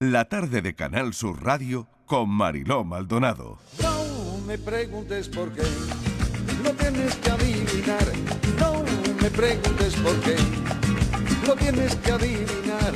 La 0.00 0.26
tarde 0.26 0.60
de 0.60 0.74
Canal 0.74 1.14
Sur 1.14 1.42
Radio 1.42 1.88
con 2.04 2.28
Mariló 2.28 2.84
Maldonado. 2.84 3.58
No 3.80 4.36
me 4.46 4.58
preguntes 4.58 5.26
por 5.26 5.50
qué, 5.54 5.62
no 6.62 6.70
tienes 6.72 7.14
que 7.14 7.30
adivinar. 7.30 8.04
No 8.58 8.84
me 9.22 9.30
preguntes 9.30 9.94
por 9.94 10.20
qué, 10.20 10.36
no 11.46 11.54
tienes 11.54 11.96
que 11.96 12.12
adivinar. 12.12 12.92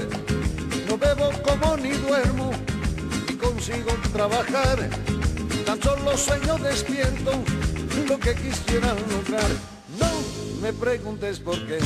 No 0.87 0.99
bebo 0.99 1.31
como 1.43 1.79
ni 1.79 1.93
duermo, 1.93 2.51
ni 3.27 3.35
consigo 3.35 3.93
trabajar. 4.13 4.91
Tan 5.65 5.83
solo 5.83 6.19
sueño 6.19 6.59
despierto 6.59 7.33
lo 8.11 8.19
que 8.19 8.35
quisiera 8.35 8.93
lograr. 8.93 9.51
No 9.99 10.61
me 10.61 10.71
preguntes 10.75 11.41
por 11.41 11.57
qué. 11.67 11.79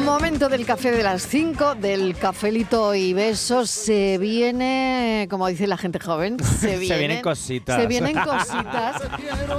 Momento 0.00 0.48
del 0.48 0.64
café 0.64 0.90
de 0.90 1.02
las 1.02 1.22
5, 1.22 1.74
del 1.74 2.16
cafelito 2.16 2.94
y 2.94 3.12
besos. 3.12 3.70
Se 3.70 4.16
viene, 4.18 5.26
como 5.30 5.46
dice 5.46 5.66
la 5.66 5.76
gente 5.76 6.00
joven, 6.00 6.38
se, 6.60 6.78
vienen, 6.78 6.98
vienen 6.98 7.22
cositas. 7.22 7.80
Se 7.80 7.86
vienen 7.86 8.16
cositas. 8.18 9.02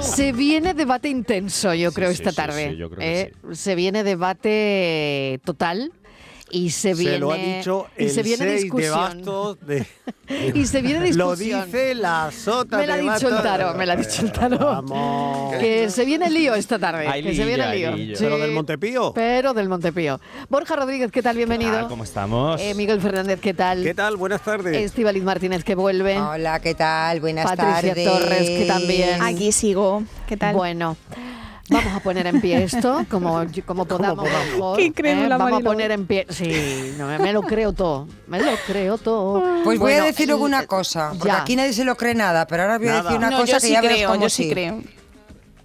se 0.00 0.32
viene 0.32 0.74
debate 0.74 1.08
intenso, 1.08 1.72
yo 1.74 1.92
creo, 1.92 2.08
sí, 2.10 2.14
esta 2.14 2.30
sí, 2.30 2.36
tarde. 2.36 2.70
sí, 2.70 2.76
yo 2.76 2.90
creo 2.90 2.98
que 2.98 3.20
¿eh? 3.20 3.32
Se 3.52 3.74
viene 3.74 4.02
debate 4.02 5.40
total. 5.44 5.92
Y 6.54 6.70
se 6.70 6.94
viene, 6.94 7.14
Se 7.14 7.18
lo 7.18 7.32
ha 7.32 7.36
dicho 7.36 7.86
y 7.98 8.08
se 8.08 8.22
viene 8.22 8.44
6 8.44 8.50
de 8.50 8.56
discusión. 8.62 8.94
bastos 8.96 9.58
de... 9.66 9.86
Y 10.54 10.64
se 10.66 10.80
viene 10.82 11.12
Lo 11.12 11.32
discusión. 11.32 11.64
dice 11.66 11.94
la 11.96 12.30
sota 12.30 12.78
Me 12.78 12.86
lo 12.86 12.92
ha 12.94 12.96
dicho 12.96 13.28
el 13.28 13.42
tarot, 13.42 13.76
me 13.76 13.84
lo 13.86 13.92
ha 13.92 13.96
dicho 13.96 14.22
el 14.22 14.32
tarot. 14.32 14.60
Vamos. 14.60 15.56
Que 15.56 15.90
se 15.90 16.04
viene 16.04 16.26
el 16.26 16.34
lío 16.34 16.54
esta 16.54 16.78
tarde. 16.78 17.08
Hay 17.08 17.22
que 17.22 17.34
se 17.34 17.44
viene 17.44 17.64
el 17.84 17.96
lío. 18.06 18.16
¿Pero 18.18 18.38
del 18.38 18.52
Montepío? 18.52 19.12
Pero 19.12 19.52
del 19.52 19.68
Montepío. 19.68 20.20
Borja 20.48 20.76
Rodríguez, 20.76 21.10
¿qué 21.10 21.22
tal? 21.22 21.36
Bienvenido. 21.36 21.76
Ah, 21.76 21.88
¿Cómo 21.88 22.04
estamos? 22.04 22.60
Eh, 22.60 22.72
Miguel 22.74 23.00
Fernández, 23.00 23.40
¿qué 23.40 23.52
tal? 23.52 23.82
¿Qué 23.82 23.92
tal? 23.94 24.16
Buenas 24.16 24.42
tardes. 24.42 24.76
Estivaliz 24.76 25.24
Martínez, 25.24 25.64
que 25.64 25.74
vuelve. 25.74 26.18
Hola, 26.20 26.60
¿qué 26.60 26.74
tal? 26.74 27.20
Buenas 27.20 27.44
Patricia 27.44 27.94
tardes. 27.94 28.06
Torres, 28.06 28.48
que 28.50 28.64
también. 28.66 29.22
Aquí 29.22 29.50
sigo. 29.52 30.04
¿Qué 30.28 30.36
tal? 30.36 30.54
Bueno. 30.54 30.96
Vamos 31.70 31.94
a 31.94 32.00
poner 32.00 32.26
en 32.26 32.40
pie 32.42 32.62
esto, 32.64 33.06
como, 33.10 33.42
como 33.66 33.86
podamos. 33.86 34.24
mejor, 34.52 34.76
Qué 34.76 34.84
incrédula, 34.84 35.38
Vamos 35.38 35.46
a 35.46 35.50
Mariló. 35.54 35.70
poner 35.70 35.90
en 35.92 36.06
pie. 36.06 36.26
Sí, 36.28 36.94
no, 36.98 37.06
me, 37.06 37.18
me 37.18 37.32
lo 37.32 37.40
creo 37.42 37.72
todo. 37.72 38.06
Me 38.26 38.38
lo 38.38 38.52
creo 38.66 38.98
todo. 38.98 39.40
Pues 39.64 39.78
voy 39.78 39.92
Bueno, 39.92 40.02
a 40.02 40.06
decir 40.06 40.28
el- 40.28 40.36
una 40.36 40.66
cosa, 40.66 41.10
porque 41.18 41.28
ya. 41.28 41.40
aquí 41.40 41.56
nadie 41.56 41.72
se 41.72 41.84
lo 41.84 41.96
cree 41.96 42.14
nada, 42.14 42.46
pero 42.46 42.64
ahora 42.64 42.76
voy 42.78 42.88
a 42.88 42.90
Nada. 42.90 43.02
decir 43.04 43.16
una 43.16 43.30
no, 43.30 43.38
cosa 43.38 43.52
yo 43.52 43.54
que 43.60 43.66
sí 43.66 43.72
ya 43.72 43.80
creo, 43.80 44.10
cómo 44.10 44.22
yo 44.24 44.28
sí 44.28 44.42
sí. 44.44 44.50
creo. 44.50 44.82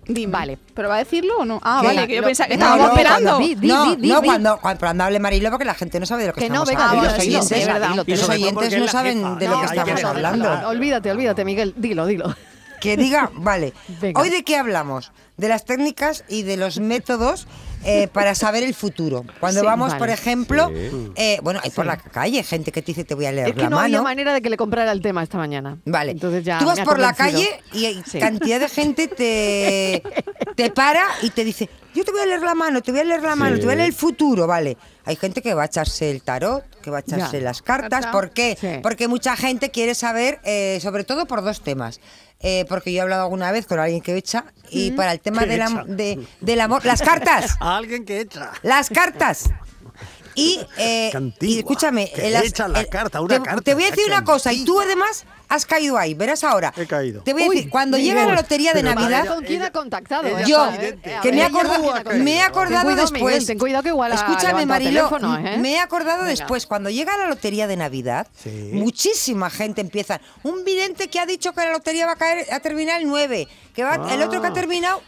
Dime. 0.07 0.31
Vale. 0.31 0.57
¿Pero 0.73 0.89
va 0.89 0.95
a 0.95 0.99
decirlo 0.99 1.33
o 1.39 1.45
no? 1.45 1.59
Ah, 1.61 1.79
¿Qué? 1.81 1.87
vale, 1.87 2.07
que 2.07 2.15
yo 2.15 2.21
Lo- 2.21 2.27
pensaba 2.27 2.47
que 2.47 2.57
No, 2.57 2.63
estábamos 2.63 2.87
no, 2.87 2.93
esperando. 2.97 3.29
cuando- 3.31 3.47
Di, 3.47 3.55
di, 3.55 3.67
no, 3.67 3.85
di, 3.85 3.95
di, 4.01 4.07
no, 4.07 4.21
cuando, 4.23 4.57
cuando 4.59 4.79
cuando 4.79 5.03
hable 5.03 5.19
Marilo, 5.19 5.49
porque 5.51 5.65
la 5.65 5.75
gente 5.75 5.99
no 5.99 6.05
sabe 6.07 6.21
de 6.23 6.27
lo 6.29 6.33
que, 6.33 6.39
Que 6.41 6.49
no, 6.49 6.63
estamos 6.63 6.69
venga, 6.69 6.85
hablando. 6.89 7.09
los 7.11 7.19
oyentes, 7.19 8.07
Y 8.07 8.11
los 8.15 8.29
oyentes 8.29 8.79
no 8.79 8.87
saben 8.87 9.19
jefa- 9.21 9.35
de 9.37 9.47
lo 9.49 9.59
que 9.59 9.65
estamos 9.65 10.03
hablando. 10.05 10.67
Olvídate, 10.69 11.11
olvídate, 11.11 11.43
Miguel. 11.45 11.73
Dilo, 11.77 12.05
dilo. 12.07 12.33
Que 12.79 12.97
diga, 12.97 13.29
vale. 13.33 13.73
Venga. 14.01 14.21
Hoy 14.21 14.29
de 14.29 14.43
qué 14.43 14.55
hablamos? 14.57 15.11
De 15.37 15.47
las 15.47 15.65
técnicas 15.65 16.23
y 16.27 16.43
de 16.43 16.57
los 16.57 16.79
métodos 16.79 17.47
eh, 17.85 18.07
para 18.11 18.35
saber 18.35 18.63
el 18.63 18.73
futuro. 18.73 19.23
Cuando 19.39 19.61
Sí, 19.61 19.65
vamos, 19.65 19.89
vale. 19.89 19.99
por 19.99 20.09
ejemplo, 20.09 20.67
Sí. 20.69 21.11
eh, 21.15 21.39
bueno, 21.43 21.61
hay 21.63 21.69
por 21.69 21.85
la 21.85 21.95
calle 21.97 22.43
gente 22.43 22.71
que 22.73 22.81
te 22.81 22.87
dice 22.87 23.05
te 23.05 23.15
voy 23.15 23.25
a 23.25 23.31
leer 23.31 23.49
Es 23.49 23.53
que 23.55 23.61
la 23.61 23.69
no 23.69 23.75
mano. 23.77 23.85
había 23.85 24.01
manera 24.01 24.33
de 24.33 24.41
que 24.41 24.49
le 24.49 24.57
comprara 24.57 24.91
el 24.91 25.01
tema 25.01 25.23
esta 25.23 25.37
mañana. 25.37 25.77
Vale. 25.85 26.11
Entonces 26.11 26.43
ya 26.43 26.59
Tú 26.59 26.65
vas 26.65 26.79
por 26.81 26.99
la 26.99 27.13
calle 27.13 27.47
y 27.71 27.85
hay 27.85 28.03
Sí. 28.05 28.19
cantidad 28.19 28.59
de 28.59 28.67
gente 28.69 29.07
te, 29.07 30.03
te 30.57 30.71
para 30.71 31.05
y 31.21 31.29
te 31.29 31.45
dice, 31.45 31.69
yo 31.95 32.03
te 32.03 32.11
voy 32.11 32.19
a 32.21 32.25
leer 32.25 32.41
la 32.41 32.55
mano, 32.55 32.81
te 32.81 32.91
voy 32.91 32.99
a 33.01 33.03
leer 33.05 33.21
la 33.23 33.35
mano, 33.37 33.55
te 33.57 33.63
voy 33.63 33.73
a 33.73 33.77
leer 33.77 33.87
el 33.89 33.95
futuro, 33.95 34.45
vale. 34.45 34.77
Hay 35.05 35.15
gente 35.15 35.41
que 35.41 35.53
va 35.53 35.63
a 35.63 35.65
echarse 35.65 36.11
el 36.11 36.21
tarot, 36.21 36.63
que 36.81 36.91
va 36.91 36.97
a 36.97 36.99
echarse 36.99 37.37
Ya. 37.39 37.43
las 37.43 37.61
cartas. 37.61 37.89
Carta. 37.89 38.11
¿Por 38.11 38.31
qué? 38.31 38.57
Sí. 38.59 38.67
Porque 38.83 39.07
mucha 39.07 39.35
gente 39.37 39.71
quiere 39.71 39.95
saber, 39.95 40.39
eh, 40.43 40.79
sobre 40.81 41.03
todo 41.05 41.25
por 41.27 41.41
dos 41.43 41.61
temas. 41.61 41.99
Eh, 42.41 42.65
porque 42.69 42.93
yo 42.93 42.99
he 42.99 43.01
hablado 43.01 43.23
alguna 43.23 43.51
vez 43.51 43.65
con 43.65 43.79
alguien 43.79 44.01
que 44.01 44.15
echa 44.15 44.45
y 44.69 44.91
para 44.91 45.11
el 45.11 45.19
tema 45.19 45.41
¿Qué 45.43 45.47
del, 45.57 45.97
de- 45.97 46.27
del 46.39 46.61
amor, 46.61 46.85
las 46.85 47.01
cartas. 47.01 47.57
A 47.59 47.75
alguien 47.77 48.05
que 48.05 48.21
echa. 48.21 48.51
Las 48.63 48.89
cartas. 48.89 49.49
Y, 50.39 50.59
eh, 50.77 51.09
Qué 51.11 51.17
antigua, 51.17 51.55
y 51.55 51.59
escúchame, 51.59 52.11
que 52.11 52.29
las- 52.29 52.43
echa 52.45 52.67
la 52.67 52.81
el- 52.81 52.87
carta, 52.89 53.21
una 53.21 53.35
te, 53.37 53.41
carta, 53.43 53.61
te 53.61 53.73
voy 53.73 53.83
a 53.83 53.89
decir 53.91 54.05
una 54.07 54.23
cosa, 54.23 54.53
y 54.53 54.63
tú 54.65 54.79
además 54.79 55.25
has 55.49 55.65
caído 55.65 55.97
ahí, 55.97 56.13
verás 56.13 56.43
ahora. 56.43 56.71
He 56.77 56.85
caído. 56.85 57.23
Te 57.23 57.33
voy 57.33 57.43
a 57.43 57.47
Uy, 57.47 57.55
decir, 57.55 57.69
cuando 57.71 57.97
llega 57.97 58.23
la 58.25 58.35
lotería 58.35 58.71
de 58.73 58.83
Navidad, 58.83 59.21
vaya, 59.21 59.33
¿Con 59.35 59.43
quién 59.43 59.59
ella- 59.61 59.67
ha 59.67 59.71
contactado? 59.71 60.27
ella 60.27 60.45
yo, 60.45 60.69
eh, 60.79 60.99
que 61.23 61.31
me 61.31 61.37
he 61.37 61.39
ella 61.39 61.47
acordado, 61.47 61.83
no 61.95 62.03
tiene 62.03 62.23
me 62.23 62.31
he 62.31 62.35
Ten 62.35 62.43
acordado 62.43 62.83
cuidado, 62.85 63.01
después. 63.01 63.23
Miguel, 63.33 63.45
ten 63.47 63.57
cuidado 63.59 63.83
que 63.83 63.89
igual 63.89 64.11
ha 64.11 64.15
Escúchame, 64.15 64.65
teléfono, 64.79 65.37
¿eh? 65.37 65.57
me 65.57 65.73
he 65.73 65.79
acordado 65.79 66.19
Venga. 66.19 66.29
después, 66.29 66.67
cuando 66.67 66.89
llega 66.91 67.17
la 67.17 67.27
lotería 67.27 67.65
de 67.67 67.77
Navidad, 67.77 68.27
Sí. 68.43 68.69
muchísima 68.73 69.49
gente 69.49 69.81
empieza. 69.81 70.21
Un 70.43 70.63
vidente 70.63 71.07
que 71.09 71.19
ha 71.19 71.25
dicho 71.25 71.51
que 71.53 71.61
la 71.61 71.71
lotería 71.71 72.05
va 72.05 72.11
a 72.13 72.15
caer, 72.15 72.45
a 72.53 72.59
terminar 72.59 73.01
el 73.01 73.07
9, 73.07 73.47
que 73.73 73.83
va, 73.83 73.95
el 74.13 74.21
otro 74.21 74.41
que 74.41 74.47
Ah. 74.47 74.49
ha 74.51 74.53
terminado 74.53 75.01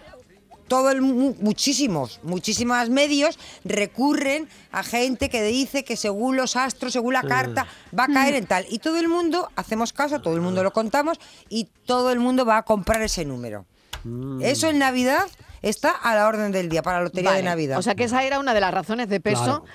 todo 0.72 0.90
el 0.90 1.02
mu- 1.02 1.36
muchísimos, 1.40 2.22
muchísimos 2.24 2.90
medios 2.90 3.38
recurren 3.66 4.48
a 4.72 4.84
gente 4.84 5.30
que 5.30 5.44
dice 5.44 5.84
que 5.84 5.98
según 5.98 6.38
los 6.38 6.56
astros, 6.56 6.94
según 6.94 7.14
la 7.14 7.24
carta, 7.24 7.68
va 7.98 8.06
a 8.06 8.08
caer 8.08 8.36
en 8.36 8.46
tal. 8.46 8.66
Y 8.70 8.80
todo 8.80 8.98
el 8.98 9.10
mundo, 9.10 9.50
hacemos 9.58 9.92
caso, 9.92 10.22
todo 10.22 10.34
el 10.36 10.42
mundo 10.42 10.64
lo 10.64 10.72
contamos 10.72 11.18
y 11.50 11.66
todo 11.86 12.12
el 12.12 12.20
mundo 12.20 12.46
va 12.46 12.58
a 12.58 12.64
comprar 12.64 13.02
ese 13.02 13.26
número. 13.26 13.66
Eso 14.42 14.70
en 14.70 14.80
Navidad 14.80 15.28
está 15.62 15.90
a 15.92 16.16
la 16.16 16.28
orden 16.28 16.52
del 16.52 16.70
día 16.70 16.81
para 16.81 17.00
la 17.00 17.04
lotería 17.04 17.31
de. 17.34 17.44
Navidad. 17.44 17.78
O 17.78 17.81
sea 17.81 17.94
que 17.96 18.06
esa 18.06 18.24
era 18.24 18.40
una 18.40 18.54
de 18.54 18.62
las 18.62 18.74
razones 18.74 19.10
de 19.10 19.20
peso 19.20 19.44
Claro. 19.44 19.66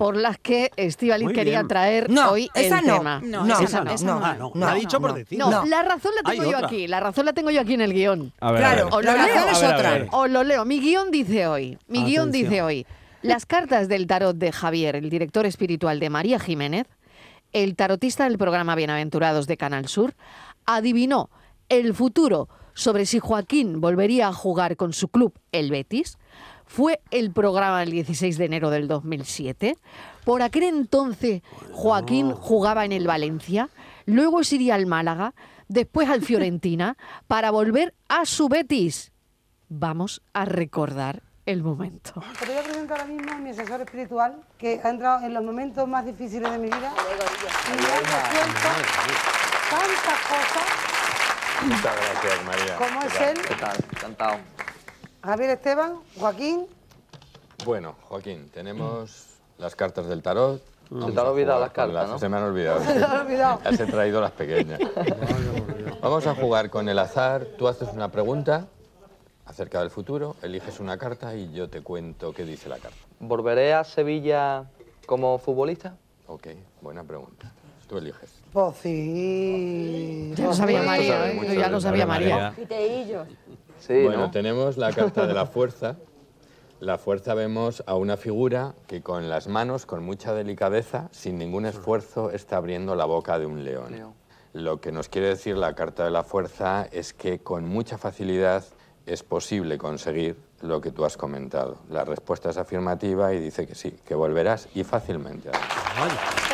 Por 0.00 0.16
las 0.16 0.38
que 0.38 0.70
Estivaliz 0.76 1.28
quería 1.34 1.62
traer 1.64 2.08
no, 2.08 2.30
hoy 2.30 2.48
esa 2.54 2.78
el 2.78 2.86
no, 2.86 2.96
tema. 2.96 3.20
No, 3.22 3.44
no, 3.44 3.60
esa 3.60 3.84
no, 3.84 3.94
no, 3.94 3.98
no, 4.18 4.24
Ah, 4.24 4.34
no, 4.38 4.50
no, 4.54 4.60
lo 4.66 4.66
ha 4.72 4.74
dicho 4.74 4.98
por 4.98 5.12
decir. 5.12 5.38
No, 5.38 5.50
No. 5.50 5.66
la 5.66 5.82
razón 5.82 6.12
la 6.16 6.30
tengo 6.30 6.44
yo 6.44 6.56
otra. 6.56 6.66
aquí, 6.68 6.86
la 6.86 7.00
razón 7.00 7.26
la 7.26 7.34
tengo 7.34 7.50
yo 7.50 7.60
aquí 7.60 7.74
en 7.74 7.82
el 7.82 7.92
guion. 7.92 8.32
A 8.40 8.50
ver, 8.50 8.60
Claro, 8.62 8.80
a 8.80 8.84
ver. 8.84 8.94
O 8.94 9.02
la 9.02 9.12
lo 9.12 9.22
leo, 9.26 9.34
razón 9.34 9.48
es 9.50 9.56
a 9.58 9.60
ver, 9.60 9.70
a 9.72 9.76
otra. 9.76 9.90
ver. 9.90 10.08
Os 10.10 10.30
lo 10.30 10.42
leo. 10.42 10.64
Mi 10.64 10.80
guion 10.80 11.10
dice 11.10 11.46
hoy. 11.46 11.76
Mi 11.86 12.02
guion 12.04 12.32
dice 12.32 12.62
hoy. 12.62 12.86
Las 13.20 13.44
cartas 13.44 13.88
del 13.88 14.06
tarot 14.06 14.34
de 14.38 14.52
Javier, 14.52 14.96
el 14.96 15.10
director 15.10 15.44
espiritual 15.44 16.00
de 16.00 16.08
María 16.08 16.40
Jiménez, 16.40 16.86
el 17.52 17.76
tarotista 17.76 18.24
del 18.24 18.38
programa 18.38 18.74
Bienaventurados 18.76 19.46
de 19.46 19.58
Canal 19.58 19.86
Sur, 19.86 20.14
adivinó 20.64 21.28
el 21.68 21.92
futuro 21.94 22.48
sobre 22.72 23.04
si 23.04 23.18
Joaquín 23.18 23.82
volvería 23.82 24.28
a 24.28 24.32
jugar 24.32 24.76
con 24.78 24.94
su 24.94 25.08
club, 25.08 25.34
el 25.52 25.70
Betis. 25.70 26.16
Fue 26.70 27.00
el 27.10 27.32
programa 27.32 27.82
el 27.82 27.90
16 27.90 28.38
de 28.38 28.44
enero 28.44 28.70
del 28.70 28.86
2007. 28.86 29.76
Por 30.24 30.40
aquel 30.40 30.62
entonces 30.62 31.42
Joaquín 31.72 32.30
jugaba 32.30 32.84
en 32.84 32.92
el 32.92 33.08
Valencia, 33.08 33.70
luego 34.06 34.44
se 34.44 34.54
iría 34.54 34.76
al 34.76 34.86
Málaga, 34.86 35.34
después 35.66 36.08
al 36.08 36.22
Fiorentina, 36.22 36.96
para 37.26 37.50
volver 37.50 37.92
a 38.08 38.24
su 38.24 38.48
Betis. 38.48 39.10
Vamos 39.68 40.22
a 40.32 40.44
recordar 40.44 41.24
el 41.44 41.64
momento. 41.64 42.22
Te 42.38 42.46
voy 42.46 42.58
a 42.58 42.62
presentar 42.62 43.00
ahora 43.00 43.12
mismo 43.12 43.32
a 43.32 43.38
mi 43.38 43.50
asesor 43.50 43.80
espiritual 43.80 44.36
que 44.56 44.80
ha 44.84 44.90
entrado 44.90 45.26
en 45.26 45.34
los 45.34 45.42
momentos 45.42 45.88
más 45.88 46.06
difíciles 46.06 46.52
de 46.52 46.58
mi 46.58 46.66
vida 46.66 46.92
y 47.66 47.82
me 47.82 47.88
ha 47.88 47.98
resuelto 47.98 48.68
tantas 49.70 50.20
cosas 50.28 50.90
Muchas 51.62 51.82
gracias, 51.82 52.44
María. 52.46 52.78
¿Qué 52.78 53.06
es 53.06 53.14
tal? 53.14 53.28
él, 53.28 53.42
¿Qué 53.42 53.54
tal? 53.56 53.76
Encantado. 53.92 54.38
Javier 55.22 55.50
Esteban, 55.50 55.96
Joaquín. 56.18 56.66
Bueno, 57.64 57.94
Joaquín, 58.08 58.48
tenemos 58.52 59.26
las 59.58 59.76
cartas 59.76 60.06
del 60.06 60.22
tarot. 60.22 60.62
Se 60.88 61.12
te 61.12 61.20
han 61.20 61.26
a 61.26 61.30
olvidado 61.30 61.60
las 61.60 61.72
cartas, 61.72 62.08
¿no? 62.08 62.18
Se 62.18 62.28
me 62.28 62.38
han 62.38 62.44
olvidado. 62.44 62.80
Se 62.84 62.94
te 62.94 63.04
han 63.04 63.26
olvidado. 63.26 63.60
Las 63.62 63.78
he 63.80 63.86
traído 63.86 64.20
las 64.20 64.32
pequeñas. 64.32 64.80
Vamos 66.02 66.26
a 66.26 66.34
jugar 66.34 66.70
con 66.70 66.88
el 66.88 66.98
azar. 66.98 67.46
Tú 67.58 67.68
haces 67.68 67.90
una 67.92 68.10
pregunta 68.10 68.66
acerca 69.44 69.80
del 69.80 69.90
futuro, 69.90 70.36
eliges 70.42 70.80
una 70.80 70.96
carta 70.96 71.34
y 71.34 71.52
yo 71.52 71.68
te 71.68 71.82
cuento 71.82 72.32
qué 72.32 72.44
dice 72.44 72.68
la 72.68 72.78
carta. 72.78 72.96
¿Volveré 73.18 73.74
a 73.74 73.84
Sevilla 73.84 74.64
como 75.06 75.38
futbolista? 75.38 75.96
Ok, 76.28 76.48
buena 76.80 77.04
pregunta. 77.04 77.52
Tú 77.88 77.98
eliges. 77.98 78.30
Pues 78.52 78.76
sí. 78.76 80.32
Ya 80.36 80.44
lo 80.44 80.54
sabía 80.54 80.78
Esto 80.78 80.90
María, 80.90 81.30
¿eh? 81.30 81.56
ya 81.58 81.68
lo 81.68 81.80
sabía 81.80 82.06
María. 82.06 82.54
María. 82.56 83.26
Sí, 83.80 84.04
bueno, 84.04 84.26
¿no? 84.26 84.30
tenemos 84.30 84.76
la 84.76 84.92
carta 84.92 85.26
de 85.26 85.34
la 85.34 85.46
fuerza. 85.46 85.96
La 86.80 86.96
fuerza 86.96 87.34
vemos 87.34 87.82
a 87.86 87.94
una 87.94 88.16
figura 88.16 88.74
que 88.86 89.02
con 89.02 89.28
las 89.28 89.48
manos, 89.48 89.84
con 89.84 90.02
mucha 90.02 90.32
delicadeza, 90.32 91.08
sin 91.10 91.36
ningún 91.36 91.66
esfuerzo, 91.66 92.30
está 92.30 92.56
abriendo 92.56 92.94
la 92.94 93.04
boca 93.04 93.38
de 93.38 93.44
un 93.44 93.64
león. 93.64 93.92
León. 93.92 94.14
Lo 94.54 94.80
que 94.80 94.90
nos 94.90 95.08
quiere 95.08 95.28
decir 95.28 95.56
la 95.56 95.74
carta 95.74 96.04
de 96.04 96.10
la 96.10 96.24
fuerza 96.24 96.86
es 96.90 97.12
que 97.12 97.40
con 97.40 97.66
mucha 97.66 97.98
facilidad 97.98 98.64
es 99.04 99.22
posible 99.22 99.76
conseguir 99.76 100.36
lo 100.62 100.80
que 100.80 100.90
tú 100.90 101.04
has 101.04 101.16
comentado. 101.16 101.78
La 101.90 102.04
respuesta 102.04 102.50
es 102.50 102.56
afirmativa 102.56 103.32
y 103.34 103.40
dice 103.40 103.66
que 103.66 103.74
sí, 103.74 103.96
que 104.04 104.14
volverás 104.14 104.68
y 104.74 104.82
fácilmente. 104.84 105.50
además. 105.50 106.49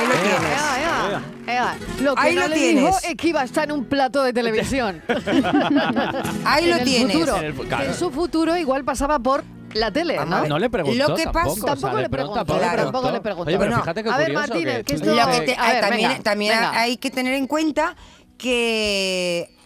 Ahí 0.00 0.06
lo 0.06 0.14
tienes. 0.14 2.00
Lo 2.00 2.14
que 2.14 2.20
Ahí 2.20 2.34
no 2.34 2.40
lo 2.42 2.48
le 2.48 2.54
tienes. 2.56 2.84
dijo 2.84 2.98
es 3.08 3.14
que 3.16 3.28
iba 3.28 3.40
a 3.40 3.44
estar 3.44 3.64
en 3.64 3.72
un 3.72 3.84
plato 3.84 4.22
de 4.22 4.32
televisión. 4.32 5.02
Ahí 6.44 6.66
lo 6.68 6.76
el 6.76 6.84
tienes. 6.84 7.12
futuro. 7.12 7.36
En 7.36 7.44
el 7.44 7.54
fu- 7.54 7.62
Que 7.62 7.68
claro. 7.68 7.84
en 7.84 7.94
su 7.94 8.10
futuro 8.10 8.56
igual 8.56 8.84
pasaba 8.84 9.18
por 9.18 9.44
La 9.74 9.90
tele, 9.92 10.16
¿no? 10.26 10.46
No 10.46 10.58
le 10.58 10.68
preguntó 10.70 11.08
Lo 11.08 11.14
que 11.14 11.24
pasa- 11.24 11.32
tampoco, 11.32 11.50
o 11.52 11.54
sea, 11.56 11.66
Tampoco 11.76 12.00
le 12.00 12.08
preguntó, 12.08 12.44
tampoco 12.44 13.10
le 13.12 13.20
preguntó. 13.20 13.48
Oye, 13.48 13.58
pero 13.58 13.70
Bueno, 13.70 13.80
fíjate 13.82 14.02
qué 14.02 14.10
a 14.10 14.16
ver, 14.16 14.26
curioso 14.32 14.48
Martínez, 14.48 14.76
que- 14.78 14.84
que 14.84 14.94
esto- 14.94 15.14
Lo 15.14 15.26
que 15.30 15.40
te- 15.42 15.56
a 15.56 15.66
ver, 15.72 15.80
también 15.80 16.08
venga, 16.10 16.22
también 16.24 16.54
venga. 16.54 16.80
hay 16.80 16.96
que 16.96 17.10
tener 17.10 17.34
en 17.34 17.46
cuenta 17.46 17.94
que 18.36 19.56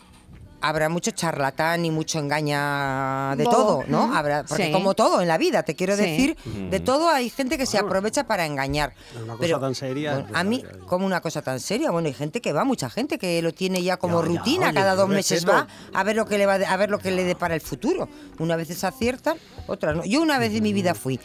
habrá 0.69 0.89
mucho 0.89 1.11
charlatán 1.11 1.85
y 1.85 1.91
mucho 1.91 2.19
engaña 2.19 3.35
de 3.37 3.45
todo, 3.45 3.85
¿no? 3.89 4.15
Habrá, 4.15 4.45
porque 4.45 4.67
Sí. 4.67 4.73
como 4.73 4.95
todo 4.95 5.21
en 5.21 5.29
la 5.29 5.39
vida, 5.39 5.63
te 5.63 5.75
quiero 5.75 5.97
Sí. 5.97 6.03
decir, 6.03 6.37
de 6.45 6.81
todo 6.81 7.09
hay 7.09 7.31
gente 7.31 7.59
que 7.59 7.67
se 7.67 7.79
aprovecha 7.79 8.25
para 8.27 8.47
engañar. 8.47 8.95
Una 9.15 9.35
cosa 9.35 9.39
Pero, 9.41 9.61
tan 9.61 9.75
seria, 9.75 10.13
bueno, 10.13 10.27
pues, 10.29 10.41
a 10.41 10.45
mí, 10.45 10.65
como 10.87 11.07
una 11.07 11.21
cosa 11.21 11.43
tan 11.43 11.61
seria, 11.61 11.91
bueno, 11.91 12.09
hay 12.09 12.15
gente 12.15 12.41
que 12.41 12.53
va, 12.53 12.65
mucha 12.65 12.89
gente 12.91 13.19
que 13.19 13.43
lo 13.43 13.53
tiene 13.53 13.83
ya 13.83 13.97
como 13.97 14.21
Ya, 14.23 14.29
ya, 14.29 14.39
rutina, 14.39 14.67
oye, 14.67 14.75
cada 14.75 14.95
dos 14.95 15.09
meses 15.09 15.45
respeto. 15.45 15.67
va 15.93 15.99
a 16.01 16.03
ver 16.05 16.17
lo 16.17 16.25
que 16.27 16.39
le 16.39 16.47
va 16.47 16.55
a 16.55 16.77
ver 16.77 16.91
lo 16.91 16.99
que 16.99 17.11
le 17.11 17.25
depara 17.25 17.55
el 17.55 17.61
futuro. 17.61 18.09
Una 18.39 18.57
vez 18.57 18.69
se 18.69 18.87
aciertan, 18.87 19.37
otras 19.67 19.95
no. 19.97 20.05
Yo 20.05 20.23
una 20.23 20.39
vez 20.39 20.53
en 20.55 20.63
mi 20.63 20.73
vida 20.73 20.95
fui 20.95 21.21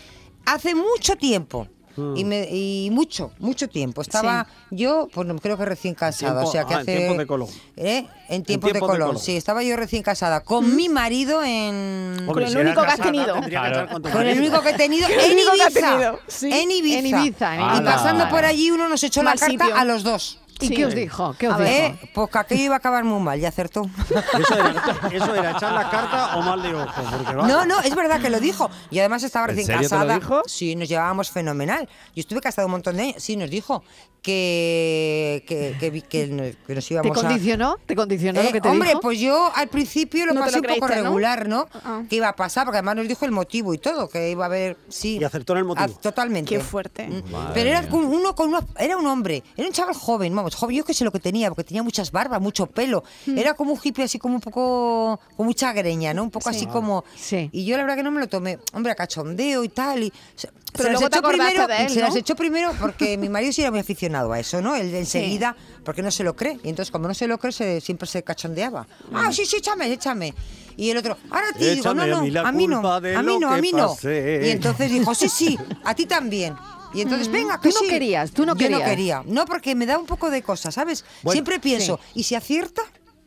hace 0.46 0.76
mucho 0.76 1.16
tiempo. 1.16 1.68
Mm. 2.00 2.18
Y, 2.18 2.24
me- 2.24 2.48
y 2.50 2.90
mucho, 2.92 3.32
mucho 3.40 3.68
tiempo. 3.68 4.02
Estaba 4.02 4.48
yo, 4.72 5.08
pues 5.14 5.28
no, 5.28 5.36
creo 5.38 5.58
que 5.58 5.66
recién 5.66 5.94
casada, 5.96 6.44
o 6.44 6.52
sea 6.52 6.66
que 6.66 6.74
ah, 6.76 6.80
en 6.80 6.86
tiempos 6.86 7.18
de 7.18 7.28
Colón. 7.28 7.50
¿Eh? 7.76 8.08
En 8.30 8.44
tiempos 8.44 8.72
de, 8.74 8.80
Colón, 8.80 9.18
sí, 9.20 9.36
estaba 9.36 9.64
yo 9.64 9.76
recién 9.76 10.04
casada 10.04 10.42
con 10.42 10.76
mi 10.76 10.88
marido 10.90 11.44
en... 11.44 12.26
Hombre, 12.28 12.46
el 12.46 12.52
si 12.52 12.58
único 12.58 12.82
que 12.84 12.88
has 12.88 13.00
tenido. 13.00 13.36
que 13.42 13.88
con 13.92 14.02
Con 14.04 14.28
el 14.28 14.38
único 14.38 14.62
que 14.62 14.70
he 14.70 14.74
tenido 14.74 15.08
en 15.10 15.40
Ibiza. 15.40 15.70
tenido, 15.74 16.20
sí. 16.28 16.50
En 16.52 16.72
Ibiza. 16.72 17.00
En 17.00 17.06
Ibiza, 17.08 17.56
en 17.56 17.78
Y 17.78 17.86
pasando 17.86 18.30
por 18.30 18.46
allí 18.46 18.72
uno 18.72 18.88
nos 18.88 19.04
echó 19.04 19.24
la 19.24 19.32
carta 19.36 19.66
sitio. 19.66 19.76
a 19.76 19.86
los 19.86 20.04
dos. 20.04 20.40
¿Y 20.62 20.68
Sí. 20.68 20.76
qué 20.76 20.86
os 20.86 20.94
dijo? 20.96 21.36
¿Qué 21.40 21.48
os 21.48 21.54
A 21.56 21.58
dijo? 21.58 21.70
ver. 21.70 21.92
¿Eh? 21.92 22.10
Pues 22.14 22.30
que 22.30 22.38
aquello 22.38 22.64
iba 22.64 22.76
a 22.76 22.78
acabar 22.78 23.04
muy 23.04 23.22
mal, 23.22 23.40
ya 23.40 23.48
acertó. 23.50 23.84
Eso 24.10 24.56
era, 24.56 24.84
eso 25.14 25.36
era 25.36 25.52
echar 25.52 25.72
las 25.74 25.86
cartas 25.90 26.36
o 26.36 26.42
mal 26.42 26.62
de 26.62 26.74
ojo. 26.76 26.86
Porque, 27.12 27.34
No, 27.48 27.66
no, 27.66 27.80
es 27.82 27.96
verdad 27.96 28.20
que 28.22 28.30
lo 28.30 28.40
dijo. 28.40 28.70
Y 28.92 29.00
además 29.00 29.24
estaba 29.24 29.46
¿En 29.46 29.50
recién 29.56 29.68
serio 29.68 29.88
te 29.90 29.96
lo 29.96 30.02
casada. 30.02 30.20
dijo? 30.20 30.42
Sí, 30.48 30.76
nos 30.76 30.90
llevábamos 30.90 31.32
fenomenal. 31.32 31.88
Yo 32.16 32.20
estuve 32.22 32.42
casada 32.42 32.66
un 32.66 32.72
montón 32.74 32.98
de 32.98 33.04
años. 33.04 33.16
Sí, 33.24 33.36
nos 33.38 33.50
dijo 33.50 33.84
que, 34.22 35.44
que, 35.48 35.76
que, 35.80 36.02
que 36.02 36.28
nos- 36.28 36.56
que 36.68 36.76
nos 36.76 36.88
¿Te 36.88 36.94
íbamos 36.94 37.18
a... 37.18 37.22
condicionó? 37.22 37.78
¿Te 37.86 37.96
condicionó 37.96 38.42
Eh, 38.42 38.44
lo 38.44 38.52
que 38.52 38.62
te 38.62 38.68
hombre, 38.70 38.90
dijo? 38.90 39.02
pues 39.02 39.20
yo 39.20 39.52
al 39.56 39.68
principio 39.70 40.26
lo 40.26 40.34
No 40.34 40.42
te 40.42 40.46
pasé 40.48 40.58
lo 40.58 40.62
un 40.62 40.76
poco 40.76 40.86
creíste, 40.88 41.04
¿no? 41.04 41.10
regular, 41.10 41.48
¿no? 41.48 41.68
Ah. 41.86 42.02
Que 42.10 42.18
iba 42.18 42.28
a 42.30 42.36
pasar, 42.36 42.66
porque 42.66 42.78
además 42.78 42.98
nos 42.98 43.08
dijo 43.08 43.26
el 43.26 43.32
motivo 43.32 43.74
y 43.74 43.78
todo, 43.78 44.10
que 44.10 44.30
iba 44.30 44.44
a 44.46 44.48
haber, 44.48 44.78
sí. 44.90 45.18
Y 45.20 45.24
acertó 45.24 45.54
en 45.54 45.60
el 45.60 45.66
motivo. 45.66 45.88
Ah, 45.90 46.02
totalmente. 46.02 46.50
Qué 46.50 46.60
fuerte. 46.62 47.08
Mm. 47.08 47.24
Pero 47.54 47.70
era 47.70 47.88
uno 47.92 48.36
con 48.36 48.50
unos- 48.50 48.66
era 48.78 48.98
un 48.98 49.08
hombre, 49.08 49.44
era 49.56 49.68
un 49.68 49.74
chaval 49.74 49.96
joven, 49.96 50.36
vamos, 50.36 50.49
joven, 50.56 50.76
yo 50.78 50.84
que 50.86 50.94
sé 50.94 51.04
lo 51.04 51.12
que 51.12 51.20
tenía, 51.20 51.50
porque 51.50 51.64
tenía 51.64 51.84
muchas 51.84 52.12
barbas, 52.12 52.42
mucho 52.42 52.66
pelo. 52.68 53.04
Hmm. 53.26 53.38
Era 53.38 53.54
como 53.54 53.74
un 53.74 53.80
hippie 53.84 54.04
así 54.06 54.20
como 54.20 54.36
un 54.36 54.42
poco 54.42 55.20
con 55.36 55.46
mucha 55.46 55.74
greña, 55.74 56.14
¿no? 56.14 56.24
Un 56.24 56.32
poco 56.32 56.50
así 56.50 56.66
como 56.66 57.04
Sí. 57.16 57.50
y 57.52 57.66
yo 57.66 57.76
la 57.78 57.84
verdad 57.84 57.98
que 57.98 58.04
no 58.04 58.12
me 58.12 58.20
lo 58.20 58.28
tomé, 58.28 58.60
hombre, 58.74 58.92
a 58.92 58.96
cachondeo 58.96 59.64
y 59.64 59.70
tal 59.70 60.04
y 60.04 60.14
se, 60.36 60.50
Pero 60.74 60.84
se 60.84 60.92
las 60.92 61.00
te 61.00 61.18
echó 61.18 61.28
primero, 61.28 61.68
de 61.68 61.78
él, 61.84 61.90
se 61.90 62.00
las 62.02 62.12
¿no? 62.14 62.18
echó 62.18 62.36
primero 62.36 62.72
porque 62.80 63.18
mi 63.18 63.30
marido 63.30 63.52
sí 63.52 63.62
era 63.62 63.72
muy 63.72 63.80
aficionado 63.80 64.32
a 64.34 64.40
eso, 64.40 64.62
¿no? 64.62 64.76
Él 64.76 64.94
enseguida, 64.96 65.56
porque 65.84 66.02
no 66.02 66.12
se 66.12 66.24
lo 66.24 66.36
cree, 66.36 66.60
y 66.64 66.70
entonces 66.70 66.92
como 66.92 67.08
no 67.08 67.14
se 67.14 67.28
lo 67.28 67.38
cree 67.38 67.52
se- 67.52 67.82
siempre 67.82 68.08
se 68.08 68.24
cachondeaba. 68.24 68.88
Ah, 69.14 69.32
sí, 69.32 69.46
sí, 69.46 69.58
échame, 69.58 69.92
échame. 69.92 70.34
Y 70.78 70.92
el 70.92 70.98
otro, 70.98 71.18
ahora 71.30 71.48
ti, 71.58 71.66
digo, 71.66 71.94
no, 71.94 72.04
Échame 72.04 72.04
a 72.04 72.16
no, 72.16 72.22
mí 72.22 72.32
la 72.32 72.42
a 72.48 72.52
mí 72.54 72.68
no, 72.68 73.02
de 73.02 73.16
a 73.16 73.22
mí 73.22 73.38
no, 73.38 73.50
a 73.52 73.58
mí 73.58 73.72
no. 73.74 73.98
Y 74.04 74.50
entonces 74.50 74.90
dijo, 74.90 75.14
sí, 75.14 75.28
sí, 75.28 75.58
a 75.84 75.94
ti 75.94 76.06
también. 76.06 76.56
Y 76.94 77.02
entonces, 77.02 77.32
venga, 77.32 77.60
que 77.62 77.70
Tú 77.70 77.76
no 77.76 77.82
sí. 77.82 77.88
querías, 77.90 78.32
tú 78.32 78.46
no 78.46 78.56
Yo 78.56 78.70
no 78.70 78.78
querías. 78.78 78.90
quería. 78.90 79.24
No, 79.26 79.46
porque 79.46 79.76
me 79.76 79.86
da 79.86 79.98
un 80.00 80.06
poco 80.08 80.30
de 80.30 80.42
cosa, 80.42 80.72
¿sabes? 80.72 81.06
Bueno, 81.22 81.34
Siempre 81.34 81.60
pienso, 81.60 82.00
¿y 82.16 82.24
si 82.24 82.36
acierta? 82.36 82.82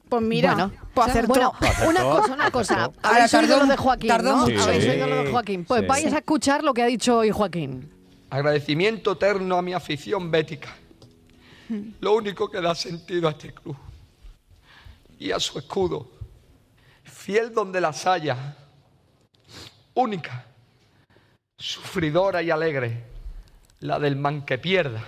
Pues 0.08 0.20
mira, 0.22 0.52
Bueno, 0.54 0.72
pues 0.92 1.08
acertó. 1.08 1.32
Bueno, 1.32 1.52
Acertó, 1.60 1.88
una 1.88 2.02
cosa, 2.02 2.32
una 2.34 2.50
cosa. 2.50 2.90
Ahora, 3.02 3.28
tardó- 3.28 3.58
lo 3.60 3.66
de 3.66 3.76
Joaquín, 3.76 4.08
tardó 4.08 4.32
¿no? 4.36 4.46
mucho. 4.46 4.62
Habéis 4.62 4.84
Sí. 4.84 4.90
oído 4.90 5.06
lo 5.06 5.24
de 5.24 5.30
Joaquín. 5.30 5.64
Pues 5.64 5.80
Sí. 5.82 5.86
vais 5.86 6.12
a 6.12 6.18
escuchar 6.18 6.62
lo 6.64 6.74
que 6.74 6.82
ha 6.82 6.86
dicho 6.86 7.16
hoy 7.18 7.30
Joaquín. 7.30 7.90
Agradecimiento 8.28 9.12
eterno 9.12 9.56
a 9.56 9.62
mi 9.62 9.72
afición 9.72 10.30
bética. 10.30 10.74
Lo 12.00 12.14
único 12.14 12.50
que 12.50 12.60
da 12.60 12.74
sentido 12.74 13.28
a 13.28 13.30
este 13.30 13.54
club. 13.54 13.76
Y 15.18 15.30
a 15.30 15.40
su 15.40 15.58
escudo. 15.58 16.10
Fiel 17.04 17.54
donde 17.54 17.80
las 17.80 18.06
haya. 18.06 18.56
Única. 19.94 20.44
Sufridora 21.56 22.42
y 22.42 22.50
alegre. 22.50 23.11
La 23.82 23.98
del 23.98 24.14
man 24.14 24.42
que 24.42 24.58
pierda. 24.58 25.02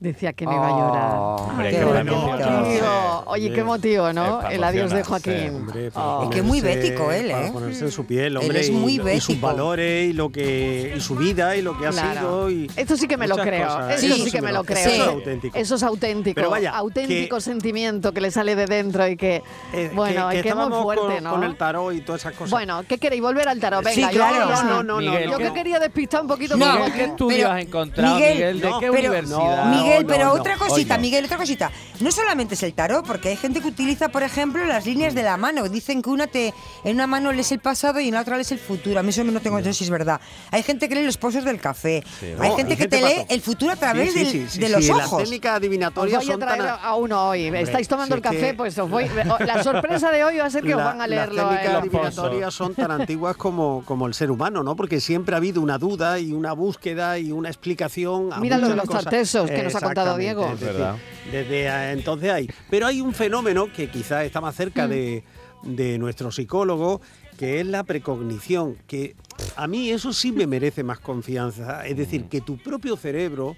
Decía 0.00 0.32
que 0.34 0.44
no 0.44 0.52
iba 0.52 0.66
a 0.66 0.70
llorar. 0.70 1.16
Hombre, 1.50 1.70
qué 1.70 1.76
qué 1.78 1.84
bonito. 1.84 2.16
motivo. 2.16 3.22
Oye, 3.26 3.52
qué 3.52 3.64
motivo, 3.64 4.12
¿no? 4.12 4.40
Para 4.40 4.52
El 4.54 4.62
adiós 4.64 4.90
de 4.92 5.02
Joaquín. 5.02 5.54
Hombre, 5.54 5.90
para 5.92 6.06
Oh. 6.06 6.22
Es 6.24 6.28
que 6.30 6.38
es 6.38 6.44
muy 6.44 6.60
bético 6.60 7.10
él, 7.10 7.30
para 7.30 7.46
¿eh? 7.46 7.52
ponerse 7.52 7.84
en 7.86 7.90
su 7.90 8.04
piel, 8.04 8.26
Él 8.26 8.36
hombre. 8.36 8.60
es 8.60 8.68
y- 8.68 8.72
muy 8.72 8.92
y, 8.94 8.96
sus 8.96 9.04
bético. 9.28 9.46
valores 9.46 10.10
y 10.10 10.12
lo 10.12 10.30
que 10.30 10.92
y 10.96 11.00
su 11.00 11.14
vida 11.14 11.56
y 11.56 11.62
lo 11.62 11.78
que 11.78 11.86
ha 11.86 11.90
Claro. 11.90 12.20
sido. 12.20 12.50
Y 12.50 12.70
Esto 12.76 12.96
sí 12.98 13.06
que 13.08 13.16
me 13.16 13.26
lo 13.28 13.36
creo. 13.36 13.66
cosas. 13.66 14.02
Eso 14.02 14.14
Sí. 14.14 14.22
sí 14.24 14.30
que 14.30 14.42
me 14.42 14.52
lo 14.52 14.64
creo. 14.64 14.78
Eso 14.78 14.88
es 14.90 14.94
Sí. 14.96 15.00
auténtico. 15.00 15.56
Eso 15.58 15.74
es 15.76 15.82
auténtico. 15.82 16.34
Pero 16.34 16.50
vaya, 16.50 16.72
auténtico 16.76 17.36
que- 17.36 17.40
sentimiento 17.40 18.12
que 18.12 18.20
le 18.20 18.30
sale 18.30 18.56
de 18.56 18.66
dentro 18.66 19.08
y 19.08 19.16
que, 19.16 19.42
Eh, 19.72 19.90
bueno, 19.94 20.28
que, 20.28 20.36
que 20.36 20.42
que 20.42 20.48
es 20.50 20.56
muy 20.56 20.82
fuerte, 20.82 21.14
con, 21.14 21.24
¿no? 21.24 21.30
con 21.30 21.44
el 21.44 21.56
tarot 21.56 21.94
y 21.94 22.00
todas 22.02 22.20
esas 22.22 22.32
cosas. 22.34 22.50
Bueno, 22.50 22.82
¿qué 22.86 22.98
queréis? 22.98 23.22
Volver 23.22 23.48
al 23.48 23.58
tarot. 23.60 23.86
Sí, 23.86 24.00
Venga, 24.00 24.12
yo- 24.12 24.18
claro. 24.18 24.50
yo, 24.50 24.62
No, 24.64 24.70
no, 24.70 24.82
no, 24.82 24.96
Miguel, 24.98 25.30
yo 25.30 25.38
que 25.38 25.52
quería 25.54 25.78
despistar 25.78 26.20
un 26.20 26.28
poquito 26.28 26.56
Miguel, 26.58 26.72
Joaquín. 26.76 26.94
¿qué 26.94 27.04
estudios 27.04 27.50
has 27.50 27.60
encontrado, 27.62 28.16
Miguel? 28.16 28.60
¿De 28.60 28.70
qué 28.80 28.90
universidad? 28.90 29.66
Miguel, 29.84 30.02
no, 30.02 30.08
pero 30.08 30.24
no. 30.26 30.32
otra 30.32 30.56
cosita. 30.56 30.98
Miguel, 30.98 31.24
otra 31.24 31.36
cosita. 31.36 31.70
No 32.00 32.10
solamente 32.10 32.54
es 32.54 32.62
el 32.62 32.74
tarot, 32.74 33.06
porque 33.06 33.28
hay 33.30 33.36
gente 33.36 33.60
que 33.60 33.68
utiliza, 33.68 34.08
por 34.08 34.22
ejemplo, 34.22 34.64
las 34.64 34.84
líneas 34.86 35.14
de 35.14 35.22
la 35.22 35.36
mano. 35.36 35.68
Dicen 35.68 36.02
que 36.02 36.10
una 36.10 36.26
te, 36.26 36.52
en 36.84 36.94
una 36.96 37.06
mano 37.06 37.32
lees 37.32 37.52
el 37.52 37.60
pasado 37.60 38.00
y 38.00 38.08
en 38.08 38.14
la 38.14 38.20
otra 38.22 38.36
lees 38.36 38.50
el 38.52 38.58
futuro. 38.58 38.98
A 38.98 39.02
mí 39.02 39.10
eso 39.10 39.22
no 39.24 39.40
tengo 39.40 39.60
yo 39.60 39.72
si 39.72 39.84
es 39.84 39.90
verdad. 39.90 40.20
Hay 40.50 40.62
gente 40.62 40.88
que 40.88 40.94
lee 40.96 41.04
los 41.04 41.16
pozos 41.16 41.44
del 41.44 41.60
café. 41.60 42.02
hay 42.22 42.34
No, 42.50 42.56
gente 42.56 42.72
hay 42.72 42.78
que 42.78 42.88
te 42.88 42.96
gente 42.98 43.00
lee 43.14 43.20
pato. 43.22 43.34
el 43.34 43.40
futuro 43.40 43.72
a 43.72 43.74
Sí, 43.74 43.80
través 43.80 44.12
sí, 44.12 44.24
sí, 44.26 44.46
sí, 44.48 44.58
de 44.60 44.66
sí, 44.66 44.72
los 44.72 44.86
Las 44.88 45.06
ojos. 45.06 45.22
técnicas 45.22 45.52
Os 45.52 45.56
adivinatorias 45.58 46.18
voy 46.18 46.28
a 46.28 46.32
son 46.32 46.40
traer 46.40 46.62
tan... 46.62 46.78
a 46.82 46.94
uno 46.96 47.28
hoy. 47.28 47.46
Estáis 47.46 47.86
tomando 47.88 48.14
si 48.14 48.18
el 48.18 48.22
café, 48.22 48.38
que- 48.40 48.54
pues 48.54 48.78
os 48.78 48.90
voy. 48.90 49.06
La 49.46 49.62
sorpresa 49.62 50.10
de 50.10 50.24
hoy 50.24 50.38
va 50.38 50.46
a 50.46 50.50
ser 50.50 50.62
que 50.62 50.74
os 50.74 50.78
La- 50.78 50.84
van 50.84 51.00
a 51.00 51.06
leerlo. 51.06 51.36
Las 51.36 51.48
técnicas 51.60 51.74
eh. 51.74 51.76
adivinatorias 51.78 52.54
son 52.54 52.74
tan 52.74 52.90
antiguas 52.90 53.36
como, 53.36 53.82
como 53.86 54.06
el 54.06 54.14
ser 54.14 54.30
humano, 54.30 54.62
¿no? 54.62 54.74
Porque 54.76 55.00
siempre 55.00 55.34
ha 55.34 55.38
habido 55.38 55.60
una 55.60 55.78
duda 55.78 56.18
y 56.18 56.32
una 56.32 56.52
búsqueda 56.52 57.18
y 57.18 57.30
una 57.32 57.48
explicación. 57.50 58.32
a 58.32 58.38
Mira 58.38 58.56
lo 58.58 58.68
de 58.68 58.74
muchas 58.74 58.76
los 58.76 58.86
cosas. 58.86 59.04
tartesos 59.04 59.50
que 59.50 59.62
nos 59.62 59.73
ha 59.76 59.80
contado 59.80 60.16
Diego. 60.16 60.48
Desde, 60.52 60.66
verdad. 60.66 60.96
desde, 61.30 61.66
eh, 61.66 61.92
entonces 61.92 62.30
hay. 62.30 62.48
Pero 62.70 62.86
hay 62.86 63.00
un 63.00 63.12
fenómeno 63.14 63.72
que 63.72 63.88
quizás 63.90 64.24
está 64.24 64.40
más 64.40 64.54
Mm. 64.54 64.56
cerca 64.56 64.88
de, 64.88 65.22
de 65.62 65.98
nuestro 65.98 66.30
psicólogo, 66.30 67.00
que 67.38 67.60
es 67.60 67.66
la 67.66 67.82
precognición, 67.84 68.76
que 68.86 69.16
a 69.56 69.66
mí 69.66 69.90
eso 69.90 70.12
sí 70.12 70.30
me 70.32 70.46
merece 70.46 70.82
más 70.84 71.00
confianza. 71.00 71.86
Es 71.86 71.96
decir, 71.96 72.24
que 72.26 72.40
tu 72.40 72.56
propio 72.58 72.96
cerebro 72.96 73.56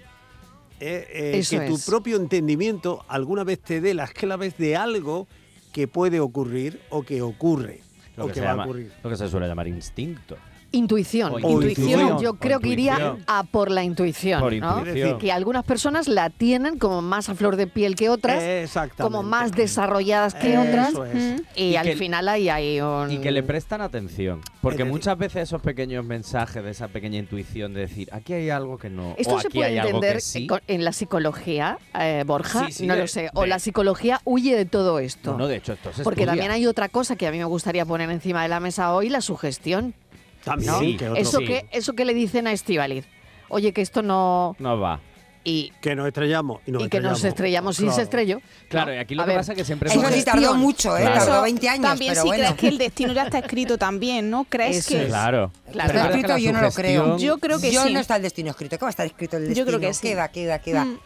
eh, 0.80 1.06
eh, 1.38 1.44
que 1.48 1.60
tu 1.69 1.74
es. 1.76 1.86
propio 1.86 2.17
entendimiento 2.17 3.05
alguna 3.08 3.44
vez 3.44 3.60
te 3.60 3.81
dé 3.81 3.94
las 3.94 4.12
claves 4.12 4.58
de 4.58 4.76
algo 4.76 5.26
que 5.72 5.88
puede 5.88 6.20
ocurrir 6.20 6.81
o 6.91 7.02
que 7.02 7.22
ocurre 7.22 7.81
Lo 8.17 8.24
o 8.24 8.26
que, 8.29 8.34
que, 8.34 8.41
se 8.41 8.44
va 8.46 8.52
llama- 8.52 8.62
a 8.62 8.67
ocurrir. 8.67 8.93
lo 9.02 9.10
que 9.10 9.17
se 9.17 9.29
suele 9.29 9.46
llamar 9.48 9.69
instinto. 9.69 10.36
Intuición. 10.76 11.32
O 11.34 11.38
intuición. 11.38 12.20
Yo 12.20 12.34
creo 12.34 12.60
que 12.60 12.68
iría 12.68 13.16
a 13.26 13.44
por 13.44 13.70
la 13.70 13.82
intuición. 13.82 14.40
Por 14.40 14.54
¿no? 14.54 14.78
intuición. 14.78 15.18
Que 15.18 15.32
algunas 15.32 15.64
personas 15.64 16.06
la 16.08 16.30
tienen 16.30 16.78
como 16.78 17.02
más 17.02 17.28
a 17.28 17.34
flor 17.34 17.56
de 17.56 17.66
piel 17.66 17.96
que 17.96 18.08
otras, 18.08 18.42
como 18.98 19.22
más 19.22 19.52
desarrolladas 19.52 20.34
que 20.34 20.52
Eso 20.54 20.62
otras. 20.62 20.94
es. 21.14 21.42
Y, 21.56 21.62
Y 21.70 21.76
al 21.76 21.94
final 21.94 22.28
ahí 22.28 22.48
hay 22.48 22.80
un. 22.80 23.10
Y 23.10 23.18
que 23.18 23.30
le 23.30 23.42
prestan 23.42 23.80
atención. 23.80 24.40
Porque 24.60 24.78
decir- 24.84 24.92
muchas 24.92 25.18
veces 25.18 25.42
esos 25.44 25.62
pequeños 25.62 26.04
mensajes 26.04 26.62
de 26.62 26.70
esa 26.70 26.88
pequeña 26.88 27.18
intuición 27.18 27.72
de 27.74 27.80
decir, 27.82 28.08
aquí 28.12 28.32
hay 28.32 28.50
algo 28.50 28.78
que 28.78 28.90
no, 28.90 29.14
Esto 29.16 29.36
o 29.36 29.40
se 29.40 29.48
aquí 29.48 29.58
puede 29.58 29.70
hay 29.70 29.78
entender 29.86 30.20
sí. 30.20 30.46
en 30.66 30.84
la 30.84 30.92
psicología, 30.92 31.78
eh, 31.98 32.24
Borja, 32.26 32.66
Sí, 32.66 32.72
sí, 32.72 32.86
no 32.86 32.94
de- 32.94 33.00
lo 33.00 33.06
sé. 33.06 33.30
O 33.34 33.42
de- 33.42 33.48
la 33.48 33.58
psicología 33.58 34.20
huye 34.24 34.56
de 34.56 34.64
todo 34.64 34.98
esto. 34.98 35.32
No, 35.32 35.38
no, 35.38 35.48
de 35.48 35.56
hecho, 35.56 35.72
esto 35.74 35.92
se 35.92 36.02
Porque 36.02 36.22
estudia. 36.22 36.32
también 36.32 36.50
hay 36.50 36.66
otra 36.66 36.88
cosa 36.88 37.16
que 37.16 37.26
a 37.26 37.30
mí 37.30 37.38
me 37.38 37.44
gustaría 37.44 37.84
poner 37.86 38.10
encima 38.10 38.42
de 38.42 38.48
la 38.48 38.60
mesa 38.60 38.92
hoy, 38.94 39.08
la 39.08 39.20
sugestión. 39.20 39.94
También, 40.46 40.72
¿no? 40.72 40.79
Sí, 40.79 40.96
que, 40.96 41.08
otro- 41.10 41.20
eso, 41.20 41.38
sí. 41.38 41.44
que, 41.44 41.67
eso 41.72 41.93
que 41.94 42.05
le 42.05 42.15
dicen 42.15 42.46
a 42.46 42.53
Estivaliz. 42.53 43.05
Oye, 43.48 43.72
que 43.72 43.82
esto 43.82 44.00
no... 44.03 44.55
No 44.60 44.79
va. 44.81 45.00
Y, 45.43 45.72
que 45.81 45.94
nos 45.94 46.06
estrellamos 46.08 46.60
y 46.67 46.72
nos 46.72 46.84
y 46.84 46.88
que 46.88 47.00
nos 47.00 47.22
estrellamos 47.22 47.79
y 47.79 47.82
Claro. 47.82 47.94
se 47.96 48.03
estrelló. 48.03 48.41
Claro, 48.69 48.93
y 48.94 48.96
aquí 48.98 49.15
lo 49.15 49.22
A 49.22 49.26
que 49.26 49.29
ver, 49.31 49.38
pasa 49.38 49.53
es 49.53 49.58
que 49.58 49.65
siempre 49.65 49.91
Eso 49.91 50.00
sí 50.10 50.24
tardó 50.24 50.55
mucho, 50.55 50.96
¿eh? 50.96 51.03
Claro. 51.03 51.19
Tardó 51.19 51.32
Eso 51.34 51.43
20 51.43 51.69
años, 51.69 51.82
También 51.82 52.10
pero 52.12 52.22
si 52.22 52.26
bueno. 52.29 52.43
crees 52.44 52.56
que 52.60 52.69
el 52.69 52.79
destino 52.79 53.12
ya 53.12 53.24
está 53.24 53.38
escrito 53.38 53.79
también, 53.79 54.29
¿no? 54.31 54.44
¿Crees 54.48 54.79
Eso 54.79 54.88
que 54.91 55.03
es. 55.03 55.06
Claro. 55.08 55.53
Claro. 55.70 55.93
Está 55.93 56.06
escrito, 56.08 56.38
yo 56.38 56.53
no 56.53 56.60
lo 56.62 56.70
creo. 56.72 57.17
Yo 57.19 57.38
creo 57.38 57.60
que 57.60 57.70
Yo 57.70 57.84
sí. 57.84 57.93
no 57.93 58.00
está 58.00 58.17
el 58.17 58.22
destino 58.22 58.50
escrito. 58.50 58.76
¿Cómo 58.79 58.86
va 58.86 58.88
a 58.88 58.91
estar 58.91 59.06
escrito 59.06 59.36
el 59.36 59.43
Yo 59.44 59.48
destino? 59.50 59.67
creo 59.67 59.81
que 59.81 59.94
sí. 59.94 60.00
¿Qué 60.08 60.15
va, 60.17 60.29
qué 60.29 60.46
va, 60.48 60.58
qué 60.58 60.74
va? 60.74 60.84
Mm. 60.84 60.98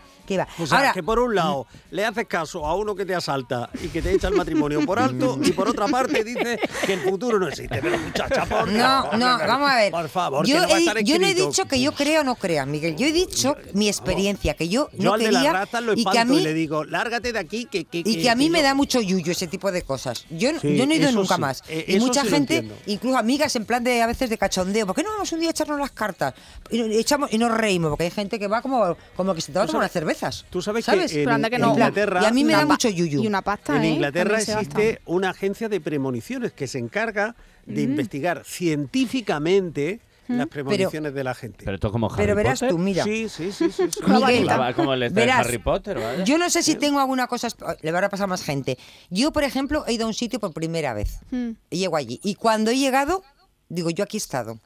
O 0.59 0.67
sea, 0.67 0.79
Ahora, 0.79 0.93
que 0.93 1.03
por 1.03 1.19
un 1.19 1.35
lado 1.35 1.67
le 1.91 2.05
haces 2.05 2.27
caso 2.27 2.65
a 2.67 2.75
uno 2.77 2.95
que 2.95 3.05
te 3.05 3.15
asalta 3.15 3.69
y 3.83 3.89
que 3.89 4.01
te 4.03 4.13
echa 4.13 4.29
el 4.29 4.35
matrimonio 4.35 4.85
por 4.87 4.99
alto 5.01 5.39
y 5.43 5.53
por 5.53 5.69
otra 5.69 5.89
parte 5.89 6.23
dices 6.23 6.59
que 6.87 6.93
el 6.95 7.01
futuro 7.01 7.39
no 7.39 7.49
existe. 7.49 7.81
Pero 7.83 7.99
muchacha, 7.99 8.45
por 8.47 8.69
No, 8.69 8.79
favor, 9.03 9.19
no, 9.19 9.39
vamos 9.39 9.71
a 9.71 9.77
ver. 9.77 9.91
Por 9.93 10.09
favor, 10.09 10.47
yo, 10.47 10.55
que 10.55 10.61
no 10.63 10.69
va 10.69 10.75
a 10.75 10.79
he- 10.79 10.81
estar 10.81 10.99
yo 11.03 11.19
no 11.19 11.27
he 11.27 11.29
escrito. 11.31 11.49
dicho 11.51 11.65
que 11.67 11.81
yo 11.81 11.93
crea 11.93 12.21
o 12.21 12.25
no 12.25 12.35
crea, 12.37 12.67
Miguel. 12.67 12.97
Yo 12.97 13.07
he 13.07 13.13
dicho 13.13 13.57
mi 13.75 13.89
experiencia, 13.89 14.55
que 14.55 14.69
yo 14.69 14.89
Yo 14.93 15.11
no 15.13 15.19
de 15.19 15.25
quería 15.25 15.53
ratas 15.53 15.83
lo 15.83 15.93
y 15.95 16.05
que 16.05 16.09
a 16.09 16.13
espanto 16.13 16.33
y, 16.35 16.37
mí 16.37 16.43
le 16.43 16.55
digo, 16.55 16.85
lárgate 16.85 17.33
de 17.33 17.39
aquí 17.39 17.65
que... 17.67 17.85
que 17.85 17.99
y 18.05 18.23
que 18.23 18.31
a 18.31 18.35
mí 18.35 18.51
me 18.51 18.59
yo- 18.59 18.65
da 18.65 18.75
mucho 18.75 19.01
yuyo 19.01 19.33
ese 19.33 19.47
tipo 19.47 19.71
de 19.73 19.83
cosas. 19.83 20.25
Yo, 20.31 20.51
Sí, 20.61 20.77
yo 20.77 20.87
no 20.87 20.93
he 20.93 20.97
ido 20.97 21.11
nunca 21.13 21.37
sí, 21.37 21.41
más. 21.41 21.63
eh, 21.69 21.85
y 21.89 21.99
mucha 22.01 22.23
sí 22.23 22.29
gente, 22.29 22.69
incluso 22.87 23.17
amigas 23.19 23.55
en 23.57 23.65
plan 23.65 23.83
de 23.83 24.03
a 24.03 24.07
veces 24.07 24.29
de 24.31 24.39
cachondeo, 24.39 24.87
¿por 24.87 24.95
qué 24.95 25.03
no 25.03 25.11
vamos 25.11 25.31
un 25.33 25.41
día 25.41 25.49
a 25.49 25.53
echarnos 25.53 25.79
las 25.79 25.91
cartas? 25.93 26.35
Y, 26.71 26.81
echamos, 26.99 27.33
y 27.33 27.39
nos 27.39 27.51
reímos, 27.57 27.91
porque 27.91 28.05
hay 28.05 28.11
gente 28.11 28.39
que 28.39 28.47
va 28.49 28.61
como, 28.63 28.97
como 29.17 29.35
que 29.35 29.41
se 29.41 29.53
toma 29.53 29.67
Tú 29.67 29.77
unas 29.77 29.91
sabes- 29.91 29.93
cervezas. 30.21 30.47
Tú 30.51 30.63
sabes, 30.63 30.85
¿Sabes? 30.85 31.13
que 31.13 31.19
en, 31.21 31.25
Pero 31.25 31.35
anda 31.35 31.49
que 31.51 31.57
en 31.57 31.63
no. 31.63 31.71
Inglaterra... 31.71 32.21
Y 32.23 32.27
a 32.27 32.31
mí 32.31 32.45
me 32.45 32.53
da 32.53 32.67
mucho 32.67 32.89
yuyu. 32.89 33.23
Y 33.23 33.27
una 33.27 33.43
pasta, 33.43 33.77
En 33.77 33.85
¿eh? 33.85 33.91
Inglaterra 33.91 34.39
También 34.39 34.47
se 34.47 34.53
existe 34.53 35.01
una 35.07 35.31
agencia 35.31 35.69
de 35.69 35.81
premoniciones 35.81 36.53
que 36.53 36.67
se 36.67 36.79
encarga 36.79 37.35
de 37.67 37.87
Mm. 37.87 37.91
investigar 37.91 38.43
científicamente 38.45 40.01
las 40.29 40.47
premoniciones 40.47 41.13
de 41.13 41.25
la 41.25 41.35
gente. 41.35 41.65
Pero 41.65 41.75
esto 41.75 41.91
como 41.91 42.07
Harry 42.07 42.17
Pero 42.19 42.37
verás 42.37 42.61
Potter. 42.61 42.69
tú, 42.71 42.79
mira. 42.79 43.03
Sí, 43.03 43.29
sí, 43.29 43.51
sí, 43.51 43.71
sí. 43.73 43.83
sí. 43.91 44.01
Miguel, 44.07 44.49
Va 44.49 44.73
como 44.75 44.95
el 44.95 45.13
de 45.13 45.31
Harry 45.31 45.59
Potter, 45.59 45.99
¿vale? 45.99 46.25
Yo 46.25 46.39
no 46.39 46.49
sé 46.49 46.63
si 46.63 46.77
tengo 46.77 47.01
alguna 47.01 47.27
cosa, 47.27 47.49
le 47.83 47.91
va 47.91 47.99
a 47.99 48.09
pasar 48.09 48.25
a 48.25 48.27
más 48.29 48.45
gente. 48.45 48.79
Yo, 49.11 49.33
por 49.33 49.43
ejemplo, 49.43 49.85
he 49.89 49.95
ido 49.95 50.05
a 50.05 50.07
un 50.07 50.15
sitio 50.15 50.39
por 50.39 50.53
primera 50.53 50.95
vez. 50.95 51.19
Mm. 51.33 51.51
Y 51.71 51.79
llego 51.79 51.97
allí. 51.97 52.21
Y 52.23 52.37
cuando 52.37 52.71
he 52.71 52.79
llegado, 52.79 53.25
digo, 53.69 53.91
yo 53.91 54.05
aquí 54.05 54.19
he 54.19 54.23
estado. 54.23 54.61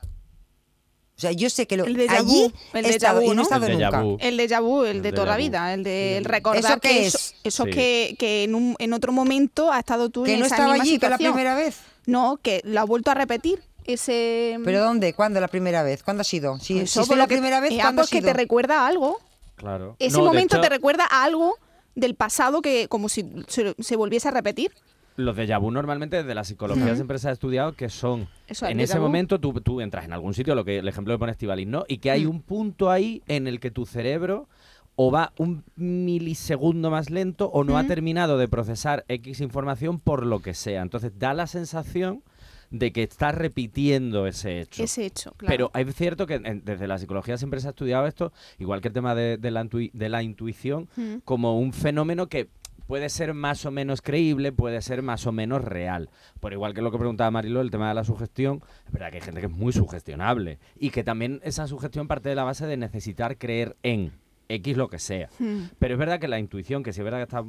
O 1.16 1.20
sea, 1.20 1.30
yo 1.32 1.48
sé 1.48 1.66
que 1.66 1.76
lo, 1.76 1.84
El 1.84 1.96
déjà 1.96 2.18
allí 2.18 2.52
el 2.72 2.84
he 2.86 2.88
déjà 2.88 2.94
estado 2.96 3.20
vu, 3.20 3.26
y 3.26 3.28
no 3.28 3.34
¿no? 3.34 3.40
he 3.40 3.44
estado 3.44 3.66
El 3.66 3.78
nunca. 3.78 4.02
vu. 4.02 4.16
El 4.20 4.36
déjà 4.38 4.60
vu, 4.60 4.84
el 4.84 5.00
de 5.02 5.08
El 5.10 5.14
toda 5.14 5.26
la 5.28 5.36
vida, 5.36 5.72
el 5.72 5.84
de 5.84 6.16
el 6.16 6.24
¿Eso 6.24 6.28
recordar 6.32 6.80
qué 6.80 6.88
que 6.88 7.06
es? 7.06 7.14
eso, 7.14 7.34
eso 7.44 7.64
Sí. 7.66 7.70
que, 7.70 8.16
que 8.18 8.42
en, 8.44 8.54
un, 8.56 8.74
en 8.80 8.92
otro 8.92 9.12
momento 9.12 9.70
ha 9.72 9.78
estado 9.78 10.10
tú 10.10 10.24
Que 10.24 10.34
en 10.34 10.40
no 10.40 10.46
esa 10.46 10.56
estaba 10.56 10.72
misma 10.72 10.82
allí, 10.82 10.98
que 10.98 11.08
la 11.08 11.16
situación. 11.16 11.32
primera 11.34 11.54
vez. 11.54 11.76
No, 12.06 12.38
que 12.42 12.60
lo 12.64 12.80
ha 12.80 12.84
vuelto 12.84 13.10
a 13.12 13.14
repetir. 13.14 13.62
Ese 13.86 14.58
¿Pero 14.64 14.80
dónde? 14.82 15.12
¿Cuándo 15.12 15.40
la 15.40 15.48
primera 15.48 15.82
vez? 15.82 16.02
¿Cuándo 16.02 16.22
ha 16.22 16.24
sido? 16.24 16.58
Si, 16.58 16.80
Eso 16.80 17.02
si 17.02 17.06
fue 17.06 17.16
la 17.16 17.26
primera 17.26 17.60
vez, 17.60 17.74
¿cuándo 17.74 18.00
ha 18.00 18.04
pues 18.04 18.10
que 18.10 18.18
sido? 18.18 18.28
te 18.28 18.32
recuerda 18.32 18.80
a 18.80 18.86
algo. 18.86 19.20
Claro. 19.56 19.94
Ese 20.00 20.16
No, 20.16 20.24
de 20.24 20.28
momento 20.30 20.56
hecho, 20.56 20.62
te 20.62 20.68
recuerda 20.70 21.06
a 21.08 21.22
algo 21.22 21.56
del 21.94 22.14
pasado 22.16 22.60
que 22.60 22.88
como 22.88 23.08
si 23.08 23.24
se, 23.46 23.74
se 23.78 23.94
volviese 23.96 24.28
a 24.28 24.30
repetir. 24.32 24.72
Los 25.16 25.36
déjà 25.36 25.60
vu 25.60 25.70
normalmente 25.70 26.16
desde 26.16 26.34
la 26.34 26.42
psicología 26.42 26.94
siempre 26.96 27.18
se 27.18 27.28
ha 27.28 27.32
estudiado 27.32 27.72
que 27.74 27.88
son 27.88 28.26
Eso, 28.48 28.66
en 28.66 28.80
ese 28.80 28.98
vu. 28.98 29.04
momento 29.04 29.38
tú, 29.38 29.52
tú 29.60 29.80
entras 29.80 30.04
en 30.04 30.12
algún 30.12 30.34
sitio, 30.34 30.54
lo 30.56 30.64
que 30.64 30.78
el 30.78 30.88
ejemplo 30.88 31.14
que 31.14 31.18
pone 31.18 31.30
Estivalis, 31.32 31.68
¿no? 31.68 31.84
Y 31.86 31.98
que 31.98 32.10
hay 32.10 32.24
Mm. 32.26 32.30
un 32.30 32.42
punto 32.42 32.90
ahí 32.90 33.22
en 33.28 33.46
el 33.46 33.60
que 33.60 33.70
tu 33.70 33.86
cerebro 33.86 34.48
o 34.96 35.10
va 35.12 35.32
un 35.38 35.62
milisegundo 35.76 36.90
más 36.90 37.10
lento 37.10 37.48
o 37.50 37.64
no 37.64 37.78
ha 37.78 37.84
terminado 37.84 38.38
de 38.38 38.48
procesar 38.48 39.04
X 39.08 39.40
información 39.40 39.98
por 40.00 40.24
lo 40.26 40.40
que 40.40 40.54
sea. 40.54 40.82
Entonces 40.82 41.12
da 41.18 41.34
la 41.34 41.46
sensación 41.46 42.22
de 42.70 42.92
que 42.92 43.04
estás 43.04 43.34
repitiendo 43.36 44.26
ese 44.26 44.60
hecho. 44.60 44.82
Ese 44.82 45.06
hecho, 45.06 45.32
claro. 45.36 45.70
Pero 45.72 45.88
es 45.88 45.94
cierto 45.94 46.26
que 46.26 46.34
en- 46.34 46.64
desde 46.64 46.88
la 46.88 46.98
psicología 46.98 47.36
siempre 47.36 47.60
se 47.60 47.68
ha 47.68 47.70
estudiado 47.70 48.06
esto, 48.06 48.32
igual 48.58 48.80
que 48.80 48.88
el 48.88 48.94
tema 48.94 49.14
de, 49.14 49.36
de 49.36 49.50
la, 49.52 49.64
de 49.64 50.08
la 50.08 50.22
intuición, 50.24 50.88
Mm. 50.96 51.16
como 51.24 51.58
un 51.58 51.72
fenómeno 51.72 52.26
que 52.28 52.48
puede 52.86 53.08
ser 53.08 53.34
más 53.34 53.64
o 53.66 53.70
menos 53.70 54.02
creíble, 54.02 54.52
puede 54.52 54.80
ser 54.82 55.02
más 55.02 55.26
o 55.26 55.32
menos 55.32 55.64
real. 55.64 56.10
Por 56.40 56.52
igual 56.52 56.74
que 56.74 56.82
lo 56.82 56.90
que 56.90 56.98
preguntaba 56.98 57.30
Marilo, 57.30 57.60
el 57.60 57.70
tema 57.70 57.88
de 57.88 57.94
la 57.94 58.04
sugestión, 58.04 58.62
es 58.86 58.92
verdad 58.92 59.10
que 59.10 59.16
hay 59.16 59.22
gente 59.22 59.40
que 59.40 59.46
es 59.46 59.52
muy 59.52 59.72
sugestionable 59.72 60.58
y 60.76 60.90
que 60.90 61.04
también 61.04 61.40
esa 61.44 61.66
sugestión 61.66 62.08
parte 62.08 62.28
de 62.28 62.34
la 62.34 62.44
base 62.44 62.66
de 62.66 62.76
necesitar 62.76 63.38
creer 63.38 63.76
en 63.82 64.12
X 64.48 64.76
lo 64.76 64.88
que 64.88 64.98
sea. 64.98 65.28
Mm. 65.38 65.64
Pero 65.78 65.94
es 65.94 65.98
verdad 65.98 66.20
que 66.20 66.28
la 66.28 66.38
intuición, 66.38 66.82
que 66.82 66.92
sí 66.92 67.00
es 67.00 67.04
verdad 67.04 67.18
que 67.18 67.24
está 67.24 67.44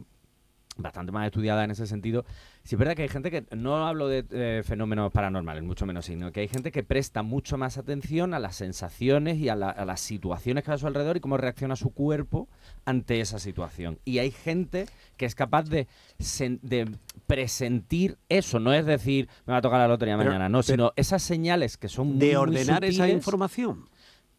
bastante 0.78 1.12
más 1.12 1.26
estudiada 1.26 1.64
en 1.64 1.72
ese 1.72 1.88
sentido, 1.88 2.26
sí 2.64 2.76
es 2.76 2.80
verdad 2.80 2.96
que 2.96 3.04
hay 3.04 3.08
gente 3.10 3.32
que, 3.32 3.46
no 3.56 3.88
hablo 3.88 4.08
de 4.10 4.26
eh, 4.32 4.62
fenómenos 4.66 5.12
paranormales, 5.12 5.64
mucho 5.64 5.86
menos, 5.86 6.06
sino 6.06 6.32
que 6.32 6.42
hay 6.42 6.48
gente 6.50 6.72
que 6.72 6.84
presta 6.84 7.24
mucho 7.24 7.58
más 7.58 7.78
atención 7.78 8.34
a 8.34 8.40
las 8.40 8.58
sensaciones 8.58 9.38
y 9.38 9.48
a, 9.50 9.56
la- 9.56 9.70
a 9.70 9.86
las 9.86 10.02
situaciones 10.02 10.64
que 10.64 10.72
hay 10.72 10.76
a 10.76 10.78
su 10.78 10.88
alrededor 10.88 11.16
y 11.18 11.22
cómo 11.22 11.38
reacciona 11.38 11.76
su 11.78 11.92
cuerpo 11.94 12.50
ante 12.84 13.22
esa 13.22 13.40
situación. 13.40 14.00
Y 14.04 14.18
hay 14.20 14.32
gente 14.32 14.86
que 15.16 15.26
es 15.26 15.34
capaz 15.36 15.64
de, 15.70 15.88
sen- 16.20 16.60
de 16.62 16.90
presentir 17.26 18.18
eso, 18.30 18.60
no 18.60 18.74
es 18.74 18.86
decir, 18.86 19.30
me 19.46 19.52
va 19.54 19.58
a 19.60 19.62
tocar 19.62 19.80
la 19.80 19.88
lotería 19.88 20.18
Pero- 20.18 20.30
mañana, 20.30 20.50
no, 20.50 20.64
sino 20.64 20.92
esas 20.96 21.22
señales 21.22 21.78
que 21.78 21.88
son 21.88 22.08
muy, 22.08 22.18
de 22.20 22.28
muy 22.28 22.36
ordenar 22.36 22.84
esa 22.84 23.04
sutiles, 23.04 23.14
información. 23.16 23.90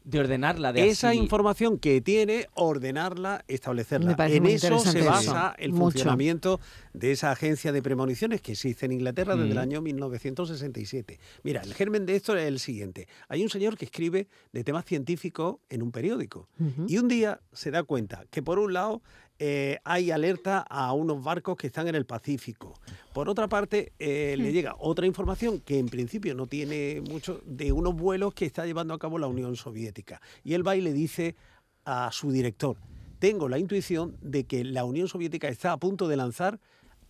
De 0.06 0.20
ordenarla, 0.20 0.72
de 0.72 0.86
Esa 0.88 1.08
así- 1.10 1.18
información 1.18 1.78
que 1.78 2.00
tiene, 2.00 2.46
ordenarla, 2.54 3.44
establecerla. 3.48 4.16
En 4.28 4.46
eso 4.46 4.78
se 4.78 5.02
basa 5.02 5.48
eso. 5.48 5.54
el 5.58 5.72
Mucho. 5.72 5.82
funcionamiento 5.82 6.60
de 6.96 7.12
esa 7.12 7.30
agencia 7.30 7.72
de 7.72 7.82
premoniciones 7.82 8.40
que 8.40 8.52
existe 8.52 8.86
en 8.86 8.92
Inglaterra 8.92 9.36
desde 9.36 9.50
el 9.50 9.56
Mm. 9.56 9.58
año 9.58 9.82
1967. 9.82 11.18
Mira, 11.42 11.60
el 11.62 11.74
germen 11.74 12.06
de 12.06 12.16
esto 12.16 12.36
es 12.36 12.44
el 12.46 12.58
siguiente. 12.58 13.06
Hay 13.28 13.42
un 13.42 13.50
señor 13.50 13.76
que 13.76 13.84
escribe 13.84 14.28
de 14.52 14.64
temas 14.64 14.84
científicos 14.86 15.56
en 15.68 15.82
un 15.82 15.92
periódico 15.92 16.48
y 16.88 16.96
un 16.98 17.08
día 17.08 17.40
se 17.52 17.70
da 17.70 17.82
cuenta 17.82 18.24
que 18.30 18.42
por 18.42 18.58
un 18.58 18.72
lado 18.72 19.02
eh, 19.38 19.78
hay 19.84 20.10
alerta 20.10 20.60
a 20.60 20.92
unos 20.94 21.22
barcos 21.22 21.56
que 21.58 21.66
están 21.66 21.86
en 21.88 21.94
el 21.94 22.06
Pacífico. 22.06 22.72
Por 23.12 23.28
otra 23.28 23.46
parte, 23.48 23.92
eh, 23.98 24.34
le 24.38 24.50
llega 24.50 24.74
otra 24.78 25.04
información 25.06 25.60
que 25.60 25.78
en 25.78 25.88
principio 25.90 26.34
no 26.34 26.46
tiene 26.46 27.02
mucho 27.10 27.42
de 27.44 27.72
unos 27.72 27.94
vuelos 27.94 28.32
que 28.32 28.46
está 28.46 28.64
llevando 28.64 28.94
a 28.94 28.98
cabo 28.98 29.18
la 29.18 29.26
Unión 29.26 29.54
Soviética. 29.56 30.22
Y 30.42 30.54
él 30.54 30.66
va 30.66 30.74
y 30.76 30.80
le 30.80 30.94
dice 30.94 31.36
a 31.84 32.08
su 32.12 32.32
director, 32.32 32.78
tengo 33.18 33.48
la 33.48 33.58
intuición 33.58 34.16
de 34.22 34.44
que 34.44 34.64
la 34.64 34.84
Unión 34.84 35.08
Soviética 35.08 35.48
está 35.48 35.72
a 35.72 35.76
punto 35.76 36.08
de 36.08 36.16
lanzar 36.16 36.58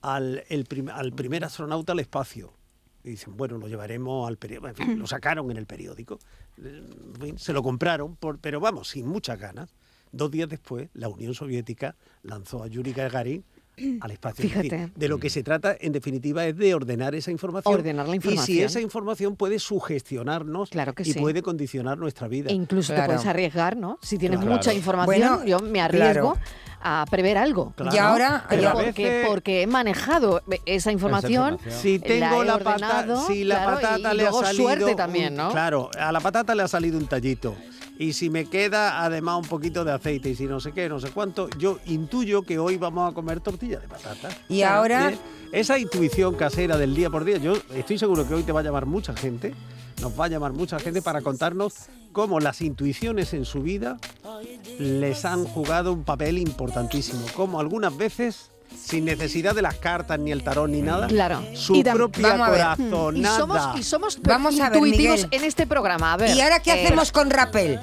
al, 0.02 0.44
el 0.48 0.64
prim- 0.64 0.88
al 0.90 1.12
primer 1.12 1.44
astronauta 1.44 1.92
al 1.92 2.00
espacio. 2.00 2.52
Y 3.04 3.10
dicen, 3.10 3.36
bueno, 3.36 3.56
lo 3.58 3.68
llevaremos 3.68 4.26
al 4.26 4.36
periódico. 4.36 4.68
En 4.68 4.74
fin, 4.74 4.98
lo 4.98 5.06
sacaron 5.06 5.50
en 5.50 5.56
el 5.56 5.66
periódico. 5.66 6.18
Se 7.36 7.52
lo 7.52 7.62
compraron, 7.62 8.16
pero 8.40 8.58
vamos, 8.58 8.88
sin 8.88 9.06
muchas 9.06 9.38
ganas. 9.38 9.74
Dos 10.12 10.30
días 10.30 10.48
después, 10.48 10.88
la 10.94 11.08
Unión 11.08 11.34
Soviética 11.34 11.94
lanzó 12.22 12.62
a 12.62 12.66
Yuri 12.68 12.92
Gagarin 12.92 13.44
al 14.00 14.10
espacio. 14.10 14.44
Es 14.44 14.54
decir, 14.54 14.70
Fíjate. 14.70 14.92
de 14.94 15.08
lo 15.08 15.18
que 15.18 15.30
se 15.30 15.42
trata, 15.42 15.76
en 15.78 15.92
definitiva, 15.92 16.46
es 16.46 16.56
de 16.56 16.74
ordenar 16.74 17.14
esa 17.14 17.30
información. 17.30 17.74
Ordenar 17.74 18.08
la 18.08 18.16
Y 18.16 18.20
si 18.20 18.28
información. 18.28 18.66
esa 18.66 18.80
información 18.80 19.36
puede 19.36 19.58
sugestionarnos 19.58 20.70
Claro 20.70 20.94
que 20.94 21.02
y 21.02 21.12
sí. 21.12 21.18
puede 21.20 21.42
condicionar 21.42 21.98
nuestra 21.98 22.28
vida. 22.28 22.50
E 22.50 22.54
incluso 22.54 22.92
Claro. 22.94 23.12
te 23.12 23.16
puedes 23.16 23.26
arriesgar, 23.28 23.76
¿no? 23.76 23.98
Si 24.02 24.18
tienes 24.18 24.38
Claro. 24.40 24.54
mucha 24.56 24.72
información, 24.72 25.06
Bueno, 25.20 25.44
yo 25.44 25.58
me 25.60 25.72
claro. 25.88 25.94
arriesgo 26.08 26.36
a 26.82 27.04
prever 27.10 27.36
algo. 27.38 27.72
Claro. 27.76 27.94
Y 27.94 27.98
ahora, 27.98 28.36
a 28.48 28.72
porque, 28.72 28.92
veces- 29.08 29.26
porque 29.28 29.62
he 29.62 29.66
manejado 29.66 30.42
esa 30.66 30.92
información. 30.92 31.54
información. 31.54 31.80
Si 31.82 31.98
tengo 31.98 32.44
la, 32.44 32.58
patata, 32.58 33.26
si 33.26 33.44
la 33.44 33.62
y- 33.62 33.64
patata 33.66 33.98
y 33.98 34.02
le 34.02 34.08
ha 34.08 34.14
luego 34.30 34.44
salido 34.44 34.64
suerte 34.64 34.84
un- 34.84 34.96
también, 34.96 35.34
¿no? 35.36 35.50
Claro, 35.50 35.90
a 35.98 36.12
la 36.12 36.20
patata 36.20 36.54
le 36.54 36.62
ha 36.62 36.68
salido 36.68 36.96
un 36.98 37.06
tallito. 37.06 37.56
Y 37.98 38.12
si 38.12 38.28
me 38.28 38.44
queda 38.44 39.02
además 39.04 39.38
un 39.42 39.48
poquito 39.48 39.84
de 39.84 39.92
aceite 39.92 40.28
y 40.30 40.34
si 40.34 40.44
no 40.44 40.60
sé 40.60 40.72
qué, 40.72 40.88
no 40.88 41.00
sé 41.00 41.10
cuánto, 41.10 41.48
yo 41.58 41.78
intuyo 41.86 42.42
que 42.42 42.58
hoy 42.58 42.76
vamos 42.76 43.10
a 43.10 43.14
comer 43.14 43.40
tortilla 43.40 43.78
de 43.80 43.88
patata. 43.88 44.28
Y 44.48 44.62
ahora- 44.62 45.12
Esa 45.52 45.78
intuición 45.78 46.34
casera 46.34 46.76
del 46.76 46.94
día 46.94 47.08
por 47.08 47.24
día, 47.24 47.38
yo 47.38 47.54
estoy 47.74 47.98
seguro 47.98 48.26
que 48.28 48.34
hoy 48.34 48.42
te 48.42 48.52
va 48.52 48.60
a 48.60 48.62
llamar 48.64 48.84
mucha 48.84 49.14
gente, 49.14 49.54
nos 50.02 50.18
va 50.18 50.26
a 50.26 50.28
llamar 50.28 50.52
mucha 50.52 50.78
gente 50.78 51.00
para 51.00 51.22
contarnos 51.22 51.74
cómo 52.12 52.40
las 52.40 52.60
intuiciones 52.60 53.32
en 53.32 53.44
su 53.44 53.62
vida 53.62 53.96
les 54.78 55.24
han 55.24 55.44
jugado 55.44 55.92
un 55.92 56.02
papel 56.04 56.38
importantísimo. 56.38 57.24
Cómo 57.34 57.60
algunas 57.60 57.96
veces, 57.96 58.50
sin 58.76 59.04
necesidad 59.04 59.54
de 59.54 59.62
las 59.62 59.74
cartas, 59.76 60.18
ni 60.18 60.32
el 60.32 60.42
tarot, 60.42 60.68
ni 60.68 60.82
nada, 60.82 61.06
Claro. 61.06 61.42
su 61.54 61.74
Y 61.76 61.82
propia 61.82 62.36
ver. 62.50 62.60
Y 63.16 63.24
somos, 63.24 63.78
y 63.78 63.82
somos 63.82 64.18
Vamos 64.22 64.60
a 64.60 64.68
ver, 64.70 64.76
intuitivos 64.78 65.24
Miguel. 65.24 65.28
en 65.40 65.44
este 65.44 65.66
programa. 65.66 66.12
A 66.12 66.16
ver, 66.16 66.36
¿Y 66.36 66.40
ahora 66.40 66.60
qué 66.60 66.70
eh, 66.72 66.84
hacemos 66.84 67.12
con 67.12 67.30
Rapel? 67.30 67.78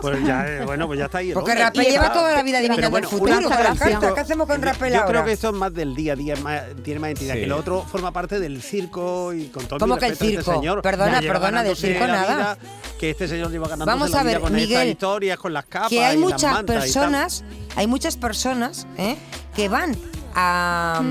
Pues 0.00 0.24
ya, 0.24 0.46
eh, 0.48 0.64
bueno, 0.64 0.86
pues 0.86 0.98
ya 0.98 1.04
está 1.06 1.18
ahí. 1.18 1.28
el 1.28 1.34
Porque. 1.34 1.54
Rapel 1.54 1.84
lleva 1.84 2.04
está- 2.06 2.12
toda 2.14 2.34
la 2.34 2.42
vida 2.42 2.58
adivinando 2.58 2.90
bueno, 2.90 3.06
el 3.06 3.10
futuro 3.10 3.34
con 3.34 3.42
las 3.50 3.58
gracia. 3.58 3.90
cartas. 3.90 4.12
¿Qué 4.14 4.20
hacemos 4.20 4.46
con 4.46 4.62
Rapel 4.62 4.92
Yo 4.92 4.98
ahora? 5.00 5.10
creo 5.10 5.24
que 5.24 5.32
esto 5.32 5.48
es 5.48 5.54
más 5.54 5.74
del 5.74 5.94
día 5.94 6.12
a 6.12 6.16
día, 6.16 6.36
más- 6.36 6.62
tiene 6.82 7.00
más 7.00 7.10
entidad. 7.10 7.34
Sí. 7.34 7.40
Que 7.40 7.46
lo 7.46 7.56
otro 7.58 7.82
forma 7.82 8.12
parte 8.12 8.40
del 8.40 8.62
circo 8.62 9.32
y 9.34 9.46
con 9.48 9.64
todo 9.66 9.76
mi 9.76 9.80
¿Cómo 9.80 9.96
que 9.98 10.06
el 10.06 10.12
este 10.12 10.26
circo? 10.28 10.54
señor, 10.54 10.82
Perdona, 10.82 11.20
perdona, 11.20 11.62
del 11.62 11.76
circo 11.76 12.06
nada. 12.06 12.54
vida, 12.54 12.58
que 12.98 13.10
este 13.10 13.28
señor 13.28 13.50
lleva 13.50 13.68
ganándose 13.68 13.90
Vamos 13.98 14.14
a 14.14 14.22
vida 14.22 14.32
ver, 14.32 14.40
con 14.40 14.52
Miguel, 14.54 14.88
historias, 14.88 15.38
con 15.38 15.52
las 15.52 15.66
capas 15.66 15.88
que 15.90 16.04
hay 16.04 16.16
y 16.16 16.20
muchas 16.20 16.62
personas, 16.64 17.44
hay 17.76 17.86
muchas 17.86 18.16
personas 18.16 18.86
¿eh? 18.96 19.16
que 19.54 19.68
van 19.68 19.96
a, 20.34 21.02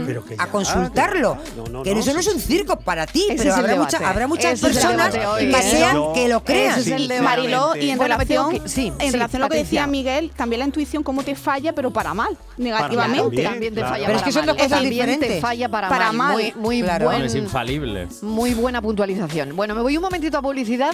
consultarlo. 0.51 1.37
que- 1.43 1.51
no, 1.55 1.67
no, 1.67 1.83
que 1.83 1.93
no, 1.93 1.99
eso 1.99 2.13
no 2.13 2.21
sí, 2.21 2.29
es 2.29 2.35
un 2.35 2.41
circo 2.41 2.79
para 2.79 3.05
ti, 3.05 3.25
Ese 3.29 3.37
pero 3.43 3.55
habrá, 3.55 3.73
debate. 3.73 3.97
mucha- 3.97 4.09
habrá 4.09 4.27
muchas 4.27 4.53
Ese 4.53 4.65
personas 4.65 5.15
hoy, 5.27 5.51
que 5.51 5.61
sean 5.61 5.95
Yo- 5.95 6.13
que 6.13 6.27
lo 6.27 6.43
crean. 6.43 6.83
debate. 6.83 7.21
Mariló, 7.21 7.75
y 7.75 7.89
en 7.89 7.99
relación, 7.99 8.51
que- 8.51 8.69
sí, 8.69 8.87
en 8.87 8.99
sí, 9.07 9.11
relación 9.11 9.41
a 9.41 9.45
lo 9.45 9.49
que 9.51 9.57
decía 9.57 9.87
Miguel, 9.87 10.31
también 10.35 10.59
la 10.59 10.65
intuición 10.65 11.03
cómo 11.03 11.23
te 11.23 11.35
falla, 11.35 11.73
pero 11.73 11.91
para 11.91 12.13
mal, 12.13 12.37
negativamente. 12.57 13.23
También, 13.23 13.43
también 13.51 13.73
te 13.73 13.79
claro. 13.81 13.93
falla 13.95 14.05
Pero 14.07 14.17
es 14.19 14.23
que 14.23 14.31
son 14.31 14.45
dos 14.45 14.55
cosas 14.55 14.69
También 14.69 15.19
te 15.19 15.41
falla 15.41 15.69
para, 15.69 15.89
Para 15.89 16.11
mal. 16.11 16.17
mal. 16.17 16.33
Muy, 16.33 16.53
muy 16.55 16.81
Claro. 16.81 17.05
buen- 17.05 17.21
Es 17.23 17.35
infalible. 17.35 18.07
Muy 18.21 18.53
buena 18.53 18.81
puntualización. 18.81 19.55
Bueno, 19.55 19.75
me 19.75 19.81
voy 19.81 19.97
un 19.97 20.03
momentito 20.03 20.37
a 20.37 20.41
publicidad. 20.41 20.93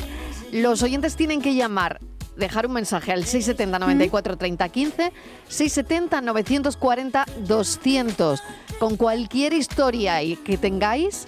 Los 0.51 0.81
oyentes 0.83 1.15
tienen 1.15 1.41
que 1.41 1.53
llamar 1.55 1.99
dejar 2.37 2.65
un 2.67 2.73
mensaje 2.73 3.11
al 3.11 3.25
670 3.25 3.79
94 3.79 4.37
30 4.37 4.69
15, 4.69 5.13
670 5.47 6.21
940 6.21 7.25
200, 7.39 8.43
con 8.79 8.97
cualquier 8.97 9.53
historia 9.53 10.21
y- 10.23 10.35
que 10.37 10.57
tengáis, 10.57 11.27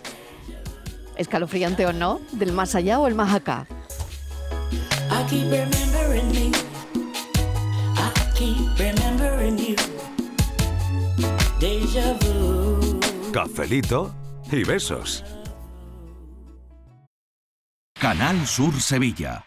escalofriante 1.16 1.86
o 1.86 1.94
no, 1.94 2.20
del 2.34 2.52
más 2.54 2.76
allá 2.76 3.00
o 3.00 3.08
el 3.08 3.16
más 3.16 3.34
acá. 3.34 3.68
Cafelito 13.32 14.14
y 14.52 14.64
besos. 14.64 15.24
Canal 18.00 18.46
Sur 18.46 18.80
Sevilla. 18.80 19.47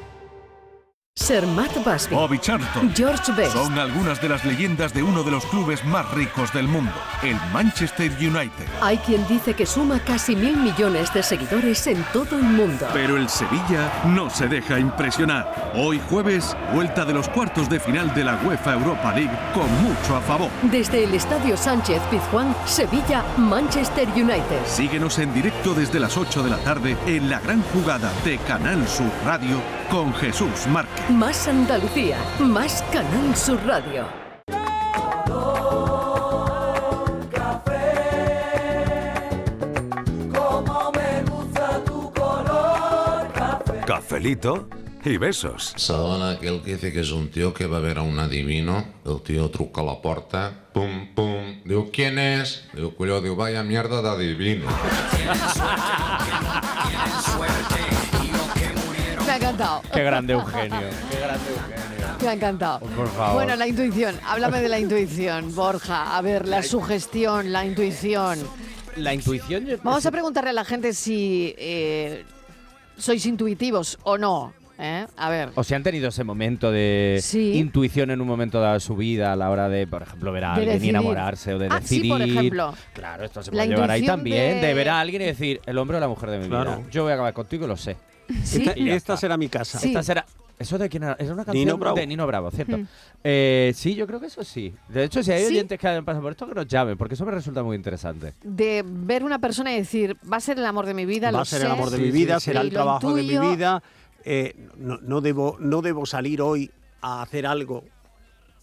Sir 1.21 1.45
Matt 1.45 1.75
Busby, 1.85 2.15
Bobby 2.15 2.39
Charlton. 2.39 2.91
George 2.95 3.31
Best, 3.33 3.53
Son 3.53 3.77
algunas 3.77 4.19
de 4.19 4.27
las 4.27 4.43
leyendas 4.43 4.91
de 4.91 5.03
uno 5.03 5.21
de 5.21 5.29
los 5.29 5.45
clubes 5.45 5.85
más 5.85 6.09
ricos 6.15 6.51
del 6.51 6.67
mundo, 6.67 6.91
el 7.21 7.35
Manchester 7.53 8.11
United. 8.19 8.65
Hay 8.81 8.97
quien 8.97 9.27
dice 9.27 9.53
que 9.53 9.67
suma 9.67 9.99
casi 9.99 10.35
mil 10.35 10.57
millones 10.57 11.13
de 11.13 11.21
seguidores 11.21 11.85
en 11.85 12.03
todo 12.11 12.37
el 12.37 12.43
mundo. 12.43 12.87
Pero 12.91 13.17
el 13.17 13.29
Sevilla 13.29 13.91
no 14.07 14.31
se 14.31 14.47
deja 14.47 14.79
impresionar. 14.79 15.71
Hoy 15.75 16.01
jueves, 16.09 16.57
vuelta 16.73 17.05
de 17.05 17.13
los 17.13 17.29
cuartos 17.29 17.69
de 17.69 17.79
final 17.79 18.11
de 18.15 18.23
la 18.23 18.39
UEFA 18.43 18.73
Europa 18.73 19.13
League 19.13 19.37
con 19.53 19.69
mucho 19.83 20.15
a 20.15 20.21
favor. 20.21 20.49
Desde 20.63 21.03
el 21.03 21.13
Estadio 21.13 21.55
Sánchez 21.55 22.01
Pizjuán, 22.09 22.55
Sevilla, 22.65 23.23
Manchester 23.37 24.07
United. 24.15 24.65
Síguenos 24.65 25.19
en 25.19 25.31
directo 25.35 25.75
desde 25.75 25.99
las 25.99 26.17
8 26.17 26.41
de 26.41 26.49
la 26.49 26.57
tarde 26.57 26.97
en 27.05 27.29
la 27.29 27.39
gran 27.39 27.61
jugada 27.73 28.11
de 28.25 28.39
Canal 28.39 28.87
Sur 28.87 29.11
Radio 29.23 29.61
con 29.91 30.13
Jesús 30.15 30.65
Márquez. 30.67 31.10
Más 31.11 31.47
Andalucía, 31.47 32.17
más 32.39 32.83
Canal 32.91 33.35
Sur 33.35 33.59
Radio. 33.65 34.05
Como 40.33 40.91
me 40.91 41.23
gusta 41.29 41.83
tu 41.83 42.11
color 42.13 43.27
café. 43.33 43.81
Cafelito 43.85 44.69
y 45.03 45.17
besos. 45.17 45.73
Saben 45.75 46.21
aquel 46.21 46.61
que 46.61 46.75
dice 46.75 46.93
que 46.93 47.01
es 47.01 47.11
un 47.11 47.29
tío 47.29 47.53
que 47.53 47.65
va 47.65 47.77
a 47.77 47.81
ver 47.81 47.97
a 47.97 48.03
un 48.03 48.17
adivino, 48.17 48.85
el 49.05 49.21
tío 49.21 49.49
truca 49.49 49.81
a 49.81 49.83
la 49.83 50.01
puerta, 50.01 50.69
pum, 50.73 51.13
pum, 51.13 51.61
digo, 51.65 51.89
¿quién 51.91 52.19
es? 52.19 52.69
Digo, 52.73 52.95
cuyo, 52.95 53.19
digo, 53.19 53.35
vaya 53.35 53.63
mierda 53.63 54.01
de 54.01 54.09
adivino. 54.09 54.69
Me 59.31 59.35
ha 59.35 59.37
encantado. 59.37 59.81
Qué 59.93 60.03
grande 60.03 60.33
Eugenio. 60.33 60.79
Qué 61.09 61.17
grande 61.19 61.49
Eugenio. 61.49 62.17
Me 62.21 62.27
ha 62.27 62.33
encantado. 62.33 62.79
Por 62.81 63.07
favor. 63.07 63.33
Bueno, 63.35 63.55
la 63.55 63.65
intuición. 63.65 64.15
Háblame 64.27 64.61
de 64.61 64.67
la 64.67 64.77
intuición, 64.77 65.55
Borja. 65.55 66.17
A 66.17 66.21
ver, 66.21 66.45
la 66.49 66.61
sugestión, 66.61 67.53
la 67.53 67.63
intuición. 67.65 68.39
La 68.97 69.13
intuición. 69.13 69.65
yo- 69.65 69.77
Vamos 69.83 70.05
a 70.05 70.11
preguntarle 70.11 70.49
a 70.49 70.53
la 70.53 70.65
gente 70.65 70.93
si 70.93 71.55
eh, 71.57 72.25
sois 72.97 73.25
intuitivos 73.25 73.97
o 74.03 74.17
no. 74.17 74.53
¿eh? 74.77 75.07
A 75.15 75.29
ver. 75.29 75.49
O 75.55 75.63
si 75.63 75.75
han 75.75 75.83
tenido 75.83 76.09
ese 76.09 76.25
momento 76.25 76.69
de 76.69 77.19
Sí. 77.23 77.53
intuición 77.53 78.11
en 78.11 78.19
un 78.19 78.27
momento 78.27 78.59
dado 78.59 78.73
de 78.73 78.79
su 78.81 78.97
vida 78.97 79.31
a 79.31 79.37
la 79.37 79.49
hora 79.49 79.69
de, 79.69 79.87
por 79.87 80.01
ejemplo, 80.01 80.33
ver 80.33 80.43
a 80.43 80.55
De 80.55 80.63
alguien 80.63 80.83
y 80.85 80.89
enamorarse 80.89 81.53
o 81.53 81.57
de 81.59 81.67
Ah, 81.71 81.79
sí, 81.81 82.01
decidir. 82.01 82.11
por 82.11 82.21
ejemplo. 82.21 82.73
Claro, 82.93 83.23
esto 83.23 83.41
se 83.43 83.51
La 83.51 83.63
puede 83.63 83.75
llevar 83.75 83.91
ahí 83.91 84.05
también, 84.05 84.59
de... 84.59 84.67
de- 84.67 84.73
ver 84.73 84.89
a 84.89 84.99
alguien 84.99 85.21
y 85.21 85.25
decir, 85.25 85.61
el 85.65 85.77
hombre 85.77 85.95
o 85.95 85.99
la 86.01 86.09
mujer 86.09 86.31
de 86.31 86.39
mi 86.39 86.47
vida. 86.47 86.63
Claro. 86.63 86.83
Yo 86.91 87.03
voy 87.03 87.11
a 87.11 87.15
acabar 87.15 87.33
contigo 87.33 87.63
y 87.65 87.67
lo 87.69 87.77
sé. 87.77 87.95
Sí. 88.43 88.63
Esta, 88.89 89.17
será 89.17 89.37
mi 89.37 89.49
casa. 89.49 89.79
Esta 89.83 90.03
será. 90.03 90.25
¿Eso 90.59 90.77
de 90.77 90.89
quién 90.89 91.01
era? 91.03 91.13
Es 91.13 91.27
una 91.29 91.43
canción 91.43 91.65
Nino 91.65 91.77
Bravo. 91.77 91.95
de 91.97 92.05
Nino 92.05 92.27
Bravo, 92.27 92.51
¿cierto? 92.51 92.77
Mm. 92.77 92.87
Eh, 93.23 93.71
sí, 93.75 93.95
yo 93.95 94.05
creo 94.05 94.19
que 94.19 94.27
eso 94.27 94.43
sí. 94.43 94.71
De 94.89 95.05
hecho, 95.05 95.23
si 95.23 95.31
hay 95.31 95.41
¿Sí? 95.41 95.47
oyentes 95.53 95.79
que 95.79 95.87
hayan 95.87 96.05
pasado 96.05 96.21
por 96.21 96.31
esto, 96.33 96.47
que 96.47 96.53
nos 96.53 96.67
llamen, 96.67 96.97
porque 96.99 97.15
eso 97.15 97.25
me 97.25 97.31
resulta 97.31 97.63
muy 97.63 97.75
interesante. 97.75 98.35
De 98.43 98.83
ver 98.85 99.23
una 99.23 99.39
persona 99.39 99.73
y 99.73 99.77
decir, 99.77 100.15
va 100.31 100.37
a 100.37 100.39
ser 100.39 100.59
el 100.59 100.65
amor 100.67 100.85
de 100.85 100.93
mi 100.93 101.05
vida, 101.07 101.31
Va 101.31 101.41
a 101.41 101.45
ser 101.45 101.61
sé, 101.61 101.65
el 101.65 101.71
amor 101.71 101.89
de 101.89 101.97
Sí, 101.97 102.03
mi 102.03 102.11
vida, 102.11 102.39
sí. 102.39 102.45
será 102.45 102.61
el 102.61 102.69
trabajo 102.69 103.11
de 103.15 103.23
mi 103.23 103.37
vida. 103.39 103.81
eh, 104.23 104.55
no, 104.77 104.99
no 105.01 105.19
debo, 105.21 105.57
no 105.59 105.81
debo 105.81 106.05
salir 106.05 106.43
hoy 106.43 106.69
a 107.01 107.23
hacer 107.23 107.47
algo 107.47 107.83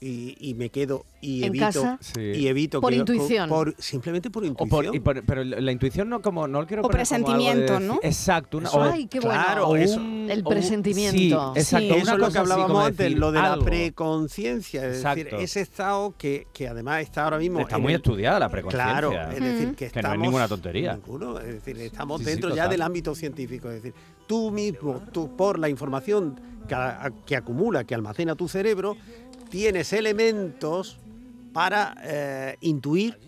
y, 0.00 0.36
y 0.38 0.54
me 0.54 0.70
quedo 0.70 1.04
y 1.20 1.38
En 1.42 1.46
evito 1.48 1.64
casa, 1.64 1.98
Sí. 2.00 2.20
y 2.20 2.46
evito 2.46 2.80
Por 2.80 2.92
que- 2.92 2.98
intuición. 3.00 3.48
por- 3.48 3.74
simplemente 3.78 4.30
por 4.30 4.44
O 4.44 4.46
intuición. 4.46 4.84
por- 4.86 4.94
y 4.94 5.00
por- 5.00 5.24
pero 5.24 5.42
la 5.42 5.72
intuición 5.72 6.08
no 6.08 6.22
como 6.22 6.46
no 6.46 6.60
lo 6.60 6.66
quiero 6.68 6.82
O 6.84 6.88
poner 6.88 7.04
como 7.04 7.16
algo 7.16 7.28
de 7.28 7.34
presentimiento, 7.34 7.72
decir- 7.74 7.88
¿no? 7.88 8.00
Exacto, 8.04 8.58
una, 8.58 8.68
Eso- 8.68 8.78
o- 8.78 8.82
Ay, 8.84 9.06
qué 9.08 9.18
bueno. 9.18 9.34
claro, 9.42 9.68
o 9.68 9.76
eso- 9.76 9.96
un- 10.00 10.28
El 10.30 10.44
presentimiento. 10.44 11.18
Sí, 11.18 11.58
exacto. 11.60 11.94
Eso 11.94 12.02
una 12.04 12.12
es 12.12 12.18
lo 12.18 12.24
cosa 12.26 12.32
que 12.32 12.38
hablábamos 12.38 12.66
como 12.68 12.80
antes, 12.84 12.98
decir 12.98 13.18
lo 13.18 13.32
de 13.32 13.42
la 13.42 13.58
preconciencia, 13.58 14.80
es 14.86 15.02
decir, 15.02 15.18
Exacto. 15.26 15.36
ese 15.42 15.60
estado 15.62 16.14
que, 16.16 16.46
que 16.52 16.68
además 16.68 17.02
está 17.02 17.24
ahora 17.24 17.38
mismo 17.38 17.58
Está 17.60 17.78
muy 17.78 17.92
el- 17.92 17.96
estudiada 17.96 18.38
la 18.38 18.48
preconciencia. 18.48 18.92
Claro, 19.00 19.12
es 19.32 19.40
decir, 19.42 19.68
que, 19.70 19.76
Que 19.76 19.84
no 19.86 19.88
es 19.88 19.96
estamos- 19.96 20.18
ninguna 20.18 20.46
tontería. 20.48 20.94
Ninguno, 20.94 21.38
es 21.40 21.46
decir, 21.54 21.76
estamos 21.80 22.20
Sí, 22.20 22.24
sí, 22.26 22.30
dentro 22.30 22.54
ya 22.54 22.68
del 22.68 22.82
ámbito 22.82 23.14
científico, 23.16 23.68
es 23.68 23.82
decir, 23.82 23.94
tú 24.28 24.52
mismo, 24.52 25.02
tú 25.12 25.34
por 25.36 25.58
la 25.58 25.68
información 25.68 26.40
que 27.24 27.34
acumula, 27.34 27.84
que 27.84 27.94
almacena 27.94 28.34
tu 28.34 28.46
cerebro, 28.46 28.94
tienes 29.48 29.92
elementos 29.92 30.98
para 31.52 31.94
eh, 32.02 32.56
intuir, 32.60 33.18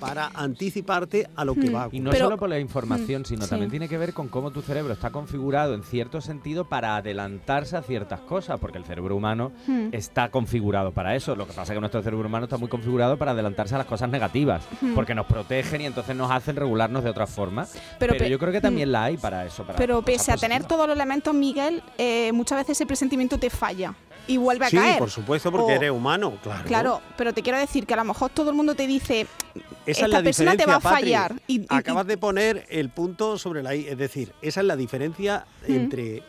para 0.00 0.32
anticiparte 0.34 1.28
a 1.36 1.44
lo 1.44 1.54
que 1.54 1.70
va 1.70 1.82
a 1.82 1.84
Y 1.84 1.86
ocurrir. 1.86 2.02
no 2.02 2.12
solo 2.12 2.36
por 2.36 2.48
la 2.48 2.58
información, 2.58 3.24
sino 3.24 3.44
sí. 3.44 3.50
también 3.50 3.70
tiene 3.70 3.88
que 3.88 3.96
ver 3.96 4.12
con 4.12 4.26
cómo 4.26 4.50
tu 4.50 4.60
cerebro 4.60 4.92
está 4.92 5.10
configurado 5.10 5.74
en 5.74 5.84
cierto 5.84 6.20
sentido 6.20 6.64
para 6.68 6.96
adelantarse 6.96 7.76
a 7.76 7.82
ciertas 7.82 8.18
cosas, 8.18 8.58
porque 8.58 8.78
el 8.78 8.84
cerebro 8.84 9.14
humano 9.14 9.52
Hmm. 9.68 9.90
está 9.92 10.28
configurado 10.32 10.90
para 10.90 11.14
eso. 11.14 11.36
Lo 11.36 11.46
que 11.46 11.52
pasa 11.52 11.72
es 11.72 11.76
que 11.76 11.80
nuestro 11.80 12.02
cerebro 12.02 12.26
humano 12.26 12.46
está 12.46 12.56
muy 12.56 12.68
configurado 12.68 13.16
para 13.16 13.30
adelantarse 13.30 13.76
a 13.76 13.78
las 13.78 13.86
cosas 13.86 14.10
negativas, 14.10 14.64
Hmm. 14.80 14.94
porque 14.96 15.14
nos 15.14 15.26
protegen 15.26 15.82
y 15.82 15.86
entonces 15.86 16.16
nos 16.16 16.32
hacen 16.32 16.56
regularnos 16.56 17.04
de 17.04 17.10
otra 17.10 17.28
forma. 17.28 17.66
Pero 18.00 18.12
Pero, 18.14 18.24
pe- 18.24 18.28
yo 18.30 18.40
creo 18.40 18.50
que 18.50 18.58
hmm. 18.58 18.62
también 18.62 18.90
la 18.90 19.04
hay 19.04 19.16
para 19.18 19.46
eso. 19.46 19.62
Para 19.64 19.78
Pero 19.78 20.02
pese 20.02 20.32
a 20.32 20.36
tener 20.36 20.64
todos 20.64 20.88
los 20.88 20.96
elementos, 20.96 21.32
Miguel, 21.32 21.80
eh, 21.96 22.32
muchas 22.32 22.58
veces 22.58 22.76
ese 22.78 22.86
presentimiento 22.86 23.38
te 23.38 23.50
falla 23.50 23.94
y 24.26 24.36
vuelve 24.36 24.66
a 24.66 24.70
sí, 24.70 24.76
caer. 24.76 24.98
por 24.98 25.10
supuesto, 25.10 25.50
porque 25.50 25.72
O- 25.72 25.76
eres 25.76 25.90
humano, 25.90 26.38
claro. 26.42 26.64
Claro, 26.66 27.02
pero 27.16 27.32
te 27.34 27.42
quiero 27.42 27.58
decir 27.58 27.86
que 27.86 27.94
a 27.94 27.96
lo 27.98 28.04
mejor 28.04 28.30
todo 28.30 28.50
el 28.50 28.56
mundo 28.56 28.74
te 28.74 28.86
dice, 28.86 29.22
Esa 29.22 29.62
esta 29.86 30.04
es 30.06 30.10
la 30.10 30.22
persona 30.22 30.56
te 30.56 30.66
va 30.66 30.76
a 30.76 30.80
Patri. 30.80 31.02
fallar. 31.02 31.34
Y, 31.46 31.60
y- 31.62 31.66
Acabas 31.68 32.06
de 32.06 32.16
poner 32.18 32.64
el 32.70 32.88
punto 32.90 33.36
sobre 33.38 33.62
la 33.62 33.74
I, 33.74 33.88
es 33.88 33.98
decir, 33.98 34.32
esa 34.42 34.60
es 34.60 34.66
la 34.66 34.76
diferencia 34.76 35.44
Mm. 35.66 35.72
entre 35.74 36.22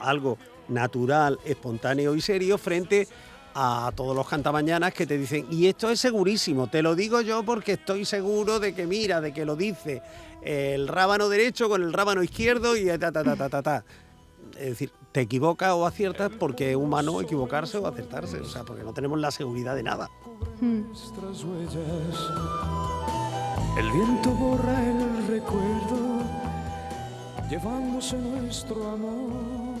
algo 0.00 0.36
natural, 0.68 1.38
espontáneo 1.44 2.14
y 2.14 2.20
serio 2.20 2.58
frente 2.58 3.08
a 3.54 3.90
todos 3.96 4.14
los 4.14 4.28
cantamañanas 4.28 4.92
que 4.92 5.06
te 5.06 5.16
dicen, 5.18 5.46
y 5.50 5.66
esto 5.66 5.90
es 5.90 5.98
segurísimo, 5.98 6.68
te 6.68 6.82
lo 6.82 6.94
digo 6.94 7.22
yo 7.22 7.42
porque 7.42 7.72
estoy 7.72 8.04
seguro 8.04 8.60
de 8.60 8.74
que 8.74 8.86
mira, 8.86 9.20
de 9.20 9.32
que 9.32 9.44
lo 9.44 9.56
dice 9.56 10.02
el 10.42 10.86
rábano 10.86 11.28
derecho 11.28 11.68
con 11.68 11.82
el 11.82 11.92
rábano 11.92 12.22
izquierdo 12.22 12.76
y 12.76 12.86
ta 12.98 13.10
ta 13.10 13.24
ta 13.24 13.34
ta 13.34 13.48
ta 13.48 13.62
ta. 13.62 13.84
Es 14.56 14.68
decir, 14.70 14.92
te 15.12 15.20
equivocas 15.20 15.72
o 15.72 15.86
aciertas 15.86 16.30
porque 16.38 16.70
es 16.70 16.76
humano 16.76 17.20
equivocarse 17.20 17.78
o 17.78 17.86
acertarse, 17.86 18.40
o 18.40 18.44
sea, 18.44 18.64
porque 18.64 18.82
no 18.82 18.92
tenemos 18.92 19.18
la 19.18 19.30
seguridad 19.30 19.74
de 19.74 19.82
nada. 19.82 20.10
nuestras 20.60 21.44
huellas. 21.44 22.30
El 23.78 23.90
viento 23.92 24.30
borra 24.30 24.84
el 24.84 25.26
recuerdo, 25.28 26.20
llevándose 27.48 28.16
nuestro 28.18 28.88
amor. 28.90 29.78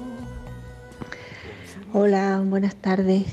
Hola, 1.92 2.42
buenas 2.44 2.76
tardes. 2.76 3.26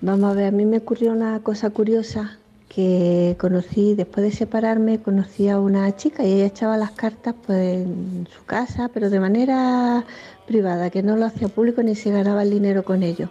Vamos 0.00 0.30
a 0.30 0.34
ver, 0.34 0.46
a 0.48 0.50
mí 0.50 0.64
me 0.64 0.78
ocurrió 0.78 1.12
una 1.12 1.40
cosa 1.40 1.70
curiosa 1.70 2.38
que 2.78 3.34
conocí, 3.40 3.96
después 3.96 4.24
de 4.24 4.30
separarme, 4.30 5.02
conocí 5.02 5.48
a 5.48 5.58
una 5.58 5.96
chica 5.96 6.24
y 6.24 6.34
ella 6.34 6.46
echaba 6.46 6.76
las 6.76 6.92
cartas 6.92 7.34
pues 7.44 7.78
en 7.78 8.28
su 8.32 8.44
casa, 8.44 8.88
pero 8.94 9.10
de 9.10 9.18
manera 9.18 10.04
privada, 10.46 10.88
que 10.88 11.02
no 11.02 11.16
lo 11.16 11.26
hacía 11.26 11.48
público 11.48 11.82
ni 11.82 11.96
se 11.96 12.12
ganaba 12.12 12.44
el 12.44 12.50
dinero 12.50 12.84
con 12.84 13.02
ello. 13.02 13.30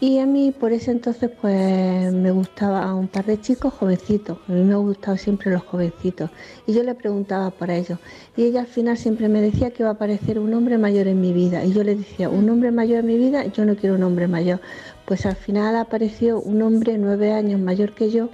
Y 0.00 0.18
a 0.18 0.24
mí 0.24 0.50
por 0.50 0.72
ese 0.72 0.92
entonces 0.92 1.30
pues 1.42 2.10
me 2.10 2.30
gustaba 2.30 2.94
un 2.94 3.06
par 3.06 3.26
de 3.26 3.38
chicos 3.38 3.74
jovencitos, 3.74 4.38
a 4.48 4.52
mí 4.52 4.62
me 4.62 4.72
han 4.72 4.80
gustado 4.80 5.18
siempre 5.18 5.50
los 5.50 5.62
jovencitos 5.62 6.30
y 6.66 6.72
yo 6.72 6.82
le 6.82 6.94
preguntaba 6.94 7.50
por 7.50 7.70
ellos 7.70 7.98
y 8.34 8.44
ella 8.44 8.60
al 8.60 8.66
final 8.66 8.96
siempre 8.96 9.28
me 9.28 9.42
decía 9.42 9.72
que 9.72 9.82
iba 9.82 9.90
a 9.90 9.92
aparecer 9.92 10.38
un 10.38 10.54
hombre 10.54 10.78
mayor 10.78 11.06
en 11.06 11.20
mi 11.20 11.34
vida 11.34 11.66
y 11.66 11.74
yo 11.74 11.84
le 11.84 11.96
decía, 11.96 12.30
un 12.30 12.48
hombre 12.48 12.70
mayor 12.70 13.00
en 13.00 13.06
mi 13.08 13.18
vida, 13.18 13.44
yo 13.44 13.66
no 13.66 13.76
quiero 13.76 13.96
un 13.96 14.04
hombre 14.04 14.26
mayor. 14.26 14.62
Pues 15.04 15.26
al 15.26 15.36
final 15.36 15.76
apareció 15.76 16.40
un 16.40 16.62
hombre 16.62 16.96
nueve 16.96 17.34
años 17.34 17.60
mayor 17.60 17.92
que 17.94 18.10
yo 18.10 18.30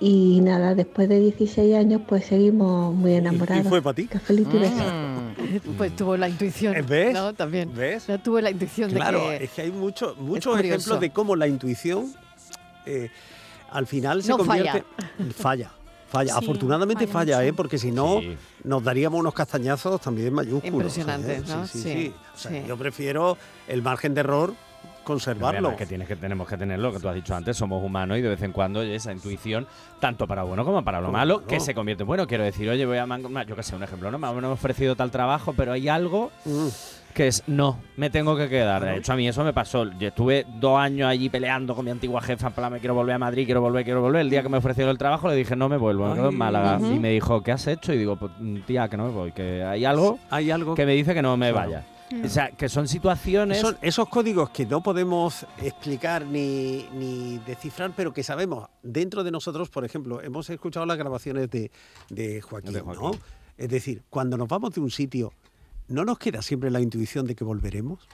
y 0.00 0.40
nada, 0.42 0.74
después 0.74 1.08
de 1.08 1.18
16 1.20 1.74
años 1.76 2.02
pues 2.06 2.26
seguimos 2.26 2.94
muy 2.94 3.14
enamorados. 3.14 3.66
fue 3.68 3.82
para 3.82 3.94
ti? 3.94 4.06
Cafelito 4.06 4.56
y 4.56 4.60
besos. 4.60 4.84
Pues 5.76 5.96
tuvo 5.96 6.16
la 6.16 6.28
intuición. 6.28 6.74
¿Ves? 6.86 7.12
¿no? 7.14 7.32
También. 7.34 7.72
¿Ves? 7.74 8.08
No 8.08 8.18
tuvo 8.20 8.40
la 8.40 8.50
intuición 8.50 8.90
Claro, 8.90 9.28
de 9.30 9.38
que. 9.38 9.44
es 9.44 9.50
que 9.50 9.62
hay 9.62 9.70
mucho- 9.72 10.14
muchos 10.18 10.58
ejemplos 10.60 11.00
de 11.00 11.10
cómo 11.10 11.34
la 11.36 11.46
intuición 11.48 12.12
eh, 12.86 13.10
al 13.70 13.86
final 13.86 14.22
se 14.22 14.30
No 14.30 14.38
convierte. 14.38 14.84
Falla. 15.36 15.70
Falla. 16.08 16.32
Sí, 16.32 16.38
Afortunadamente 16.42 17.06
falla 17.06 17.36
falla. 17.36 17.48
¿eh? 17.48 17.52
porque 17.52 17.76
si 17.76 17.92
no, 17.92 18.20
Sí. 18.20 18.36
nos 18.64 18.82
daríamos 18.82 19.20
unos 19.20 19.34
castañazos 19.34 20.00
también 20.00 20.32
mayúsculos. 20.32 20.72
Impresionantes, 20.72 21.46
¿sabes? 21.46 21.48
¿no? 21.56 21.66
Sí, 21.66 21.78
sí, 21.78 21.82
Sí, 21.82 21.92
sí. 22.06 22.14
O 22.34 22.38
sea, 22.38 22.50
sí. 22.50 22.62
Yo 22.66 22.76
prefiero 22.78 23.36
el 23.66 23.82
margen 23.82 24.14
de 24.14 24.20
error 24.20 24.54
conservarlo. 25.08 25.76
Que 25.76 25.86
tienes 25.86 26.06
que 26.06 26.16
tenemos 26.16 26.46
que 26.48 26.56
tener 26.56 26.78
lo 26.78 26.92
que 26.92 27.00
tú 27.00 27.08
has 27.08 27.14
dicho 27.14 27.34
antes, 27.34 27.56
somos 27.56 27.82
humanos 27.82 28.18
y 28.18 28.22
de 28.22 28.28
vez 28.28 28.42
en 28.42 28.52
cuando 28.52 28.80
oye, 28.80 28.94
esa 28.94 29.12
intuición, 29.12 29.66
tanto 30.00 30.26
para 30.26 30.42
bueno 30.44 30.64
como 30.64 30.84
para 30.84 31.00
lo 31.00 31.06
Como 31.06 31.18
malo, 31.18 31.40
no. 31.40 31.46
que 31.46 31.58
se 31.60 31.74
convierte 31.74 32.02
en 32.04 32.06
bueno. 32.06 32.26
Quiero 32.26 32.44
decir, 32.44 32.68
oye, 32.68 32.86
voy 32.86 32.98
a 32.98 33.06
man- 33.06 33.22
yo 33.48 33.56
que 33.56 33.62
sé, 33.62 33.74
un 33.74 33.82
ejemplo, 33.82 34.10
¿no? 34.10 34.18
Me 34.18 34.26
han 34.28 34.44
ofrecido 34.44 34.94
tal 34.96 35.10
trabajo, 35.10 35.54
pero 35.56 35.72
hay 35.72 35.88
algo 35.88 36.30
Mm. 36.44 36.68
que 37.14 37.26
es 37.28 37.42
no, 37.48 37.78
me 37.96 38.10
tengo 38.10 38.36
que 38.36 38.48
quedar. 38.48 38.84
De 38.84 38.96
hecho, 38.98 39.12
a 39.12 39.16
mí 39.16 39.26
eso 39.26 39.42
me 39.42 39.52
pasó. 39.52 39.84
Yo 39.98 40.08
estuve 40.08 40.46
dos 40.60 40.78
años 40.78 41.08
allí 41.08 41.28
peleando 41.28 41.74
con 41.74 41.84
mi 41.84 41.90
antigua 41.90 42.20
jefa, 42.20 42.48
en 42.48 42.52
plan, 42.52 42.72
me 42.72 42.78
quiero 42.78 42.94
volver 42.94 43.14
a 43.16 43.18
Madrid, 43.18 43.44
quiero 43.44 43.60
volver, 43.60 43.82
quiero 43.84 44.00
volver. 44.02 44.20
El 44.20 44.30
día 44.30 44.42
que 44.42 44.48
me 44.48 44.58
ofrecieron 44.58 44.90
el 44.92 44.98
trabajo 44.98 45.28
le 45.28 45.34
dije, 45.34 45.56
no 45.56 45.68
me 45.68 45.76
vuelvo, 45.78 46.06
me 46.08 46.14
quedo 46.14 46.28
en. 46.28 46.38
Málaga. 46.38 46.78
Y 46.80 46.98
me 46.98 47.10
dijo, 47.10 47.42
¿qué 47.42 47.50
has 47.52 47.66
hecho? 47.66 47.92
Y 47.92 47.98
digo, 47.98 48.14
pues, 48.16 48.30
tía, 48.66 48.88
que 48.88 48.96
no 48.96 49.06
me 49.06 49.10
voy, 49.12 49.32
que 49.32 49.64
hay 49.64 49.84
algo, 49.84 50.18
Hay 50.30 50.50
algo 50.52 50.74
que 50.76 50.86
me 50.86 50.92
dice 50.94 51.12
que 51.14 51.22
no 51.22 51.36
me 51.36 51.50
Claro. 51.50 51.66
vaya. 51.70 51.84
O 52.24 52.28
sea, 52.28 52.50
que 52.50 52.68
son 52.68 52.88
situaciones... 52.88 53.60
Son 53.60 53.76
esos 53.82 54.08
códigos 54.08 54.50
que 54.50 54.66
no 54.66 54.82
podemos 54.82 55.46
explicar 55.62 56.24
ni, 56.24 56.86
ni 56.94 57.38
descifrar, 57.46 57.92
pero 57.96 58.12
que 58.12 58.22
sabemos 58.22 58.68
dentro 58.82 59.24
de 59.24 59.30
nosotros, 59.30 59.68
por 59.68 59.84
ejemplo, 59.84 60.22
hemos 60.22 60.48
escuchado 60.50 60.86
las 60.86 60.96
grabaciones 60.98 61.50
de, 61.50 61.70
de 62.08 62.40
Joaquín, 62.40 62.72
De 62.72 62.80
Joaquín. 62.80 63.02
¿no? 63.02 63.10
Es 63.56 63.68
decir, 63.68 64.02
cuando 64.08 64.36
nos 64.36 64.48
vamos 64.48 64.72
de 64.74 64.80
un 64.80 64.90
sitio, 64.90 65.32
¿no 65.88 66.04
nos 66.04 66.18
queda 66.18 66.42
siempre 66.42 66.70
la 66.70 66.80
intuición 66.80 67.26
de 67.26 67.34
que 67.34 67.44
volveremos? 67.44 68.06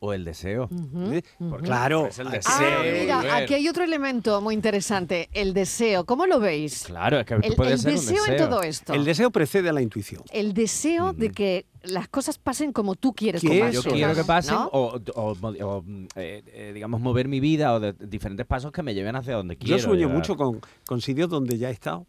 O 0.00 0.12
el 0.12 0.24
deseo. 0.24 0.68
¿Eh? 1.10 1.22
Pues 1.40 1.60
claro, 1.62 2.06
Es 2.06 2.20
el 2.20 2.30
deseo. 2.30 2.52
Ah, 2.56 2.82
mira, 2.84 3.16
volver. 3.16 3.32
aquí 3.32 3.54
hay 3.54 3.68
otro 3.68 3.82
elemento 3.82 4.40
muy 4.40 4.54
interesante, 4.54 5.28
el 5.32 5.52
deseo. 5.52 6.04
¿Cómo 6.06 6.24
lo 6.26 6.38
veis? 6.38 6.84
Claro, 6.86 7.18
es 7.18 7.26
que 7.26 7.34
El, 7.34 7.56
puede 7.56 7.72
el 7.72 7.78
ser 7.80 7.90
un 7.94 7.96
deseo 7.98 8.24
en 8.26 8.30
deseo. 8.30 8.48
todo 8.48 8.62
esto. 8.62 8.92
El 8.92 9.04
deseo 9.04 9.32
precede 9.32 9.68
a 9.70 9.72
la 9.72 9.82
intuición. 9.82 10.22
El 10.30 10.54
deseo 10.54 11.12
de 11.14 11.32
que 11.32 11.66
las 11.90 12.08
cosas 12.08 12.38
pasen 12.38 12.72
como 12.72 12.94
tú 12.94 13.12
quieres 13.14 13.40
que 13.42 13.58
Yo 13.72 13.80
pasen. 13.82 13.92
quiero 13.92 14.14
que 14.14 14.24
pasen 14.24 14.54
¿no? 14.54 14.66
o, 14.72 15.00
o- 15.14 15.36
o, 15.40 15.82
mm, 15.82 16.04
eh, 16.16 16.42
eh, 16.46 16.72
digamos, 16.74 17.00
mover 17.00 17.28
mi 17.28 17.40
vida 17.40 17.74
o 17.74 17.80
de 17.80 17.92
diferentes 17.94 18.46
pasos 18.46 18.72
que 18.72 18.82
me 18.82 18.94
lleven 18.94 19.16
hacia 19.16 19.34
donde 19.34 19.56
quiero. 19.56 19.76
Yo 19.76 19.82
sueño 19.82 20.00
llegar. 20.06 20.16
mucho 20.16 20.36
con, 20.36 20.60
con 20.86 21.00
sitios 21.00 21.28
donde 21.28 21.58
ya 21.58 21.68
he 21.70 21.72
estado 21.72 22.06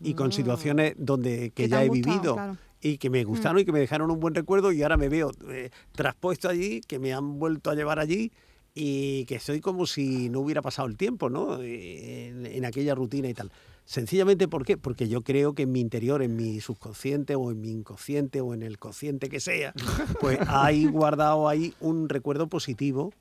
y 0.00 0.14
con 0.14 0.32
situaciones 0.32 0.94
donde 0.98 1.50
que 1.50 1.68
ya 1.68 1.84
he 1.84 1.88
gustado, 1.88 2.12
vivido 2.14 2.34
claro. 2.34 2.56
y 2.80 2.98
que 2.98 3.08
me 3.10 3.22
gustaron 3.24 3.60
y 3.60 3.64
que 3.64 3.72
me 3.72 3.78
dejaron 3.78 4.10
un 4.10 4.18
buen 4.18 4.34
recuerdo 4.34 4.72
y 4.72 4.82
ahora 4.82 4.96
me 4.96 5.08
veo 5.08 5.30
eh, 5.50 5.70
traspuesto 5.92 6.48
allí, 6.48 6.80
que 6.80 6.98
me 6.98 7.12
han 7.12 7.38
vuelto 7.38 7.70
a 7.70 7.74
llevar 7.74 7.98
allí 8.00 8.32
y 8.74 9.24
que 9.26 9.36
estoy 9.36 9.60
como 9.60 9.86
si 9.86 10.28
no 10.30 10.40
hubiera 10.40 10.62
pasado 10.62 10.88
el 10.88 10.96
tiempo, 10.96 11.28
¿no? 11.30 11.62
En, 11.62 12.46
en 12.46 12.64
aquella 12.64 12.94
rutina 12.94 13.28
y 13.28 13.34
tal. 13.34 13.52
Sencillamente, 13.84 14.48
¿por 14.48 14.64
qué? 14.64 14.76
Porque 14.76 15.08
yo 15.08 15.22
creo 15.22 15.54
que 15.54 15.64
en 15.64 15.72
mi 15.72 15.80
interior, 15.80 16.22
en 16.22 16.36
mi 16.36 16.60
subconsciente 16.60 17.34
o 17.34 17.50
en 17.50 17.60
mi 17.60 17.70
inconsciente 17.70 18.40
o 18.40 18.54
en 18.54 18.62
el 18.62 18.78
consciente 18.78 19.28
que 19.28 19.40
sea, 19.40 19.74
pues 20.20 20.38
hay 20.48 20.86
guardado 20.86 21.48
ahí 21.48 21.74
un 21.80 22.08
recuerdo 22.08 22.46
positivo 22.46 23.12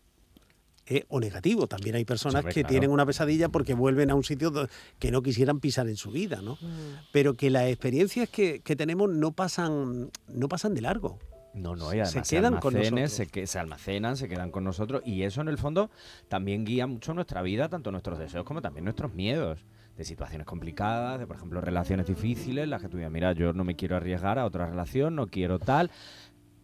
eh, 0.86 1.06
o 1.10 1.20
negativo. 1.20 1.68
También 1.68 1.96
hay 1.96 2.06
personas 2.06 2.46
que 2.46 2.52
claro. 2.52 2.68
tienen 2.70 2.92
una 2.92 3.06
pesadilla 3.06 3.50
porque 3.50 3.74
vuelven 3.74 4.12
a 4.12 4.16
un 4.16 4.24
sitio 4.24 4.52
que 5.00 5.12
no 5.12 5.22
quisieran 5.22 5.60
pisar 5.60 5.88
en 5.88 5.98
su 5.98 6.12
vida, 6.12 6.42
¿no? 6.42 6.58
Pero 7.12 7.36
que 7.36 7.50
las 7.50 7.68
experiencias 7.68 8.30
que, 8.30 8.62
que 8.62 8.76
tenemos 8.76 9.10
no 9.10 9.32
pasan, 9.32 10.12
no 10.28 10.48
pasan 10.48 10.74
de 10.74 10.82
largo. 10.82 11.18
No, 11.54 11.76
no, 11.76 11.94
y 11.94 12.00
además 12.00 12.12
Se 12.12 12.36
quedan 12.36 12.60
con 12.60 12.76
almacenes, 12.76 13.12
nosotros. 13.12 13.12
se, 13.12 13.28
que, 13.28 13.48
se 13.48 13.60
almacenan, 13.60 14.16
se 14.16 14.30
quedan 14.30 14.52
con 14.52 14.64
nosotros 14.64 15.02
y 15.06 15.24
eso 15.24 15.42
en 15.42 15.50
el 15.50 15.58
fondo 15.58 15.90
también 16.30 16.64
guía 16.66 16.88
mucho 16.88 17.14
nuestra 17.14 17.42
vida, 17.42 17.68
tanto 17.68 17.92
nuestros 17.92 18.20
deseos 18.20 18.46
como 18.46 18.62
también 18.62 18.86
nuestros 18.86 19.14
miedos. 19.14 19.66
De 20.02 20.06
situaciones 20.06 20.48
complicadas, 20.48 21.20
de 21.20 21.28
por 21.28 21.36
ejemplo 21.36 21.62
relaciones 21.62 22.08
difíciles, 22.08 22.68
las 22.68 22.82
que 22.82 22.90
tú 22.90 22.98
digas, 22.98 23.12
mira, 23.12 23.34
yo 23.34 23.54
no 23.54 23.64
me 23.64 23.76
quiero 23.76 23.96
arriesgar 23.96 24.40
a 24.40 24.46
otra 24.48 24.66
relación, 24.66 25.16
no 25.16 25.28
quiero 25.28 25.60
tal. 25.60 25.92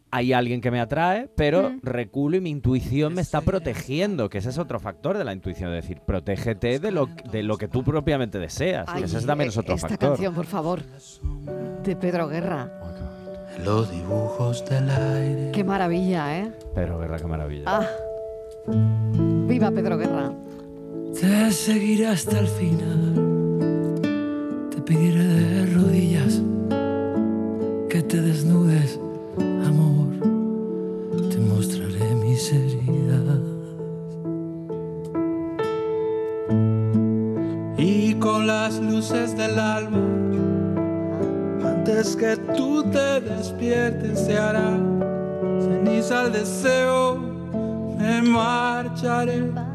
Hay 0.10 0.34
alguien 0.34 0.60
que 0.60 0.72
me 0.72 0.80
atrae, 0.80 1.30
pero 1.36 1.70
Mm. 1.70 1.80
reculo 1.84 2.38
y 2.38 2.42
mi 2.42 2.50
intuición 2.50 3.14
me 3.14 3.22
está 3.22 3.42
protegiendo, 3.42 4.28
que 4.28 4.40
ese 4.40 4.50
es 4.50 4.58
otro 4.58 4.80
factor 4.80 5.20
de 5.20 5.24
la 5.24 5.34
intuición, 5.34 5.72
es 5.72 5.84
decir, 5.84 6.02
protégete 6.04 6.80
de 6.80 6.90
lo, 6.92 7.10
de 7.32 7.44
lo 7.44 7.60
que 7.60 7.68
tú 7.68 7.84
propiamente 7.84 8.40
deseas. 8.40 8.88
Ay, 8.90 9.04
ese 9.04 9.22
también 9.22 9.50
es 9.50 9.58
otro 9.58 9.76
esta 9.76 9.88
factor. 9.88 10.10
canción, 10.10 10.34
por 10.34 10.46
favor, 10.48 10.82
de 11.84 11.96
Pedro 11.96 12.28
Guerra. 12.30 12.72
Los 13.64 13.92
dibujos 13.92 14.68
del 14.68 14.90
aire. 14.90 15.52
Qué 15.52 15.64
maravilla, 15.64 16.40
¿eh? 16.40 16.52
Pero, 16.74 16.98
verdad, 16.98 17.22
qué 17.22 17.28
maravilla. 17.28 17.64
Ah. 17.68 17.86
Viva 19.48 19.70
Pedro 19.70 19.96
Guerra. 20.00 20.32
Te 21.20 21.52
seguiré 21.52 22.06
hasta 22.06 22.38
el 22.38 22.48
final. 22.48 23.14
Te 24.70 24.80
pediré 24.82 25.24
de 25.24 25.66
rodillas 25.74 26.44
que 27.90 28.04
te 28.04 28.22
desnudes, 28.22 29.00
amor. 29.66 30.10
Te 31.32 31.40
mostraré 31.40 32.14
mis 32.22 32.54
heridas. 32.54 33.40
Y 37.80 38.14
con 38.20 38.46
las 38.46 38.80
luces 38.80 39.36
del 39.36 39.58
alma, 39.58 40.06
antes 41.66 42.16
que 42.16 42.38
tú 42.56 42.84
te 42.92 43.22
despiertes, 43.22 44.20
se 44.20 44.38
hará 44.38 44.78
ceniza 45.62 46.28
el 46.28 46.34
deseo. 46.34 47.18
Me 47.98 48.22
marcharé 48.22 49.67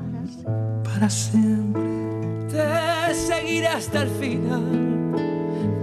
siempre. 1.11 1.83
Te 2.51 3.15
seguiré 3.15 3.69
hasta 3.69 4.03
el 4.03 4.09
final, 4.11 5.15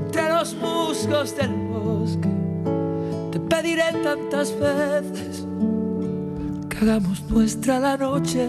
entre 0.06 0.30
los 0.30 0.54
musgos 0.56 1.36
del 1.36 1.50
bosque. 1.50 2.30
Te 3.32 3.40
pediré 3.40 3.92
tantas 4.04 4.58
veces 4.60 5.46
hagamos 6.82 7.22
nuestra 7.30 7.80
la 7.80 7.98
noche. 7.98 8.48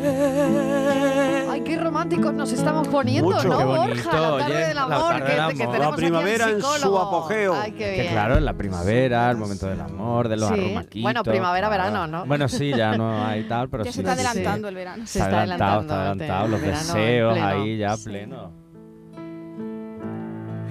Ay, 1.51 1.61
qué 1.63 1.77
románticos 1.79 2.33
nos 2.35 2.53
estamos 2.53 2.87
poniendo, 2.89 3.31
Mucho. 3.31 3.49
¿no, 3.49 3.59
Qué 3.59 3.65
Borja? 3.65 3.87
bonito, 3.87 4.11
la 4.13 4.39
tarde 4.39 4.45
oye, 4.57 4.67
del 4.67 4.75
la 4.77 4.83
amor, 4.83 4.99
tarde 5.01 5.19
que, 5.19 5.25
del 5.25 5.37
que 5.37 5.41
amor. 5.43 5.57
tenemos 5.57 5.81
La 5.81 5.89
aquí 5.89 5.97
primavera 5.97 6.51
en 6.51 6.63
su 6.63 6.99
apogeo. 6.99 7.55
Ay, 7.55 7.73
qué 7.73 7.79
Que 7.79 8.01
bien. 8.03 8.13
claro, 8.13 8.37
en 8.37 8.45
la 8.45 8.53
primavera, 8.55 9.31
el 9.31 9.37
momento 9.37 9.67
del 9.67 9.81
amor, 9.81 10.29
de 10.29 10.37
los 10.37 10.49
Sí. 10.49 10.55
arrumaquitos. 10.55 11.03
Bueno, 11.03 11.23
primavera, 11.25 11.69
claro. 11.69 11.83
verano, 11.85 12.07
¿no? 12.07 12.27
Bueno, 12.27 12.49
sí, 12.49 12.71
ya 12.77 12.97
no 12.97 13.25
hay 13.27 13.45
tal, 13.45 13.69
pero 13.69 13.85
Ya 13.85 13.91
sí. 13.93 13.97
se 13.97 14.01
está 14.03 14.15
sí, 14.17 14.21
sí. 14.21 14.27
adelantando 14.27 14.69
el 14.69 14.75
verano. 14.75 15.07
Se 15.07 15.19
Está 15.19 15.39
adelantando, 15.39 15.81
está 15.83 16.01
adelantado. 16.11 16.45
el 16.45 16.51
Los 16.53 16.63
deseos 16.63 17.39
ahí 17.39 17.79
ya 17.79 17.97
Sí. 17.97 18.05
pleno. 18.05 18.53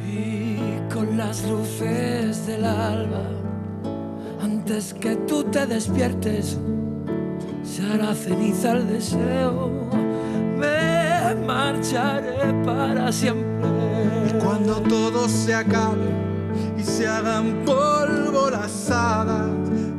Y 0.08 0.94
con 0.94 1.18
las 1.18 1.44
luces 1.48 2.48
del 2.48 2.66
alba, 2.66 3.22
antes 4.42 4.94
que 4.94 5.16
tú 5.18 5.44
te 5.44 5.66
despiertes, 5.68 6.58
se 7.70 7.84
hará 7.84 8.16
ceniza 8.16 8.72
el 8.72 8.88
deseo. 8.88 9.70
Me 10.58 11.36
marcharé 11.46 12.54
para 12.66 13.12
siempre. 13.12 13.70
Y 14.30 14.44
cuando 14.44 14.82
todo 14.82 15.30
se 15.30 15.54
acabe 15.54 16.10
y 16.78 16.84
se 16.84 17.08
hagan 17.08 17.64
polvo 17.66 18.50
las 18.50 18.90
hadas, 18.90 19.52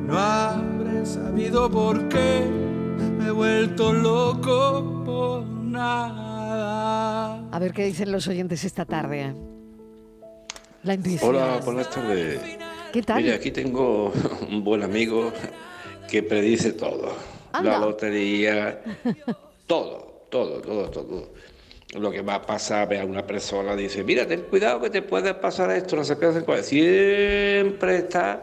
no 0.06 0.18
habré 0.18 1.06
sabido 1.06 1.70
por 1.70 2.08
qué 2.08 2.44
me 3.18 3.28
he 3.28 3.30
vuelto 3.30 3.92
loco 3.92 5.02
por 5.04 5.46
nada. 5.46 7.48
A 7.50 7.58
ver 7.58 7.72
qué 7.72 7.84
dicen 7.84 8.10
los 8.10 8.26
oyentes 8.26 8.64
esta 8.64 8.84
tarde. 8.84 9.34
La 10.82 10.94
intuición. 10.94 11.30
Hola, 11.30 11.60
buenas 11.64 11.90
tardes. 11.90 12.40
¿Qué 12.92 13.02
tal? 13.02 13.22
Mira, 13.22 13.36
aquí 13.36 13.52
tengo 13.52 14.12
un 14.50 14.64
buen 14.64 14.82
amigo 14.82 15.32
que 16.10 16.24
predice 16.24 16.72
todo. 16.72 17.29
Anda. 17.52 17.72
La 17.72 17.78
lotería, 17.78 18.80
todo, 19.66 20.26
todo, 20.28 20.60
todo, 20.60 20.90
todo. 20.90 21.28
Lo 21.98 22.10
que 22.10 22.22
va 22.22 22.36
a 22.36 22.42
pasar, 22.42 22.88
ve 22.88 23.00
a 23.00 23.04
una 23.04 23.26
persona, 23.26 23.74
dice, 23.74 24.04
mira, 24.04 24.26
ten 24.26 24.42
cuidado 24.42 24.80
que 24.80 24.90
te 24.90 25.02
puede 25.02 25.34
pasar 25.34 25.72
esto, 25.72 25.96
no 25.96 26.04
sé 26.04 26.16
qué, 26.18 26.26
no 26.26 26.32
sé 26.32 26.42
cuál". 26.42 26.62
Siempre 26.62 27.96
está 27.96 28.42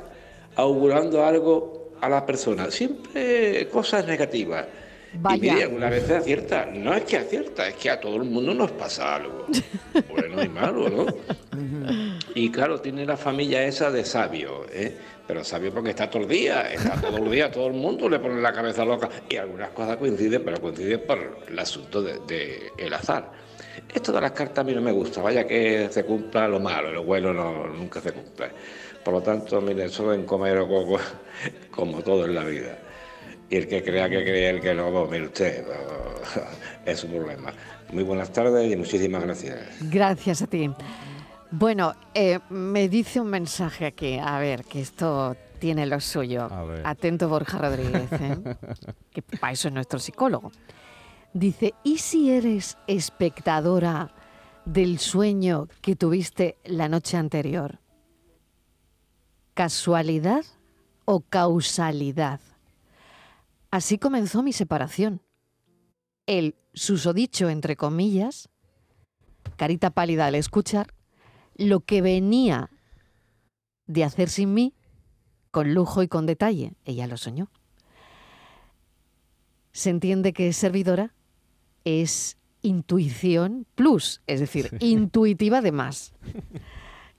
augurando 0.56 1.24
algo 1.24 1.91
a 2.02 2.10
la 2.10 2.26
persona, 2.26 2.70
siempre 2.70 3.67
cosas 3.70 4.06
negativas. 4.06 4.65
Y 5.13 5.39
mire, 5.39 5.63
algunas 5.63 5.89
veces 5.89 6.12
acierta. 6.12 6.65
No 6.65 6.93
es 6.93 7.04
que 7.04 7.17
acierta, 7.17 7.67
es 7.67 7.76
que 7.76 7.89
a 7.89 8.00
todo 8.00 8.17
el 8.17 8.24
mundo 8.24 8.54
nos 8.54 8.72
pasa 8.72 9.15
algo. 9.15 9.46
Bueno 10.10 10.43
y 10.43 10.50
malo, 10.50 10.89
¿no? 10.89 11.06
Y 12.36 12.52
claro, 12.52 12.80
tiene 12.80 13.06
la 13.06 13.18
familia 13.18 13.63
esa 13.63 13.90
de 13.92 14.04
sabio, 14.04 14.66
¿eh? 14.72 14.96
Pero 15.28 15.44
sabio 15.44 15.74
porque 15.74 15.90
está 15.90 16.10
todo 16.10 16.24
el 16.24 16.30
día, 16.30 16.72
está 16.72 17.02
todo 17.02 17.18
el 17.18 17.30
día, 17.30 17.52
todo 17.52 17.68
el 17.68 17.74
mundo 17.74 18.08
le 18.08 18.20
pone 18.20 18.42
la 18.42 18.54
cabeza 18.54 18.86
loca. 18.86 19.10
Y 19.30 19.36
algunas 19.36 19.70
cosas 19.72 19.98
coinciden, 19.98 20.44
pero 20.44 20.62
coinciden 20.62 21.02
por 21.06 21.40
el 21.48 21.60
asunto 21.60 22.02
del 22.02 22.26
de, 22.26 22.72
el 22.78 22.94
azar. 22.94 23.32
Esto 23.94 24.12
de 24.12 24.22
las 24.22 24.32
cartas 24.32 24.60
a 24.60 24.63
mí 24.63 24.74
no 24.74 24.82
me 24.82 24.92
gusta, 24.92 25.22
vaya 25.22 25.46
que 25.46 25.90
se 25.92 26.04
cumpla 26.04 26.48
lo 26.48 26.60
malo, 26.60 26.92
lo 26.92 27.04
bueno 27.04 27.34
no, 27.34 27.68
nunca 27.68 28.02
se 28.02 28.12
cumple. 28.12 28.50
Por 29.04 29.13
lo 29.13 29.22
tanto, 29.22 29.62
mire, 29.62 29.90
solo 29.90 30.13
en 30.13 30.26
comer 30.26 30.58
o 30.58 30.68
coco, 30.68 31.00
como 31.72 32.02
todo 32.02 32.26
en 32.26 32.36
la 32.36 32.44
vida. 32.44 32.78
Y 33.50 33.56
el 33.58 33.68
que 33.68 33.84
crea 33.84 34.10
que 34.10 34.24
cree, 34.24 34.50
el 34.50 34.60
que 34.60 34.74
no, 34.74 34.92
pues 34.92 35.12
mire 35.12 35.26
usted, 35.26 35.66
no, 35.66 35.72
es 36.86 37.04
un 37.04 37.12
problema. 37.12 37.54
Muy 37.92 38.04
buenas 38.04 38.32
tardes 38.32 38.72
y 38.72 38.76
muchísimas 38.76 39.24
gracias. 39.24 39.60
Gracias 39.90 40.42
a 40.42 40.48
ti. 40.48 40.70
Bueno, 41.52 41.94
eh, 42.14 42.40
me 42.50 42.90
dice 42.90 43.22
un 43.22 43.30
mensaje 43.30 43.86
aquí, 43.86 44.18
a 44.18 44.38
ver, 44.40 44.66
que 44.66 44.82
esto 44.82 45.36
tiene 45.60 45.86
lo 45.86 46.00
suyo. 46.02 46.50
ver. 46.50 46.86
Atento 46.86 47.30
Borja 47.30 47.58
Rodríguez, 47.58 48.12
¿eh? 48.12 48.38
que 49.12 49.22
para 49.22 49.54
eso 49.54 49.70
es 49.70 49.74
nuestro 49.74 50.00
psicólogo. 50.00 50.52
Dice, 51.34 51.74
¿y 51.84 52.00
si 52.00 52.32
eres 52.32 52.78
espectadora 52.88 54.14
del 54.66 55.00
sueño 55.00 55.68
que 55.82 55.96
tuviste 55.96 56.58
la 56.66 56.90
noche 56.90 57.16
anterior? 57.16 57.80
¿Casualidad 59.54 60.44
o 61.06 61.22
causalidad? 61.22 62.42
Así 63.72 63.98
comenzó 63.98 64.44
mi 64.44 64.52
separación. 64.52 65.22
El 66.26 66.56
susodicho, 66.74 67.50
entre 67.50 67.78
comillas, 67.78 68.50
carita 69.56 69.90
pálida 69.92 70.26
al 70.28 70.36
escuchar, 70.36 70.94
lo 71.58 71.82
que 71.82 72.02
venía 72.02 72.70
de 73.86 74.04
hacer 74.04 74.30
sin 74.30 74.54
mí, 74.54 74.74
con 75.52 75.74
lujo 75.74 76.04
y 76.04 76.08
con 76.08 76.26
detalle, 76.26 76.74
ella 76.86 77.08
lo 77.08 77.17
soñó. 77.17 77.50
Se 79.72 79.89
entiende 79.89 80.34
que 80.34 80.48
es 80.48 80.58
servidora 80.58 81.13
es 81.88 82.38
intuición 82.63 83.65
plus, 83.76 84.22
es 84.28 84.41
decir, 84.41 84.70
intuitiva 84.82 85.62
de 85.62 85.72
más. 85.72 86.13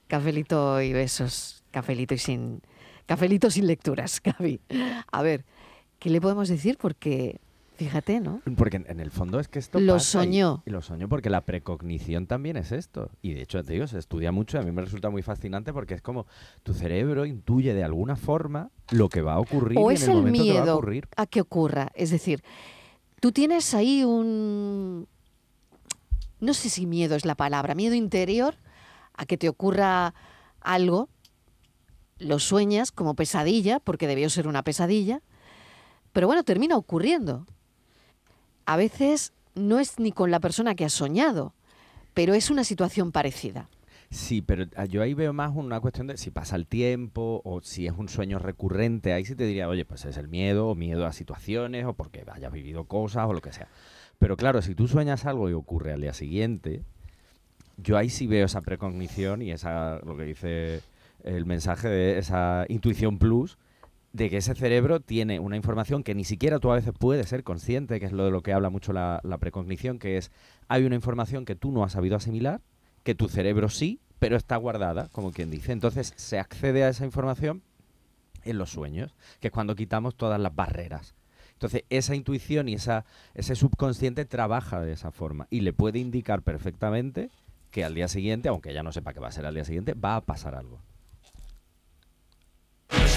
Cafelito 0.07 0.79
y 0.81 0.93
besos, 0.93 1.63
cafelito 1.71 2.13
y 2.13 2.19
sin, 2.19 2.61
cafelito 3.07 3.49
sin 3.49 3.65
lecturas, 3.65 4.21
Gaby. 4.23 4.61
A 5.11 5.21
ver, 5.23 5.43
¿qué 5.97 6.11
le 6.11 6.21
podemos 6.21 6.49
decir? 6.49 6.77
Porque, 6.77 7.39
fíjate, 7.79 8.19
¿no? 8.19 8.41
Porque 8.57 8.75
en, 8.75 8.85
en 8.89 8.99
el 8.99 9.09
fondo 9.09 9.39
es 9.39 9.47
que 9.47 9.57
esto 9.57 9.79
Lo 9.79 9.93
pasa 9.93 10.19
soñó. 10.23 10.63
Y, 10.65 10.69
lo 10.69 10.81
soñó 10.81 11.07
porque 11.07 11.29
la 11.29 11.45
precognición 11.45 12.27
también 12.27 12.57
es 12.57 12.73
esto. 12.73 13.09
Y 13.21 13.33
de 13.33 13.43
hecho, 13.43 13.63
te 13.63 13.71
digo, 13.71 13.87
se 13.87 13.97
estudia 13.97 14.33
mucho 14.33 14.57
y 14.57 14.59
a 14.59 14.63
mí 14.63 14.71
me 14.71 14.81
resulta 14.81 15.09
muy 15.09 15.21
fascinante 15.21 15.71
porque 15.71 15.93
es 15.93 16.01
como 16.01 16.27
tu 16.63 16.73
cerebro 16.73 17.25
intuye 17.25 17.73
de 17.73 17.85
alguna 17.85 18.17
forma 18.17 18.69
lo 18.91 19.07
que 19.07 19.21
va 19.21 19.35
a 19.35 19.39
ocurrir 19.39 19.77
O 19.79 19.91
y 19.91 19.93
es 19.93 20.03
en 20.03 20.11
el, 20.11 20.17
el 20.17 20.23
momento 20.23 20.43
que 20.43 20.49
va 20.49 20.59
a 20.59 20.61
miedo 20.63 20.77
ocurrir. 20.77 21.07
a 21.15 21.25
que 21.25 21.39
ocurra. 21.39 21.91
Es 21.95 22.09
decir, 22.09 22.43
tú 23.21 23.31
tienes 23.31 23.73
ahí 23.73 24.03
un... 24.03 25.07
No 26.41 26.53
sé 26.53 26.69
si 26.69 26.85
miedo 26.85 27.15
es 27.15 27.25
la 27.25 27.35
palabra, 27.35 27.75
miedo 27.75 27.95
interior 27.95 28.55
a 29.13 29.25
que 29.25 29.37
te 29.37 29.47
ocurra 29.47 30.13
algo, 30.59 31.07
lo 32.17 32.39
sueñas 32.39 32.91
como 32.91 33.15
pesadilla, 33.15 33.79
porque 33.79 34.07
debió 34.07 34.29
ser 34.29 34.47
una 34.47 34.63
pesadilla, 34.63 35.21
pero 36.11 36.27
bueno, 36.27 36.43
termina 36.43 36.75
ocurriendo. 36.75 37.45
A 38.69 38.77
veces 38.77 39.33
no 39.55 39.79
es 39.79 39.97
ni 39.97 40.11
con 40.11 40.29
la 40.29 40.39
persona 40.39 40.75
que 40.75 40.85
has 40.85 40.93
soñado, 40.93 41.55
pero 42.13 42.35
es 42.35 42.51
una 42.51 42.63
situación 42.63 43.11
parecida. 43.11 43.67
Sí, 44.11 44.43
pero 44.43 44.65
ah, 44.75 44.85
yo 44.85 45.01
ahí 45.01 45.15
veo 45.15 45.33
más 45.33 45.55
una 45.55 45.79
cuestión 45.79 46.05
de 46.05 46.17
si 46.17 46.29
pasa 46.29 46.55
el 46.55 46.67
tiempo 46.67 47.41
o 47.45 47.61
si 47.61 47.87
es 47.87 47.93
un 47.97 48.09
sueño 48.09 48.37
recurrente. 48.37 49.11
Ahí 49.11 49.25
sí 49.25 49.33
te 49.33 49.45
diría, 49.45 49.67
oye, 49.69 49.85
pues 49.85 50.05
es 50.05 50.17
el 50.17 50.27
miedo 50.27 50.67
o 50.67 50.75
miedo 50.75 51.07
a 51.07 51.13
situaciones 51.13 51.83
o 51.87 51.93
porque 51.93 52.23
hayas 52.31 52.51
vivido 52.51 52.83
cosas 52.83 53.25
o 53.27 53.33
lo 53.33 53.41
que 53.41 53.51
sea. 53.51 53.69
Pero 54.19 54.37
claro, 54.37 54.61
si 54.61 54.75
tú 54.75 54.87
sueñas 54.87 55.25
algo 55.25 55.49
y 55.49 55.53
ocurre 55.53 55.93
al 55.93 56.01
día 56.01 56.13
siguiente, 56.13 56.83
yo 57.77 57.97
ahí 57.97 58.11
sí 58.11 58.27
veo 58.27 58.45
esa 58.45 58.61
precognición 58.61 59.41
y 59.41 59.49
esa, 59.49 59.99
lo 60.05 60.15
que 60.15 60.25
dice 60.25 60.81
el 61.23 61.47
mensaje 61.47 61.87
de 61.87 62.19
esa 62.19 62.67
intuición 62.69 63.17
plus, 63.17 63.57
de 64.11 64.29
que 64.29 64.37
ese 64.37 64.55
cerebro 64.55 64.99
tiene 64.99 65.39
una 65.39 65.55
información 65.55 66.03
que 66.03 66.15
ni 66.15 66.23
siquiera 66.23 66.59
tú 66.59 66.71
a 66.71 66.75
veces 66.75 66.93
puedes 66.97 67.29
ser 67.29 67.43
consciente, 67.43 67.99
que 67.99 68.07
es 68.07 68.11
lo 68.11 68.25
de 68.25 68.31
lo 68.31 68.41
que 68.41 68.53
habla 68.53 68.69
mucho 68.69 68.91
la, 68.91 69.21
precognición, 69.39 69.99
que 69.99 70.17
es 70.17 70.31
hay 70.67 70.85
una 70.85 70.95
información 70.95 71.45
que 71.45 71.55
tú 71.55 71.71
no 71.71 71.83
has 71.83 71.91
sabido 71.91 72.15
asimilar, 72.15 72.61
que 73.03 73.15
tu 73.15 73.29
cerebro 73.29 73.69
sí, 73.69 73.99
pero 74.17 74.35
está 74.35 74.57
guardada, 74.57 75.09
como 75.11 75.31
quien 75.31 75.51
dice. 75.51 75.71
Entonces 75.71 76.13
se 76.15 76.39
accede 76.39 76.83
a 76.83 76.89
esa 76.89 77.05
información 77.05 77.61
en 78.43 78.57
los 78.57 78.71
sueños, 78.71 79.13
que 79.39 79.47
es 79.47 79.53
cuando 79.53 79.75
quitamos 79.75 80.15
todas 80.15 80.39
las 80.39 80.55
barreras. 80.55 81.13
Entonces, 81.53 81.83
esa 81.89 82.15
intuición 82.15 82.69
y 82.69 82.75
esa, 82.75 83.03
ese 83.35 83.53
subconsciente 83.53 84.23
trabaja 84.23 84.79
de 84.79 84.93
esa 84.93 85.11
forma 85.11 85.45
y 85.49 85.59
le 85.59 85.73
puede 85.73 85.99
indicar 85.99 86.41
perfectamente 86.41 87.29
que 87.69 87.83
al 87.83 87.93
día 87.93 88.07
siguiente, 88.07 88.47
aunque 88.47 88.73
ya 88.73 88.81
no 88.81 88.93
sepa 88.93 89.13
qué 89.13 89.19
va 89.19 89.27
a 89.27 89.33
ser 89.33 89.45
al 89.45 89.55
día 89.55 89.65
siguiente, 89.65 89.93
va 89.93 90.15
a 90.15 90.21
pasar 90.21 90.55
algo. 90.55 90.79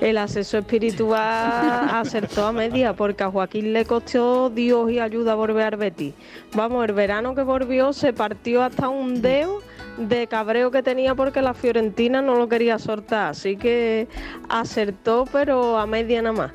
El 0.00 0.18
asesor 0.18 0.60
espiritual 0.60 1.88
acertó 1.90 2.46
a 2.46 2.52
media 2.52 2.94
porque 2.94 3.24
a 3.24 3.30
Joaquín 3.30 3.72
le 3.72 3.84
costó 3.84 4.50
Dios 4.50 4.90
y 4.90 4.98
ayuda 4.98 5.32
a 5.32 5.34
volver 5.34 5.74
al 5.74 5.76
Betis. 5.76 6.14
Vamos, 6.54 6.84
el 6.84 6.92
verano 6.92 7.34
que 7.34 7.42
volvió 7.42 7.92
se 7.92 8.12
partió 8.12 8.62
hasta 8.62 8.88
un 8.88 9.22
dedo 9.22 9.62
de 9.96 10.26
cabreo 10.26 10.70
que 10.70 10.82
tenía 10.82 11.14
porque 11.14 11.40
la 11.40 11.54
Fiorentina 11.54 12.20
no 12.20 12.34
lo 12.36 12.48
quería 12.48 12.78
soltar. 12.78 13.30
Así 13.30 13.56
que 13.56 14.08
acertó, 14.48 15.24
pero 15.32 15.78
a 15.78 15.86
media 15.86 16.20
nada 16.22 16.36
más. 16.36 16.52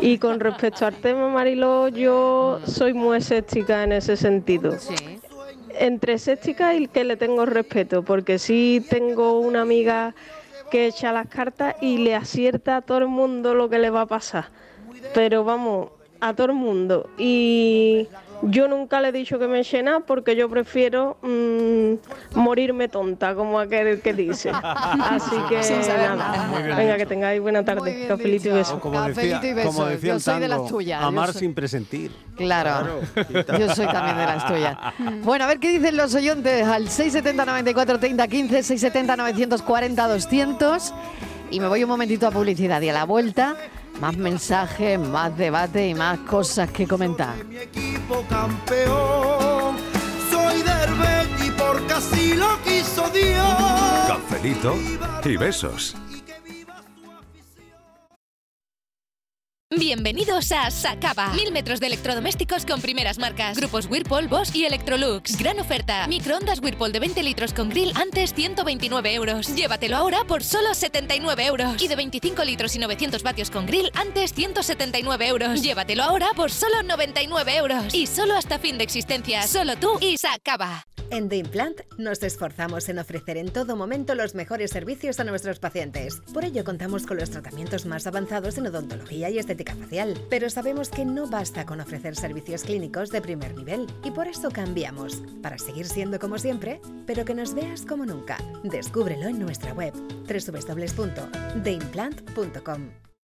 Y 0.00 0.18
con 0.18 0.40
respecto 0.40 0.86
al 0.86 0.94
tema, 0.94 1.28
Mariló, 1.28 1.88
yo 1.88 2.60
soy 2.66 2.94
muy 2.94 3.18
escéptica 3.18 3.82
en 3.82 3.92
ese 3.92 4.16
sentido. 4.16 4.76
Entre 5.78 6.14
escéptica 6.14 6.74
y 6.74 6.86
que 6.86 7.04
le 7.04 7.16
tengo 7.16 7.44
respeto, 7.46 8.02
porque 8.02 8.38
sí 8.38 8.84
tengo 8.88 9.40
una 9.40 9.62
amiga 9.62 10.14
que 10.74 10.88
echa 10.88 11.12
las 11.12 11.28
cartas 11.28 11.76
y 11.80 11.98
le 11.98 12.16
acierta 12.16 12.78
a 12.78 12.82
todo 12.82 12.98
el 12.98 13.06
mundo 13.06 13.54
lo 13.54 13.68
que 13.68 13.78
le 13.78 13.90
va 13.90 14.00
a 14.00 14.06
pasar. 14.06 14.46
Pero 15.14 15.44
vamos, 15.44 15.90
a 16.18 16.34
todo 16.34 16.48
el 16.48 16.54
mundo. 16.54 17.08
Y 17.16 18.08
yo 18.50 18.68
nunca 18.68 19.00
le 19.00 19.08
he 19.08 19.12
dicho 19.12 19.38
que 19.38 19.46
me 19.46 19.60
eche 19.60 19.82
nada 19.82 20.00
porque 20.00 20.36
yo 20.36 20.48
prefiero 20.48 21.16
mm, 21.22 22.38
morirme 22.38 22.88
tonta, 22.88 23.34
como 23.34 23.58
aquel 23.58 24.00
que 24.00 24.12
dice. 24.12 24.50
Así 24.52 25.36
que 25.48 25.56
nada. 25.56 26.16
nada. 26.16 26.76
Venga, 26.76 26.96
que 26.96 27.06
tengáis 27.06 27.40
buena 27.40 27.64
tarde. 27.64 28.06
Cafelito 28.06 28.48
y 28.48 28.52
besos. 28.52 28.80
Como 28.80 29.00
decía, 29.02 29.40
y 29.42 29.54
besos. 29.54 29.74
como 29.74 29.86
decía 29.88 30.08
Yo 30.08 30.14
el 30.14 30.20
soy 30.20 30.40
de 30.40 30.48
las 30.48 30.66
tuyas, 30.66 31.02
Amar 31.02 31.32
soy- 31.32 31.40
sin 31.40 31.54
presentir. 31.54 32.10
Claro. 32.36 33.00
Claro. 33.14 33.58
Yo 33.58 33.74
soy 33.74 33.86
también 33.86 34.16
de 34.16 34.24
las 34.26 34.46
tuyas. 34.46 34.76
Bueno, 35.24 35.44
a 35.44 35.48
ver 35.48 35.58
qué 35.58 35.70
dicen 35.70 35.96
los 35.96 36.14
oyentes 36.14 36.66
al 36.66 36.88
670 36.88 37.44
94 37.44 37.98
30 37.98 38.28
15, 38.28 38.62
670 38.62 39.16
940 39.16 40.08
200. 40.08 40.94
Y 41.50 41.60
me 41.60 41.68
voy 41.68 41.84
un 41.84 41.90
momentito 41.90 42.26
a 42.26 42.30
publicidad 42.30 42.80
y 42.80 42.88
a 42.88 42.92
la 42.92 43.04
vuelta, 43.04 43.56
más 44.00 44.16
mensajes, 44.16 44.98
más 44.98 45.36
debate 45.36 45.88
y 45.88 45.94
más 45.94 46.18
cosas 46.20 46.70
que 46.70 46.86
comentar. 46.86 47.34
equipo 47.50 48.24
campeón. 48.28 49.76
Soy 50.30 50.62
del 50.62 50.94
Betis 50.94 51.52
porque 51.56 51.92
así 51.92 52.34
lo 52.34 52.60
quiso 52.62 53.08
Dios. 53.10 54.08
Cafelito 54.08 54.74
y 55.24 55.36
besos. 55.36 55.96
Bienvenidos 59.70 60.52
a 60.52 60.70
Sacaba. 60.70 61.32
Mil 61.32 61.50
metros 61.50 61.80
de 61.80 61.86
electrodomésticos 61.86 62.66
con 62.66 62.80
primeras 62.80 63.18
marcas. 63.18 63.56
Grupos 63.56 63.86
Whirlpool, 63.86 64.28
Bosch 64.28 64.54
y 64.54 64.66
Electrolux. 64.66 65.36
Gran 65.38 65.58
oferta. 65.58 66.06
Microondas 66.06 66.60
Whirlpool 66.60 66.92
de 66.92 67.00
20 67.00 67.22
litros 67.22 67.54
con 67.54 67.70
grill 67.70 67.92
antes 67.96 68.34
129 68.34 69.14
euros. 69.14 69.54
Llévatelo 69.56 69.96
ahora 69.96 70.24
por 70.28 70.44
solo 70.44 70.74
79 70.74 71.46
euros. 71.46 71.82
Y 71.82 71.88
de 71.88 71.96
25 71.96 72.44
litros 72.44 72.76
y 72.76 72.78
900 72.78 73.22
vatios 73.22 73.50
con 73.50 73.66
grill 73.66 73.90
antes 73.94 74.34
179 74.34 75.26
euros. 75.26 75.62
Llévatelo 75.62 76.04
ahora 76.04 76.28
por 76.36 76.50
solo 76.50 76.82
99 76.82 77.56
euros. 77.56 77.94
Y 77.94 78.06
solo 78.06 78.36
hasta 78.36 78.58
fin 78.58 78.76
de 78.76 78.84
existencia. 78.84 79.46
Solo 79.46 79.76
tú 79.76 79.98
y 80.00 80.18
Sacaba. 80.18 80.86
En 81.10 81.28
The 81.28 81.36
Implant 81.36 81.80
nos 81.98 82.22
esforzamos 82.22 82.88
en 82.88 82.98
ofrecer 82.98 83.36
en 83.36 83.52
todo 83.52 83.76
momento 83.76 84.14
los 84.14 84.34
mejores 84.34 84.70
servicios 84.70 85.20
a 85.20 85.24
nuestros 85.24 85.58
pacientes. 85.58 86.22
Por 86.32 86.44
ello 86.44 86.64
contamos 86.64 87.06
con 87.06 87.18
los 87.18 87.30
tratamientos 87.30 87.86
más 87.86 88.06
avanzados 88.06 88.56
en 88.58 88.66
odontología 88.66 89.30
y 89.30 89.38
estética 89.38 89.53
facial. 89.62 90.18
Pero 90.28 90.50
sabemos 90.50 90.88
que 90.88 91.04
no 91.04 91.28
basta 91.28 91.64
con 91.64 91.80
ofrecer 91.80 92.16
servicios 92.16 92.64
clínicos 92.64 93.10
de 93.10 93.20
primer 93.20 93.54
nivel 93.54 93.86
y 94.02 94.10
por 94.10 94.26
eso 94.26 94.50
cambiamos, 94.50 95.22
para 95.42 95.58
seguir 95.58 95.86
siendo 95.86 96.18
como 96.18 96.38
siempre, 96.38 96.80
pero 97.06 97.24
que 97.24 97.34
nos 97.34 97.54
veas 97.54 97.86
como 97.86 98.04
nunca. 98.04 98.36
Descúbrelo 98.64 99.28
en 99.28 99.38
nuestra 99.38 99.72
web 99.72 99.94
www.theimplant.com. 100.26 103.03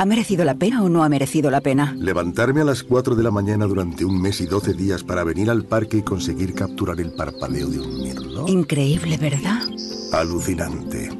¿Ha 0.00 0.06
merecido 0.06 0.46
la 0.46 0.54
pena 0.54 0.82
o 0.82 0.88
no 0.88 1.04
ha 1.04 1.10
merecido 1.10 1.50
la 1.50 1.60
pena? 1.60 1.94
Levantarme 1.98 2.62
a 2.62 2.64
las 2.64 2.82
4 2.82 3.14
de 3.14 3.22
la 3.22 3.30
mañana 3.30 3.66
durante 3.66 4.02
un 4.02 4.18
mes 4.18 4.40
y 4.40 4.46
12 4.46 4.72
días 4.72 5.04
para 5.04 5.24
venir 5.24 5.50
al 5.50 5.62
parque 5.64 5.98
y 5.98 6.02
conseguir 6.02 6.54
capturar 6.54 6.98
el 7.00 7.12
parpadeo 7.12 7.68
de 7.68 7.80
un 7.80 8.02
mirlo. 8.02 8.48
Increíble, 8.48 9.18
¿verdad? 9.18 9.60
Alucinante. 10.14 11.10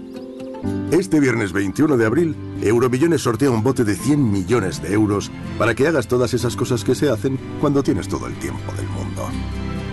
Este 0.91 1.21
viernes 1.21 1.53
21 1.53 1.99
de 1.99 2.07
abril, 2.07 2.35
Euromillones 2.63 3.21
sortea 3.21 3.51
un 3.51 3.63
bote 3.63 3.85
de 3.85 3.97
100 3.97 4.33
millones 4.33 4.81
de 4.81 4.95
euros 4.95 5.31
para 5.59 5.75
que 5.75 5.87
hagas 5.87 6.09
todas 6.09 6.33
esas 6.33 6.57
cosas 6.57 6.83
que 6.83 6.95
se 6.95 7.11
hacen 7.11 7.39
cuando 7.61 7.83
tienes 7.83 8.09
todo 8.09 8.29
el 8.29 8.35
tiempo 8.37 8.73
del 8.73 8.89
mundo. 8.89 9.29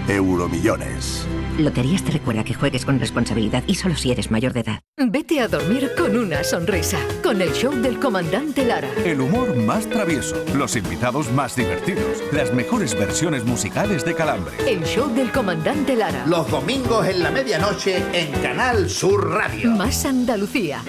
Euromillones. 0.08 1.28
Loterías 1.58 2.04
te 2.04 2.12
recuerda 2.12 2.44
que 2.44 2.54
juegues 2.54 2.86
con 2.86 3.00
responsabilidad 3.00 3.64
y 3.68 3.76
solo 3.76 3.96
si 3.96 4.12
eres 4.12 4.30
mayor 4.32 4.54
de 4.54 4.62
edad. 4.62 4.82
Vete 4.98 5.40
a 5.40 5.48
dormir 5.48 5.92
con 5.98 6.16
una 6.16 6.44
sonrisa, 6.44 7.00
con 7.24 7.42
el 7.42 7.52
show 7.52 7.74
del 7.74 8.00
comandante 8.00 8.66
Lara. 8.66 8.90
El 9.04 9.22
humor 9.22 9.56
más 9.56 9.90
travieso, 9.90 10.36
los 10.56 10.76
invitados 10.76 11.32
más 11.32 11.56
divertidos, 11.56 12.24
las 12.32 12.54
mejores 12.54 12.94
versiones 12.94 13.44
musicales 13.44 14.06
de 14.06 14.14
Calambre. 14.14 14.54
El 14.68 14.84
show 14.84 15.14
del 15.14 15.32
comandante 15.32 15.96
Lara. 15.96 16.26
Los 16.28 16.50
domingos 16.50 17.08
en 17.08 17.24
la 17.24 17.32
medianoche 17.32 18.04
en 18.14 18.32
Canal 18.42 18.90
Sur 18.90 19.32
Radio. 19.32 19.72
Más 19.72 20.06
Andalucía, 20.06 20.84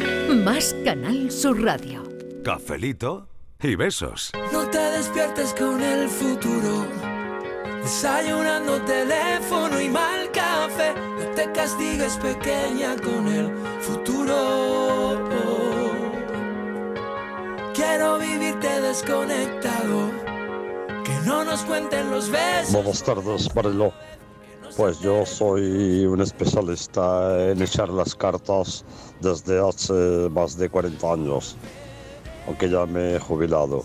más 0.44 0.76
Canal 0.84 1.30
Sur 1.30 1.62
Radio. 1.62 2.02
Cafelito 2.44 3.28
y 3.62 3.74
besos. 3.74 4.32
No 4.52 4.68
te 4.68 4.78
despiertes 4.78 5.54
con 5.54 5.82
el 5.82 6.08
futuro. 6.08 7.07
Desayunando 7.82 8.80
teléfono 8.82 9.80
y 9.80 9.88
mal 9.88 10.30
café. 10.32 10.94
No 11.18 11.26
te 11.34 11.50
castigues 11.52 12.16
pequeña 12.16 12.96
con 12.96 13.26
el 13.28 13.52
futuro. 13.80 15.18
Quiero 17.74 18.18
vivirte 18.18 18.80
desconectado. 18.80 20.10
Que 21.04 21.14
no 21.24 21.44
nos 21.44 21.62
cuenten 21.62 22.10
los 22.10 22.28
besos. 22.30 22.72
Buenas 22.72 23.02
tardes, 23.02 23.54
Mariló. 23.54 23.92
Pues 24.76 25.00
yo 25.00 25.24
soy 25.24 26.04
un 26.04 26.20
especialista 26.20 27.50
en 27.50 27.62
echar 27.62 27.88
las 27.88 28.14
cartas 28.14 28.84
desde 29.20 29.58
hace 29.58 30.28
más 30.30 30.56
de 30.56 30.68
40 30.68 31.12
años, 31.12 31.56
aunque 32.46 32.68
ya 32.68 32.86
me 32.86 33.16
he 33.16 33.18
jubilado. 33.18 33.82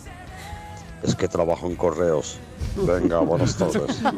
Es 1.02 1.16
que 1.16 1.28
trabajo 1.28 1.68
en 1.68 1.76
correos. 1.76 2.38
Venga, 2.76 3.20
buenas 3.20 3.56
tardes. 3.58 4.02
Me 4.02 4.10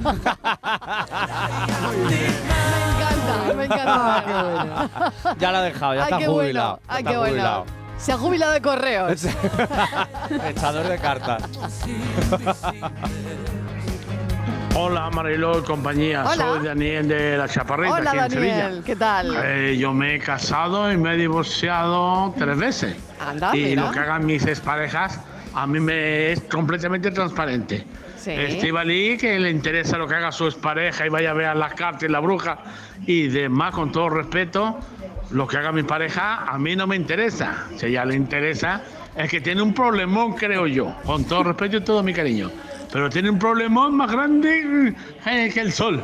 encanta, 2.91 3.53
me 3.55 3.65
encanta. 3.65 5.11
Ya 5.39 5.51
la 5.51 5.59
ha 5.59 5.63
dejado, 5.63 5.93
ya 5.95 6.01
Ay, 6.01 6.05
está 6.05 6.17
qué 6.19 6.25
jubilado. 6.27 6.69
bueno, 6.69 6.79
ay, 6.87 6.99
está 6.99 7.11
qué 7.11 7.17
bueno. 7.17 7.31
jubilado. 7.33 7.65
Se 7.97 8.11
ha 8.11 8.17
jubilado 8.17 8.53
de 8.53 8.61
correos. 8.61 9.25
Echador 10.49 10.87
de 10.87 10.97
cartas. 10.97 11.43
Hola 14.77 15.09
Mariló 15.09 15.59
y 15.59 15.61
compañía, 15.61 16.25
Hola. 16.25 16.35
soy 16.35 16.65
Daniel 16.65 17.07
de 17.07 17.37
La 17.37 17.47
Chaparrita, 17.47 17.93
Hola 17.95 18.09
aquí 18.11 18.17
en 18.19 18.29
Daniel, 18.29 18.51
Sevilla. 18.73 18.83
¿qué 18.85 18.95
tal? 18.97 19.33
Eh, 19.41 19.77
yo 19.77 19.93
me 19.93 20.15
he 20.15 20.19
casado 20.19 20.91
y 20.91 20.97
me 20.97 21.13
he 21.13 21.17
divorciado 21.17 22.33
tres 22.37 22.57
veces. 22.57 22.97
Anda, 23.25 23.55
y 23.55 23.63
mira. 23.63 23.83
lo 23.85 23.91
que 23.91 23.99
hagan 23.99 24.25
mis 24.25 24.45
exparejas 24.45 25.21
a 25.53 25.65
mí 25.65 25.79
me 25.79 26.33
es 26.33 26.41
completamente 26.41 27.09
transparente. 27.11 27.87
Sí. 28.25 28.31
Estivali, 28.31 29.17
que 29.17 29.39
le 29.39 29.51
interesa 29.51 29.99
lo 29.99 30.07
que 30.07 30.15
haga 30.15 30.31
su 30.31 30.47
expareja 30.47 31.05
y 31.05 31.09
vaya 31.09 31.29
a 31.29 31.33
ver 31.35 31.55
las 31.55 31.75
cartas 31.75 32.09
y 32.09 32.11
la 32.11 32.19
bruja 32.19 32.57
y 33.05 33.27
demás, 33.27 33.71
con 33.71 33.91
todo 33.91 34.09
respeto, 34.09 34.79
lo 35.29 35.45
que 35.45 35.57
haga 35.57 35.71
mi 35.71 35.83
pareja 35.83 36.37
a 36.37 36.57
mí 36.57 36.75
no 36.75 36.87
me 36.87 36.95
interesa. 36.95 37.67
Si 37.77 37.85
a 37.85 37.89
ella 37.89 38.05
le 38.05 38.15
interesa, 38.15 38.81
es 39.15 39.29
que 39.29 39.41
tiene 39.41 39.61
un 39.61 39.75
problemón, 39.75 40.33
creo 40.33 40.65
yo, 40.65 40.95
con 41.05 41.25
todo 41.25 41.43
respeto 41.43 41.77
y 41.77 41.81
todo 41.81 42.01
mi 42.01 42.15
cariño. 42.15 42.49
Pero 42.91 43.11
tiene 43.11 43.29
un 43.29 43.37
problemón 43.37 43.95
más 43.95 44.11
grande 44.11 44.95
eh, 45.27 45.51
que 45.53 45.59
el 45.59 45.71
sol. 45.71 46.03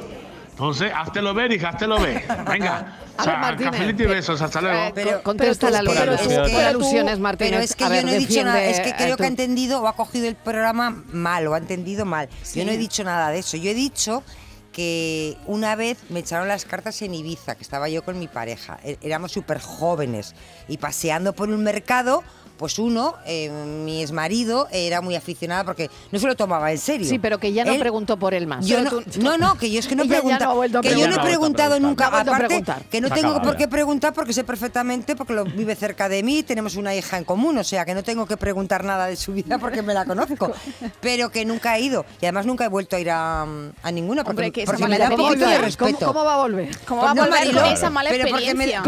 Entonces, 0.52 0.92
háztelo 0.96 1.34
ver, 1.34 1.52
hija, 1.52 1.70
háztelo 1.70 2.00
ver. 2.00 2.24
Venga. 2.48 3.00
A 3.18 3.22
O 3.22 3.24
sea, 3.26 3.34
ver, 3.34 3.41
Martínez, 3.41 3.72
cafelito 3.72 4.03
y 4.03 4.05
besos, 4.07 4.41
hasta 4.41 4.62
luego. 4.62 4.93
Pero- 4.95 5.24
contesta 5.24 5.70
la 5.70 5.80
pero 5.84 6.16
Por 6.51 6.64
alusiones, 6.64 7.20
Martínez. 7.20 7.51
Pero 7.51 7.64
es 7.64 7.76
que 7.76 7.84
A 7.84 7.88
yo 7.88 7.93
ver, 7.93 8.05
no 8.05 8.12
he 8.12 8.18
dicho 8.18 8.43
nada, 8.43 8.64
es 8.64 8.80
que 8.80 8.89
a 8.91 8.95
creo 8.97 9.18
que 9.18 9.24
ha 9.24 9.28
entendido 9.28 9.82
o 9.82 9.88
ha 9.88 9.95
cogido 9.95 10.28
el 10.28 10.36
programa 10.36 11.03
mal 11.12 11.45
o 11.47 11.53
ha 11.53 11.57
entendido 11.57 12.05
mal. 12.05 12.30
Sí. 12.43 12.59
Yo 12.59 12.66
no 12.66 12.72
he 12.72 12.78
dicho 12.78 13.03
nada 13.03 13.30
de 13.30 13.39
eso. 13.39 13.57
Yo 13.57 13.70
he 13.72 13.74
dicho 13.74 14.24
que 14.72 15.38
una 15.47 15.76
vez 15.76 15.97
me 16.09 16.20
echaron 16.22 16.47
las 16.47 16.64
cartas 16.66 17.01
en 17.01 17.14
Ibiza, 17.14 17.55
que 17.55 17.64
estaba 17.64 17.89
yo 17.89 18.03
con 18.03 18.18
mi 18.20 18.28
pareja. 18.28 18.80
É- 18.84 18.97
Éramos 19.01 19.32
súper 19.34 19.59
jóvenes 19.59 20.34
y 20.68 20.78
paseando 20.78 21.34
por 21.34 21.49
un 21.49 21.62
mercado. 21.64 22.24
Pues 22.62 22.78
uno, 22.78 23.16
eh, 23.26 23.49
mi 23.49 24.03
exmarido, 24.03 24.68
era 24.72 25.01
muy 25.01 25.16
aficionado 25.16 25.66
porque 25.66 25.89
no 26.12 26.20
se 26.20 26.28
lo 26.28 26.36
tomaba 26.36 26.72
en 26.72 26.78
serio. 26.78 27.07
Sí, 27.09 27.18
pero 27.18 27.39
que 27.39 27.51
ya 27.53 27.66
no 27.66 27.74
Él- 27.74 27.80
preguntó 27.80 28.18
por 28.18 28.36
él 28.36 28.45
más. 28.45 28.68
yo 28.68 28.82
no, 28.84 28.89
tú- 28.91 29.03
no, 29.20 29.36
no, 29.36 29.57
que 29.57 29.72
yo 29.72 29.80
es 29.80 29.88
que 29.88 29.95
no 29.95 30.05
pregunta, 30.07 30.45
no 30.45 30.82
que 30.82 30.91
yo 30.95 31.07
no 31.07 31.16
he 31.16 31.20
preguntado 31.20 31.80
nunca, 31.80 32.12
No 32.12 32.18
aparte 32.18 32.45
preguntar. 32.45 32.84
que 32.84 33.01
no 33.01 33.07
Se 33.07 33.16
tengo 33.16 33.41
por 33.41 33.57
qué 33.57 33.68
preguntar 33.68 34.14
porque 34.14 34.32
sé 34.32 34.43
perfectamente 34.43 35.16
porque 35.16 35.34
lo 35.34 35.43
vive 35.43 35.76
cerca 35.76 36.07
de 36.07 36.22
mí, 36.22 36.43
tenemos 36.43 36.76
una 36.76 36.93
hija 36.93 37.18
en 37.18 37.24
común, 37.24 37.57
o 37.57 37.64
sea 37.64 37.84
que 37.84 37.95
no 37.95 38.03
tengo 38.03 38.28
que 38.28 38.38
preguntar 38.38 38.84
nada 38.84 39.07
de 39.07 39.16
su 39.16 39.34
vida 39.34 39.57
porque 39.57 39.82
me 39.82 39.95
la 39.95 40.05
conozco, 40.05 40.51
pero 41.01 41.32
que 41.32 41.43
nunca 41.45 41.78
he 41.78 41.82
ido 41.82 42.05
y 42.22 42.26
además 42.26 42.45
nunca 42.45 42.66
he 42.66 42.68
vuelto 42.70 42.95
a 42.95 42.99
ir 42.99 43.09
a, 43.09 43.41
a 43.41 43.91
ninguna 43.91 44.24
porque, 44.24 44.30
Hombre, 44.45 44.51
que 44.51 44.66
porque 44.66 44.86
me 44.86 44.99
da 44.99 45.09
un 45.09 45.18
poquito 45.18 45.47
de 45.49 45.57
respeto. 45.57 45.97
¿Cómo, 45.97 46.14
cómo 46.14 46.26
va 46.26 46.36
a 46.36 46.38
volver? 46.38 46.70
¿Cómo 46.86 47.01
va 47.01 47.09
a 47.09 47.14
No, 47.16 47.24
volver 47.24 47.39
Mariló, 47.39 47.62
con 47.64 47.72
esa 47.72 47.89
mala 47.89 48.09
me- 48.12 48.16
experiencia? 48.18 48.84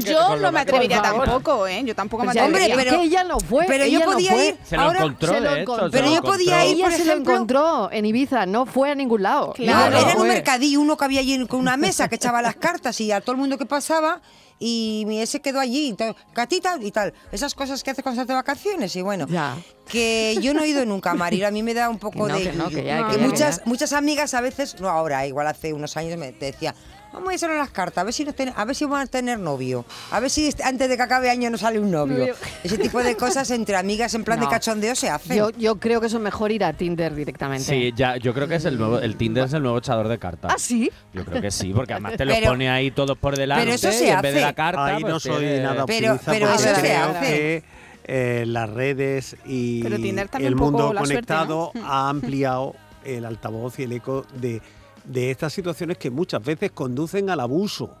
Yo 0.00 0.36
no 0.36 0.50
me 0.52 0.60
atrevería 0.60 1.02
tampoco, 1.02 1.66
¿eh? 1.66 1.82
Yo 1.84 1.94
tampoco 1.94 2.22
me 2.24 2.32
Pues 2.32 2.38
atrevería. 2.42 2.68
ves, 2.68 2.69
Hombre, 2.72 2.84
pero- 2.86 2.98
que 3.00 3.06
ella 3.06 3.24
no 3.24 3.40
fue. 3.40 3.64
pero 3.66 3.84
yo 3.84 3.96
ella 3.98 4.06
no 4.06 4.12
podía 4.12 4.32
fue. 4.32 4.46
ir 4.48 4.58
Se 4.64 4.76
lo 4.76 4.82
ahora 4.82 4.98
encontró, 5.00 5.32
se 5.34 5.40
lo 5.40 5.50
de 5.54 5.60
encontró. 5.62 5.90
Pero 5.90 6.14
yo 6.14 6.22
podía 6.22 6.64
ir, 6.66 6.74
Ella 6.76 6.84
por 6.84 6.92
se 6.92 7.04
lo 7.04 7.12
encontró 7.12 7.92
en 7.92 8.06
Ibiza, 8.06 8.46
no 8.46 8.66
fue 8.66 8.90
a 8.90 8.94
ningún 8.94 9.22
lado. 9.22 9.52
Claro. 9.54 9.90
No, 9.90 9.96
Ella 9.98 10.00
era 10.06 10.12
en 10.12 10.20
un 10.20 10.28
mercadillo, 10.28 10.80
uno 10.80 10.96
que 10.96 11.04
había 11.04 11.20
allí 11.20 11.46
con 11.46 11.60
una 11.60 11.76
mesa 11.76 12.08
que 12.08 12.16
echaba 12.16 12.42
las 12.42 12.56
cartas 12.56 13.00
y 13.00 13.12
a 13.12 13.20
todo 13.20 13.32
el 13.32 13.38
mundo 13.38 13.58
que 13.58 13.66
pasaba 13.66 14.20
y 14.62 15.04
mi- 15.06 15.20
ese 15.22 15.40
quedó 15.40 15.58
allí, 15.58 15.94
tal, 15.94 16.14
catita 16.34 16.76
y 16.80 16.90
tal. 16.90 17.14
Esas 17.32 17.54
cosas 17.54 17.82
que 17.82 17.90
hace 17.92 18.02
cuando 18.02 18.24
de 18.24 18.34
vacaciones 18.34 18.94
y 18.96 19.00
bueno. 19.02 19.26
Ya. 19.28 19.56
Que 19.88 20.36
yo 20.40 20.52
no 20.54 20.62
he 20.62 20.68
ido 20.68 20.84
nunca, 20.84 21.14
Marilo, 21.14 21.46
a 21.48 21.50
mí 21.50 21.62
me 21.62 21.72
da 21.74 21.88
un 21.88 21.98
poco 21.98 22.26
Que 22.26 22.32
no, 22.32 22.38
de... 22.38 22.44
que 22.44 22.52
no, 22.52 22.68
que 22.68 22.84
ya, 22.84 22.98
yuyu. 22.98 23.08
que 23.10 23.14
Y 23.16 23.18
ya, 23.20 23.26
muchas, 23.26 23.62
muchas 23.64 23.92
amigas 23.92 24.34
a 24.34 24.40
veces, 24.40 24.78
no 24.80 24.88
ahora, 24.88 25.26
igual 25.26 25.46
hace 25.46 25.72
unos 25.72 25.96
años 25.96 26.16
me 26.18 26.30
te 26.32 26.46
decía 26.46 26.74
Vamos 27.12 27.28
a 27.30 27.34
echar 27.34 27.50
las 27.50 27.70
cartas, 27.70 27.98
a 28.02 28.04
ver 28.04 28.12
si 28.14 28.24
nos 28.24 28.34
ten- 28.36 28.52
a 28.56 28.64
ver 28.64 28.76
si 28.76 28.84
vamos 28.84 29.00
a 29.00 29.06
tener 29.06 29.38
novio. 29.38 29.84
A 30.12 30.20
ver 30.20 30.30
si 30.30 30.46
este- 30.46 30.62
antes 30.62 30.88
de 30.88 30.96
que 30.96 31.02
acabe 31.02 31.28
año 31.28 31.50
nos 31.50 31.60
sale 31.60 31.80
un 31.80 31.90
novio. 31.90 32.18
Novio. 32.18 32.34
Ese 32.62 32.78
tipo 32.78 33.02
de 33.02 33.16
cosas 33.16 33.50
entre 33.50 33.76
amigas 33.76 34.14
en 34.14 34.22
plan 34.24 34.38
No. 34.38 34.46
de 34.46 34.50
cachondeo 34.50 34.94
se 34.94 35.10
hacen. 35.10 35.36
Yo, 35.36 35.50
yo 35.50 35.76
creo 35.80 36.00
que 36.00 36.06
eso 36.06 36.18
es 36.18 36.22
mejor 36.22 36.52
ir 36.52 36.62
a 36.64 36.72
Tinder 36.72 37.14
directamente. 37.14 37.64
Sí, 37.64 37.92
ya, 37.96 38.16
yo 38.16 38.32
creo 38.32 38.46
que 38.46 38.54
es 38.56 38.64
el 38.64 38.78
nuevo, 38.78 39.00
el 39.00 39.16
Tinder 39.16 39.44
es 39.44 39.52
el 39.52 39.62
nuevo 39.62 39.78
echador 39.78 40.06
de 40.08 40.18
cartas. 40.18 40.52
¿Ah, 40.54 40.58
sí? 40.58 40.90
Yo 41.12 41.24
creo 41.24 41.42
que 41.42 41.50
sí, 41.50 41.72
porque 41.74 41.94
además 41.94 42.16
te 42.16 42.24
lo 42.24 42.32
Pero- 42.32 42.48
pone 42.50 42.70
ahí 42.70 42.90
todos 42.92 43.18
por 43.18 43.36
delante. 43.36 43.64
pero 43.64 43.74
eso 43.74 43.90
se 43.92 44.06
y 44.06 44.10
en 44.10 44.20
vez 44.22 44.32
de 44.34 44.38
hace. 44.38 44.46
la 44.46 44.52
carta, 44.54 44.84
Ahí 44.86 45.00
pues 45.02 45.12
no 45.12 45.20
soy 45.20 45.38
tiene- 45.40 45.62
nada 45.62 45.84
Pero- 45.86 46.12
optimista 46.14 46.30
pero 46.32 46.46
eso 46.54 46.80
se 46.80 46.94
hace. 46.96 47.64
eh, 48.04 48.44
las 48.46 48.70
redes 48.70 49.36
y 49.46 49.84
el 49.84 50.56
mundo 50.56 50.90
suerte, 50.90 50.98
conectado 51.00 51.70
¿no? 51.74 51.82
ha 51.86 52.08
ampliado 52.08 52.74
el 53.04 53.24
altavoz 53.24 53.78
y 53.78 53.84
el 53.84 53.92
eco 53.92 54.24
de, 54.34 54.60
de 55.10 55.30
estas 55.30 55.52
situaciones 55.52 55.98
que 55.98 56.10
muchas 56.10 56.42
veces 56.42 56.70
conducen 56.70 57.30
al 57.30 57.40
abuso 57.40 57.96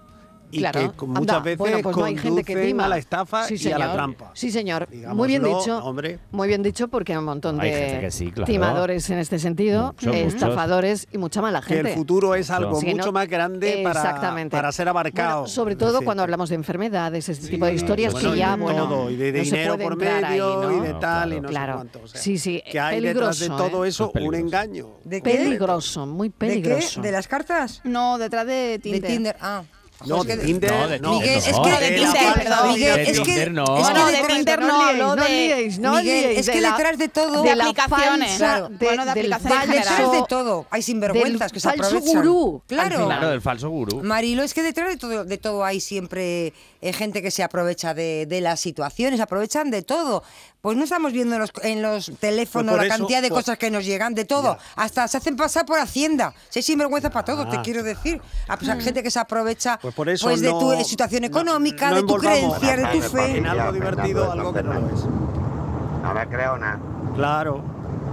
y 0.52 0.58
Claro. 0.58 0.80
que 0.80 0.96
con- 0.96 1.08
Anda, 1.10 1.20
muchas 1.20 1.44
veces 1.44 1.58
bueno, 1.58 1.78
pues 1.82 1.96
no 1.96 2.04
hay 2.04 2.16
gente 2.16 2.44
que 2.44 2.52
conducentima. 2.52 2.84
a 2.84 2.88
la 2.88 2.98
estafa 2.98 3.44
Sí, 3.46 3.54
y 3.60 3.72
a 3.72 3.78
la 3.78 3.92
trampa. 3.92 4.30
Sí, 4.34 4.50
señor. 4.50 4.88
Muy 4.90 5.28
bien 5.28 5.42
Digámoslo, 5.42 5.58
dicho. 5.60 5.84
hombre. 5.84 6.18
Muy 6.30 6.48
bien 6.48 6.62
dicho 6.62 6.88
porque 6.88 7.12
hay 7.12 7.18
un 7.18 7.24
montón 7.24 7.60
Hay 7.60 7.70
de 7.70 7.76
gente 7.78 8.00
que 8.00 8.10
sí, 8.10 8.30
claro. 8.32 8.46
timadores 8.46 9.08
en 9.10 9.18
este 9.18 9.38
sentido, 9.38 9.88
Muchos, 9.94 10.14
muchos. 10.14 10.34
estafadores 10.34 11.08
y 11.12 11.18
mucha 11.18 11.40
mala 11.42 11.60
Que 11.60 11.74
gente. 11.74 11.90
el 11.90 11.96
futuro 11.96 12.34
es 12.34 12.50
algo 12.50 12.80
Sí, 12.80 12.86
que 12.86 12.92
mucho 12.94 13.06
no- 13.06 13.12
más 13.12 13.28
grande 13.28 13.80
para, 13.84 14.00
Exactamente. 14.00 14.56
para 14.56 14.72
ser 14.72 14.88
abarcado. 14.88 15.40
Bueno, 15.40 15.48
sobre 15.48 15.76
todo 15.76 15.92
decir, 15.92 16.04
cuando 16.04 16.22
hablamos 16.22 16.48
de 16.48 16.54
enfermedades, 16.56 17.28
ese 17.28 17.48
tipo 17.48 17.64
de 17.66 17.72
Sí, 17.72 17.76
historias 17.76 18.12
bueno, 18.12 18.32
que 18.32 18.38
ya, 18.38 18.56
de 18.56 18.62
bueno, 18.62 18.88
todo, 18.88 19.10
y 19.10 19.16
de 19.16 19.32
no 19.32 19.42
dinero 19.42 19.78
por 19.78 19.92
entrar 19.92 20.24
ahí, 20.24 20.30
medio 20.32 20.62
¿no? 20.62 20.76
y 20.76 20.80
de 20.86 20.94
tal 20.94 21.32
y 21.32 21.40
no 21.40 21.48
claro. 21.48 21.72
sé 21.72 21.76
cuánto. 21.76 22.00
o 22.02 22.06
sea, 22.08 22.20
sí, 22.20 22.38
sí, 22.38 22.62
que 22.70 22.80
hay 22.80 23.00
detrás 23.00 23.38
de 23.38 23.46
peligroso, 23.46 23.70
todo 23.70 23.84
¿eh? 23.84 23.88
eso 23.88 24.12
un 24.20 24.34
engaño. 24.34 24.88
Peligroso, 25.22 26.06
muy 26.06 26.28
¿De 26.28 26.32
qué? 26.32 26.38
peligroso. 26.38 27.00
¿De 27.00 27.12
las 27.12 27.28
cartas? 27.28 27.80
No, 27.84 28.18
detrás 28.18 28.46
de 28.46 28.78
Tinder. 28.82 29.00
De 29.02 29.08
Tinder. 29.08 29.36
Ah. 29.40 29.62
No, 30.06 30.22
Es 30.22 30.26
que 30.26 30.36
de 30.36 30.44
Tinder, 30.46 30.70
No, 30.72 30.88
de 30.88 30.98
no. 30.98 31.10
Tinder 31.10 31.28
Miguel, 31.28 31.36
es 31.38 31.44
que 31.44 31.70
de 31.70 31.90
Tinder. 31.90 32.64
Miguel, 32.68 33.00
es 33.00 33.20
que 33.20 33.50
no. 33.50 33.76
de 33.76 34.12
detrás- 34.12 34.28
Tinder 34.36 34.60
no, 34.60 34.66
liéis, 34.66 34.88
hablo 35.02 35.16
no 35.16 35.22
de- 35.22 35.28
liéis, 35.28 35.78
no 35.78 35.90
Miguel, 35.96 36.04
liéis 36.22 36.38
es 36.40 36.46
que 36.48 36.54
de 36.56 36.60
la- 36.62 36.70
detrás 36.72 36.98
de 36.98 37.08
todo- 37.08 37.42
de 37.42 37.50
aplicaciones. 37.50 38.30
falsa- 38.30 38.36
Claro. 38.38 38.68
de- 38.70 38.76
Bueno, 38.86 39.04
de 39.04 39.10
aplicaciones 39.10 39.58
falso- 39.58 39.72
Detrás 39.90 40.12
de 40.12 40.22
todo 40.28 40.66
hay 40.70 40.82
sinvergüenzas 40.82 41.52
que 41.52 41.60
se 41.60 41.68
falso 41.68 41.84
aprovechan. 41.98 42.16
gurú, 42.22 42.62
al 42.62 42.66
Claro. 42.66 43.06
Claro, 43.06 43.28
del 43.30 43.42
falso 43.42 43.68
gurú. 43.68 44.02
Marilo, 44.02 44.42
es 44.42 44.54
que 44.54 44.62
detrás 44.62 44.88
de 44.88 44.96
todo, 44.96 45.24
de 45.24 45.38
todo 45.38 45.64
hay 45.64 45.80
siempre 45.80 46.52
eh, 46.82 46.94
gente 46.94 47.20
que 47.20 47.30
se 47.30 47.42
aprovecha 47.42 47.92
de, 47.92 48.24
de 48.24 48.40
las 48.40 48.58
situaciones, 48.58 49.20
aprovechan 49.20 49.70
de 49.70 49.82
todo. 49.82 50.22
Pues 50.62 50.76
no 50.78 50.84
estamos 50.84 51.12
viendo 51.12 51.34
en 51.34 51.40
los, 51.42 51.50
en 51.62 51.82
los 51.82 52.10
teléfonos 52.20 52.74
Pues 52.76 52.88
la 52.88 52.94
eso, 52.94 52.98
cantidad 53.02 53.20
de 53.22 53.28
pues- 53.28 53.44
cosas 53.44 53.58
que 53.58 53.70
nos 53.70 53.84
llegan, 53.84 54.14
de 54.14 54.24
todo. 54.24 54.56
Hasta 54.76 55.06
se 55.08 55.18
hacen 55.18 55.36
pasar 55.36 55.66
por 55.66 55.78
Hacienda. 55.78 56.32
Si 56.48 56.58
hay 56.58 56.62
sinvergüenza 56.62 57.10
para 57.10 57.24
todo, 57.26 57.46
te 57.48 57.56
Ah. 57.58 57.62
quiero 57.62 57.82
decir. 57.82 58.20
A 58.48 58.56
pues, 58.56 58.70
hay 58.70 58.80
gente 58.82 59.02
que 59.02 59.10
se 59.10 59.18
aprovecha 59.18 59.78
Pues 59.90 59.96
por 59.96 60.08
eso 60.08 60.26
pues, 60.26 60.40
de 60.40 60.50
tu 60.50 60.72
no- 60.72 60.84
situación 60.84 61.22
no- 61.22 61.26
económica, 61.26 61.90
no 61.90 61.96
de 61.96 62.02
tu 62.04 62.14
creencia, 62.14 62.76
de 62.76 62.84
tu 62.86 63.00
fe. 63.08 63.38
En 63.38 63.46
algo 63.46 63.72
divertido, 63.72 64.30
algo 64.30 64.52
que 64.52 64.62
no 64.62 64.74
lo 64.74 64.86
es. 64.86 65.04
No 65.04 66.14
me 66.14 66.26
creo 66.28 66.56
nada. 66.58 66.78
Claro. 67.16 67.60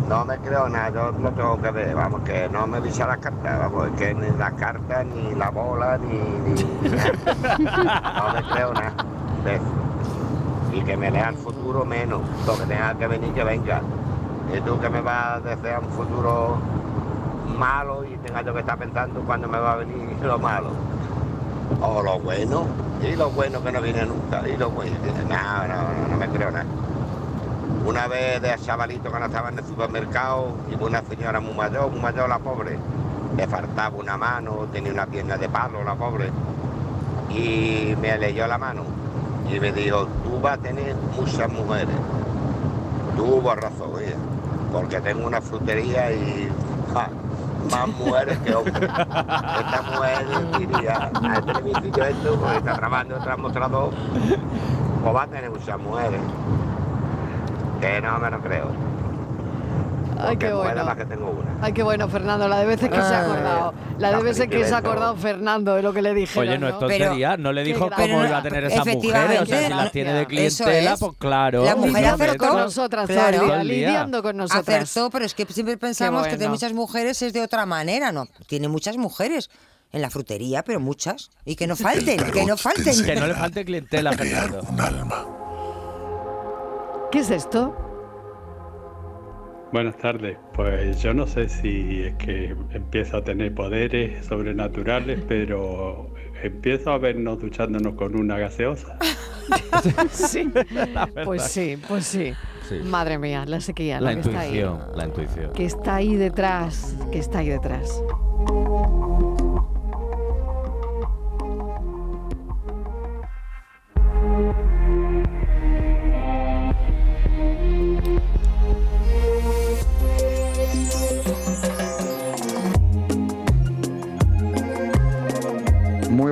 No 0.10 0.26
me 0.26 0.38
creo 0.40 0.68
nada, 0.70 0.90
yo 0.90 1.12
lo 1.22 1.30
tengo 1.32 1.62
que 1.62 1.70
ver, 1.72 1.94
vamos, 1.94 2.22
que 2.22 2.50
no 2.50 2.66
me 2.66 2.82
dice 2.82 3.06
las 3.06 3.18
cartas, 3.20 3.60
vamos, 3.60 3.90
que 3.98 4.12
ni 4.16 4.28
las 4.38 4.54
cartas, 4.54 5.06
ni 5.06 5.36
la 5.36 5.50
bola, 5.52 6.00
ni. 6.00 6.18
No 6.18 6.56
me 8.34 8.42
creo 8.52 8.74
nada. 8.74 8.94
Y 10.74 10.82
que 10.82 10.98
me 10.98 11.12
lea 11.12 11.30
el 11.30 11.36
futuro 11.36 11.86
menos, 11.86 12.22
lo 12.48 12.58
que 12.58 12.64
tenga 12.66 12.96
que 12.96 13.06
venir, 13.08 13.34
que 13.34 13.44
venga. 13.44 13.82
Y 14.56 14.60
tú 14.62 14.80
que 14.80 14.90
me 14.90 15.02
vas 15.02 15.36
a 15.36 15.40
desear 15.42 15.84
un 15.84 15.90
futuro 15.90 16.58
malo 17.56 18.04
y 18.04 18.18
tenga 18.18 18.42
yo 18.42 18.52
que 18.54 18.62
estar 18.62 18.78
pensando 18.80 19.20
cuándo 19.22 19.48
me 19.48 19.60
va 19.60 19.74
a 19.74 19.76
venir 19.78 20.10
lo 20.24 20.40
malo. 20.40 20.70
O 21.82 22.02
lo 22.02 22.20
bueno, 22.20 22.66
y 23.04 23.16
lo 23.16 23.30
bueno 23.30 23.62
que 23.62 23.72
no 23.72 23.82
viene 23.82 24.06
nunca, 24.06 24.48
y 24.48 24.58
lo 24.58 24.70
bueno. 24.70 24.96
No, 25.28 25.68
no, 25.68 25.94
no, 26.02 26.08
no 26.10 26.18
me 26.18 26.28
creo 26.30 26.50
nada. 26.52 26.66
Una 27.86 28.08
vez 28.08 28.42
de 28.42 28.56
chavalito 28.60 29.10
cuando 29.10 29.28
estaba 29.28 29.50
en 29.50 29.60
el 29.60 29.66
supermercado 29.66 30.56
y 30.72 30.84
una 30.84 31.02
señora 31.04 31.40
muy 31.40 31.54
mayor, 31.54 31.92
muy 31.92 32.00
mayor 32.00 32.30
la 32.30 32.40
pobre, 32.40 32.78
le 33.36 33.48
faltaba 33.48 33.96
una 33.96 34.18
mano, 34.18 34.68
tenía 34.72 34.92
una 34.92 35.06
pierna 35.06 35.38
de 35.38 35.48
palo 35.50 35.84
la 35.84 35.96
pobre, 35.96 36.32
y 37.30 37.96
me 38.02 38.18
leyó 38.18 38.48
la 38.48 38.58
mano 38.58 38.84
y 39.52 39.60
me 39.60 39.72
dijo, 39.72 40.08
tú 40.24 40.40
vas 40.42 40.58
a 40.58 40.62
tener 40.62 40.96
muchas 41.16 41.52
mujeres. 41.52 41.96
Tuvo 43.16 43.56
razón 43.56 43.88
porque 44.72 45.00
tengo 45.02 45.26
una 45.26 45.42
frutería 45.42 46.12
y 46.12 46.50
ja, 46.94 47.10
más 47.72 47.88
mujeres 47.88 48.38
que 48.40 48.56
hombres. 48.56 48.76
Esta 48.82 49.84
mujer 49.94 50.26
diría, 50.58 51.12
a 51.24 51.38
este 51.38 51.54
le 51.62 51.92
yo 51.92 52.04
esto, 52.04 52.40
porque 52.40 52.58
está 52.58 52.74
trabajando 52.74 53.18
en 53.18 53.30
el 53.30 53.38
mostrador, 53.38 53.90
pues 55.04 55.16
va 55.16 55.24
a 55.24 55.28
tener 55.28 55.50
muchas 55.50 55.80
mujeres. 55.80 56.22
Que 57.82 58.02
no 58.02 58.18
me 58.20 58.32
lo 58.32 58.40
creo. 58.40 58.66
Ay, 60.20 60.38
qué 60.38 60.50
Porque 60.50 60.68
bueno. 60.70 60.86
más 60.86 60.96
que 60.96 61.06
tengo 61.06 61.30
una. 61.30 61.52
Ay, 61.62 61.74
qué 61.74 61.84
bueno, 61.84 62.08
Fernando, 62.08 62.48
la 62.48 62.60
de 62.60 62.66
veces 62.66 62.90
que 62.90 63.02
se 63.02 63.14
ha 63.14 63.22
acordado. 63.22 63.74
La 64.00 64.10
de 64.10 64.18
La 64.18 64.20
veces 64.22 64.48
que 64.48 64.64
se 64.64 64.74
ha 64.74 64.78
acordado 64.78 65.16
Fernando 65.16 65.74
de 65.76 65.82
lo 65.82 65.92
que 65.92 66.02
le 66.02 66.14
dije. 66.14 66.40
Oye, 66.40 66.58
no 66.58 66.68
es 66.68 66.78
tontería, 66.78 67.36
no 67.38 67.52
le 67.52 67.64
dijo 67.64 67.90
cómo 67.90 68.26
iba 68.26 68.38
a 68.38 68.44
tener 68.44 68.66
esas 68.66 68.86
mujeres, 68.86 69.42
o 69.42 69.46
sea, 69.46 69.68
si 69.68 69.74
las 69.74 69.92
tiene 69.92 70.14
de 70.14 70.26
clientela, 70.28 70.94
es. 70.94 71.00
pues 71.00 71.12
claro. 71.18 71.64
La 71.66 71.76
mujer 71.76 71.94
Lidiando 71.96 72.24
acertó. 72.24 72.48
con 72.48 72.58
nosotras 72.58 73.08
Claro. 73.08 73.64
lidiando 73.64 74.22
con 74.24 74.38
nosotras. 74.38 74.84
Acertó, 74.84 75.10
pero 75.10 75.26
es 75.26 75.34
que 75.34 75.46
siempre 75.46 75.78
pensamos 75.78 76.28
que 76.28 76.38
de 76.38 76.48
muchas 76.48 76.74
mujeres 76.74 77.22
es 77.22 77.34
de 77.34 77.42
otra 77.42 77.66
manera, 77.66 78.12
¿no? 78.12 78.28
Tiene 78.48 78.68
muchas 78.68 78.98
mujeres 78.98 79.50
en 79.92 80.02
la 80.02 80.10
frutería, 80.10 80.64
pero 80.64 80.80
muchas. 80.80 81.30
Y 81.46 81.56
que 81.56 81.66
no 81.66 81.76
falten, 81.76 82.18
que 82.32 82.46
no 82.46 82.56
falten. 82.58 83.04
Que 83.04 83.16
no 83.16 83.26
le 83.28 83.34
falte 83.34 83.66
clientela, 83.66 84.12
Fernando. 84.14 84.62
¿Qué 87.12 87.20
es 87.20 87.32
esto? 87.32 87.87
Buenas 89.72 89.98
tardes. 89.98 90.38
Pues 90.54 91.02
yo 91.02 91.14
no 91.14 91.28
sé 91.28 91.50
si 91.50 92.04
es 92.04 92.16
que 92.16 92.56
empiezo 92.72 93.18
a 93.18 93.24
tener 93.24 93.54
poderes 93.54 94.26
sobrenaturales, 94.26 95.20
pero 95.28 96.14
empiezo 96.42 96.92
a 96.92 96.98
vernos 96.98 97.40
duchándonos 97.40 97.96
con 97.96 98.16
una 98.16 98.38
gaseosa. 98.38 98.98
sí. 100.12 100.52
Pues 101.24 101.44
sí, 101.44 101.78
pues 101.88 102.06
sí. 102.06 102.34
Sí. 102.68 102.76
Madre 102.84 103.18
mía, 103.18 103.46
la 103.46 103.62
sequía, 103.62 104.02
La 104.02 104.14
¿no? 104.14 104.22
que 104.22 104.28
está 104.28 104.40
ahí. 104.42 104.48
intuición, 104.60 104.80
la 104.98 105.06
intuición. 105.06 105.54
Que 105.54 105.66
está 105.66 105.96
ahí 105.96 106.16
detrás, 106.16 106.96
que 107.12 107.20
está 107.20 107.40
ahí 107.40 107.50
detrás. 107.50 108.02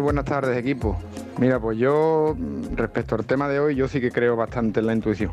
Buenas 0.06 0.26
tardes, 0.26 0.56
equipo. 0.58 0.97
Mira, 1.39 1.60
pues 1.60 1.78
yo, 1.78 2.36
mm, 2.38 2.76
respecto 2.76 3.16
al 3.16 3.26
tema 3.26 3.49
de 3.49 3.60
hoy, 3.60 3.76
yo 3.76 3.88
sí 3.88 3.99
que 3.99 4.12
creo 4.12 4.36
bastante 4.36 4.80
en 4.80 4.86
la 4.86 4.93
intuición. 4.93 5.32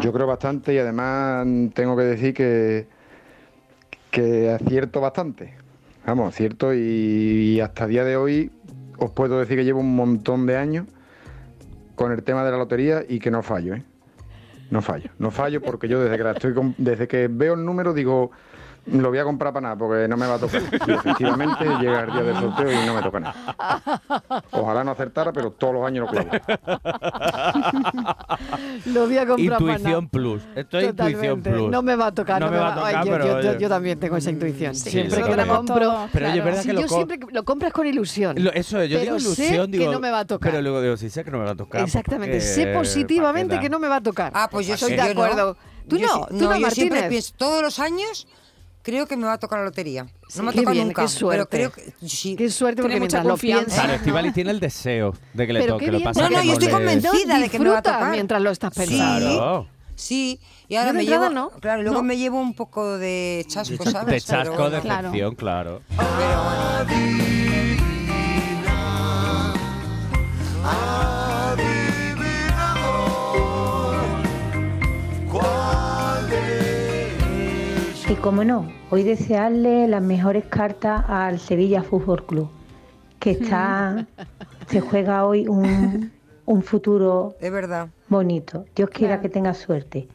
Yo 0.00 0.12
creo 0.12 0.26
bastante 0.26 0.72
y 0.72 0.78
además 0.78 1.46
tengo 1.74 1.96
que 1.96 2.04
decir 2.04 2.32
que, 2.32 2.86
que 4.10 4.50
acierto 4.50 5.00
bastante. 5.00 5.54
Vamos, 6.06 6.28
acierto 6.32 6.72
y, 6.72 6.78
y 7.56 7.60
hasta 7.60 7.84
el 7.84 7.90
día 7.90 8.04
de 8.04 8.16
hoy 8.16 8.50
os 8.98 9.10
puedo 9.10 9.40
decir 9.40 9.56
que 9.56 9.64
llevo 9.64 9.80
un 9.80 9.96
montón 9.96 10.46
de 10.46 10.56
años 10.56 10.86
con 11.96 12.12
el 12.12 12.22
tema 12.22 12.44
de 12.44 12.52
la 12.52 12.58
lotería 12.58 13.02
y 13.08 13.18
que 13.18 13.30
no 13.30 13.42
fallo, 13.42 13.74
¿eh? 13.74 13.82
No 14.70 14.80
fallo, 14.82 15.10
no 15.18 15.30
fallo 15.30 15.60
porque 15.60 15.88
yo 15.88 16.00
desde 16.00 16.16
que 16.16 16.24
la 16.24 16.32
estoy 16.32 16.54
com- 16.54 16.74
desde 16.78 17.06
que 17.08 17.28
veo 17.28 17.54
el 17.54 17.64
número 17.64 17.92
digo 17.94 18.30
lo 18.86 19.08
voy 19.08 19.18
a 19.18 19.24
comprar 19.24 19.52
para 19.52 19.62
nada 19.62 19.76
porque 19.76 20.06
no 20.08 20.16
me 20.16 20.26
va 20.26 20.34
a 20.34 20.38
tocar. 20.38 20.62
Y 20.86 20.90
efectivamente 20.92 21.64
llega 21.80 22.00
el 22.02 22.12
día 22.12 22.22
del 22.22 22.36
sorteo 22.36 22.72
y 22.72 22.86
no 22.86 22.94
me 22.94 23.02
toca 23.02 23.20
nada. 23.20 24.42
Ojalá 24.52 24.84
no 24.84 24.92
acertara, 24.92 25.32
pero 25.32 25.50
todos 25.52 25.74
los 25.74 25.86
años 25.86 26.06
lo 26.06 26.10
clavo. 26.10 26.30
Lo 28.86 29.06
voy 29.06 29.18
a 29.18 29.26
comprar 29.26 29.58
para 29.58 29.72
Intuición 29.72 29.92
nada. 30.04 30.08
plus. 30.10 30.42
Esto 30.54 30.78
es 30.78 30.88
intuición 30.90 31.42
plus. 31.42 31.70
No 31.70 31.82
me 31.82 31.96
va 31.96 32.06
a 32.06 32.12
tocar. 32.12 32.40
No 32.40 32.50
me 32.50 32.56
va 32.58 32.72
a 32.72 32.74
tocar, 32.76 32.96
Ay, 32.96 33.06
yo, 33.06 33.12
pero 33.12 33.26
yo- 33.26 33.40
yo- 33.40 33.50
oye. 33.50 33.58
yo 33.60 33.68
también 33.68 33.98
tengo 33.98 34.16
esa 34.16 34.30
intuición. 34.30 34.74
Sí, 34.74 34.90
siempre 34.90 35.22
que 35.22 35.36
lo 35.36 35.46
compro. 35.46 36.08
Pero 36.12 36.28
oye, 36.30 36.40
verdad 36.40 36.62
Sí, 36.62 36.68
que 36.68 36.74
lo 36.74 36.80
yo 36.82 36.88
siempre 36.88 37.18
lo 37.30 37.44
compras 37.44 37.72
con 37.72 37.86
ilusión. 37.86 38.36
Lo- 38.38 38.52
eso 38.52 38.80
es, 38.80 38.90
yo 38.90 38.98
pero 38.98 39.16
digo 39.16 39.34
sé 39.34 39.44
ilusión, 39.46 39.70
digo, 39.70 39.84
que 39.86 39.90
no 39.90 40.00
me 40.00 40.10
va 40.10 40.20
a 40.20 40.24
tocar. 40.24 40.50
Pero 40.50 40.62
luego 40.62 40.80
digo, 40.82 40.96
sí 40.96 41.10
sé 41.10 41.24
que 41.24 41.30
no 41.30 41.38
me 41.38 41.44
va 41.44 41.52
a 41.52 41.56
tocar. 41.56 41.82
Exactamente. 41.82 42.36
porque- 42.38 42.40
Sé 42.40 42.66
positivamente 42.68 43.50
¿para 43.50 43.60
qué 43.60 43.66
que 43.66 43.70
no 43.70 43.78
me 43.78 43.88
va 43.88 43.96
a 43.96 44.00
tocar. 44.02 44.32
Ah, 44.34 44.48
pues 44.50 44.66
yo 44.66 44.74
Estoy 44.74 44.92
de 44.92 45.14
no. 45.14 45.22
acuerdo. 45.22 45.56
Tú 45.88 45.98
no, 45.98 46.26
tú 46.26 46.34
no, 46.34 46.56
yo 46.56 46.70
siempre 46.70 47.00
Martínez. 47.00 47.08
pienso, 47.08 47.34
todos 47.36 47.62
los 47.62 47.78
años 47.78 48.26
creo 48.86 49.04
que 49.08 49.16
me 49.16 49.26
va 49.26 49.32
a 49.32 49.38
tocar 49.38 49.58
la 49.58 49.64
lotería. 49.64 50.04
No 50.04 50.10
Sí, 50.28 50.42
me 50.42 50.48
ha 50.48 50.52
qué 50.52 50.58
tocado 50.60 50.74
bien, 50.74 50.86
nunca. 50.86 51.02
qué 51.02 51.08
suerte. 51.08 51.48
Pero 51.58 51.72
creo 51.72 51.92
que 52.00 52.06
sí. 52.08 52.36
Qué 52.36 52.48
suerte 52.50 52.82
porque 52.82 53.00
mientras 53.00 53.24
lo 53.24 53.36
piensas. 53.36 53.74
Claro, 53.74 53.94
Estivali 53.94 54.30
tiene 54.30 54.52
el 54.52 54.60
deseo 54.60 55.12
de 55.34 55.46
que 55.48 55.52
le 55.52 55.60
Pero 55.60 55.72
toque. 55.74 55.90
Lo 55.90 56.00
pasa 56.04 56.22
No, 56.22 56.28
que 56.28 56.34
no, 56.36 56.42
yo 56.44 56.52
estoy 56.52 56.68
convencida 56.68 57.38
de 57.40 57.48
que 57.48 57.58
me 57.58 57.68
va 57.68 57.78
a 57.78 57.82
tocar. 57.82 58.10
mientras 58.12 58.40
lo 58.40 58.50
estás 58.50 58.72
Sí. 58.74 58.80
pensando. 58.80 59.26
Claro. 59.36 59.68
Sí, 59.96 60.38
y 60.68 60.76
ahora 60.76 60.92
de 60.92 60.98
me 60.98 61.04
llevo, 61.06 61.30
no. 61.30 61.50
claro, 61.50 61.82
luego 61.82 61.96
No. 61.96 62.02
me 62.04 62.16
llevo 62.16 62.38
un 62.38 62.54
poco 62.54 62.96
de 62.98 63.44
chasco, 63.48 63.82
De 63.82 63.90
¿sabes? 63.90 64.24
Pero 64.24 64.42
chasco, 64.44 64.56
bueno. 64.56 64.70
decepción, 64.82 65.34
claro. 65.34 65.80
Y 78.08 78.14
como 78.14 78.44
no, 78.44 78.68
hoy 78.90 79.02
desearle 79.02 79.88
las 79.88 80.02
mejores 80.02 80.44
cartas 80.46 81.04
al 81.08 81.40
Sevilla 81.40 81.82
Fútbol 81.82 82.24
Club, 82.24 82.48
que 83.18 83.32
está, 83.32 84.06
se 84.68 84.80
juega 84.80 85.24
hoy 85.26 85.48
un, 85.48 86.12
un 86.44 86.62
futuro 86.62 87.34
Es 87.40 87.50
verdad. 87.50 87.88
bonito. 88.08 88.64
Dios 88.76 88.90
quiera 88.90 89.20
que 89.20 89.28
tenga 89.28 89.54
suerte. 89.54 90.08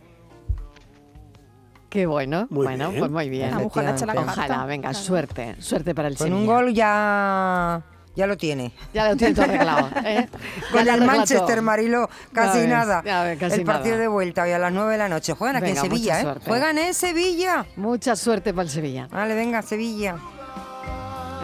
Qué 1.90 2.06
bueno. 2.06 2.48
Muy 2.50 2.64
bueno, 2.66 2.88
bien. 2.90 3.00
pues 3.00 3.12
muy 3.12 3.30
bien. 3.30 3.54
Ojalá, 3.56 4.66
venga, 4.66 4.94
suerte. 4.94 5.58
Suerte 5.60 5.94
para 5.94 6.08
el 6.08 6.16
Con 6.18 6.28
Sevilla. 6.28 6.40
un 6.40 6.46
gol 6.48 6.74
ya, 6.74 7.84
ya 8.16 8.28
lo 8.28 8.38
tiene. 8.38 8.72
Ya 8.94 9.10
lo 9.10 9.16
tiene 9.16 9.34
todo 9.34 9.46
arreglado. 9.46 9.90
¿eh? 10.06 10.28
Con 10.72 10.88
el 10.88 11.02
Manchester, 11.02 11.56
todo. 11.56 11.62
Marilo, 11.62 12.10
casi 12.34 12.60
ves, 12.60 12.70
nada. 12.70 13.04
ya 13.06 13.24
ves, 13.24 13.40
casi 13.40 13.60
el 13.60 13.66
partido 13.66 13.96
nada. 13.96 14.02
de 14.02 14.08
vuelta 14.08 14.44
hoy 14.44 14.52
a 14.52 14.60
las 14.60 14.74
9 14.74 14.92
de 14.92 14.98
la 14.98 15.10
noche. 15.10 15.34
Juegan 15.34 15.58
aquí 15.58 15.68
Venga, 15.68 15.82
en 15.82 15.90
Sevilla, 15.90 16.20
¿eh? 16.20 16.24
suerte. 16.24 16.50
Juegan 16.50 16.78
en 16.78 16.94
Sevilla. 16.94 17.66
Mucha 17.76 18.16
suerte 18.16 18.54
para 18.54 18.64
el 18.64 18.70
Sevilla. 18.70 19.08
Vale, 19.12 19.36
venga, 19.36 19.62
Sevilla. 19.62 20.16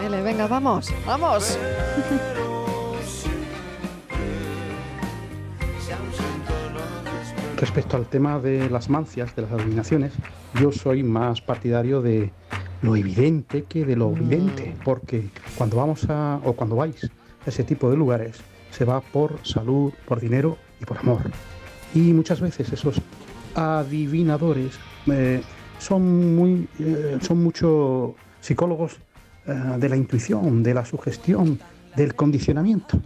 Vale, 0.00 0.22
venga, 0.22 0.46
vamos, 0.46 0.92
vamos. 1.06 1.58
Respecto 7.56 7.96
al 7.96 8.06
tema 8.06 8.38
de 8.38 8.70
las 8.70 8.88
mancias, 8.88 9.34
de 9.34 9.42
las 9.42 9.50
adivinaciones, 9.50 10.12
yo 10.60 10.70
soy 10.70 11.02
más 11.02 11.40
partidario 11.40 12.00
de 12.00 12.30
lo 12.82 12.96
evidente 12.96 13.64
que 13.64 13.84
de 13.84 13.96
lo 13.96 14.10
evidente, 14.12 14.74
porque 14.84 15.28
cuando 15.56 15.76
vamos 15.76 16.08
a, 16.08 16.40
o 16.44 16.52
cuando 16.52 16.76
vais 16.76 17.04
a 17.04 17.48
ese 17.48 17.64
tipo 17.64 17.90
de 17.90 17.96
lugares, 17.96 18.36
se 18.70 18.84
va 18.84 19.00
por 19.00 19.38
salud, 19.44 19.92
por 20.06 20.20
dinero 20.20 20.56
y 20.80 20.84
por 20.84 20.98
amor. 20.98 21.22
Y 21.94 22.12
muchas 22.12 22.40
veces 22.40 22.72
esos 22.72 23.00
adivinadores 23.54 24.78
eh, 25.06 25.42
son 25.78 26.36
muy, 26.36 26.68
eh, 26.78 27.18
son 27.20 27.42
mucho 27.42 28.14
psicólogos 28.40 28.98
eh, 29.46 29.52
de 29.78 29.88
la 29.88 29.96
intuición, 29.96 30.62
de 30.62 30.74
la 30.74 30.84
sugestión, 30.84 31.58
del 31.96 32.14
condicionamiento. 32.14 33.00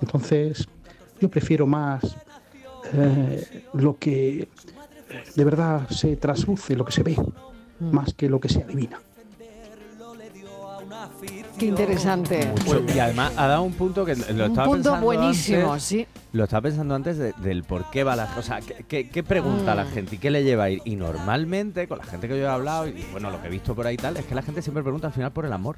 Entonces, 0.00 0.68
yo 1.20 1.30
prefiero 1.30 1.66
más 1.66 2.16
lo 3.72 3.96
que 3.98 4.46
de 5.34 5.44
verdad 5.44 5.88
se 5.88 6.16
trasluce, 6.16 6.76
lo 6.76 6.84
que 6.84 6.92
se 6.92 7.02
ve, 7.02 7.16
más 7.80 8.12
que 8.12 8.28
lo 8.28 8.38
que 8.38 8.50
se 8.50 8.62
adivina. 8.62 9.00
Qué 11.58 11.66
interesante. 11.66 12.50
Mucho. 12.66 12.82
Y 12.94 12.98
además 12.98 13.32
ha 13.36 13.46
dado 13.46 13.62
un 13.62 13.72
punto 13.74 14.04
que 14.04 14.16
lo 14.16 14.24
Un 14.24 14.40
estaba 14.50 14.66
punto 14.66 14.74
pensando 14.90 15.00
buenísimo, 15.06 15.72
antes, 15.72 15.82
sí. 15.84 16.06
Lo 16.32 16.44
estaba 16.44 16.62
pensando 16.62 16.94
antes 16.96 17.16
de- 17.16 17.32
del 17.38 17.62
por 17.62 17.90
qué 17.90 18.02
va 18.02 18.16
la 18.16 18.28
O 18.36 18.42
sea, 18.42 18.60
¿qué, 18.60 18.84
qué- 18.88 19.08
qué 19.08 19.22
pregunta 19.22 19.72
Mm. 19.74 19.76
la 19.76 19.84
gente 19.86 20.16
y 20.16 20.18
qué 20.18 20.30
le 20.30 20.42
lleva 20.42 20.64
a 20.64 20.70
ir? 20.70 20.82
Y 20.84 20.96
normalmente, 20.96 21.86
con 21.86 21.98
la 21.98 22.04
gente 22.04 22.26
que 22.28 22.36
yo 22.38 22.44
he 22.44 22.48
hablado, 22.48 22.88
y 22.88 23.06
bueno, 23.12 23.30
lo 23.30 23.40
que 23.40 23.46
he 23.46 23.50
visto 23.50 23.74
por 23.74 23.86
ahí 23.86 23.94
y 23.94 23.98
tal, 23.98 24.16
es 24.16 24.24
que 24.24 24.34
la 24.34 24.42
gente 24.42 24.62
siempre 24.62 24.82
pregunta 24.82 25.06
al 25.06 25.12
final 25.12 25.30
por 25.32 25.44
el 25.44 25.52
amor. 25.52 25.76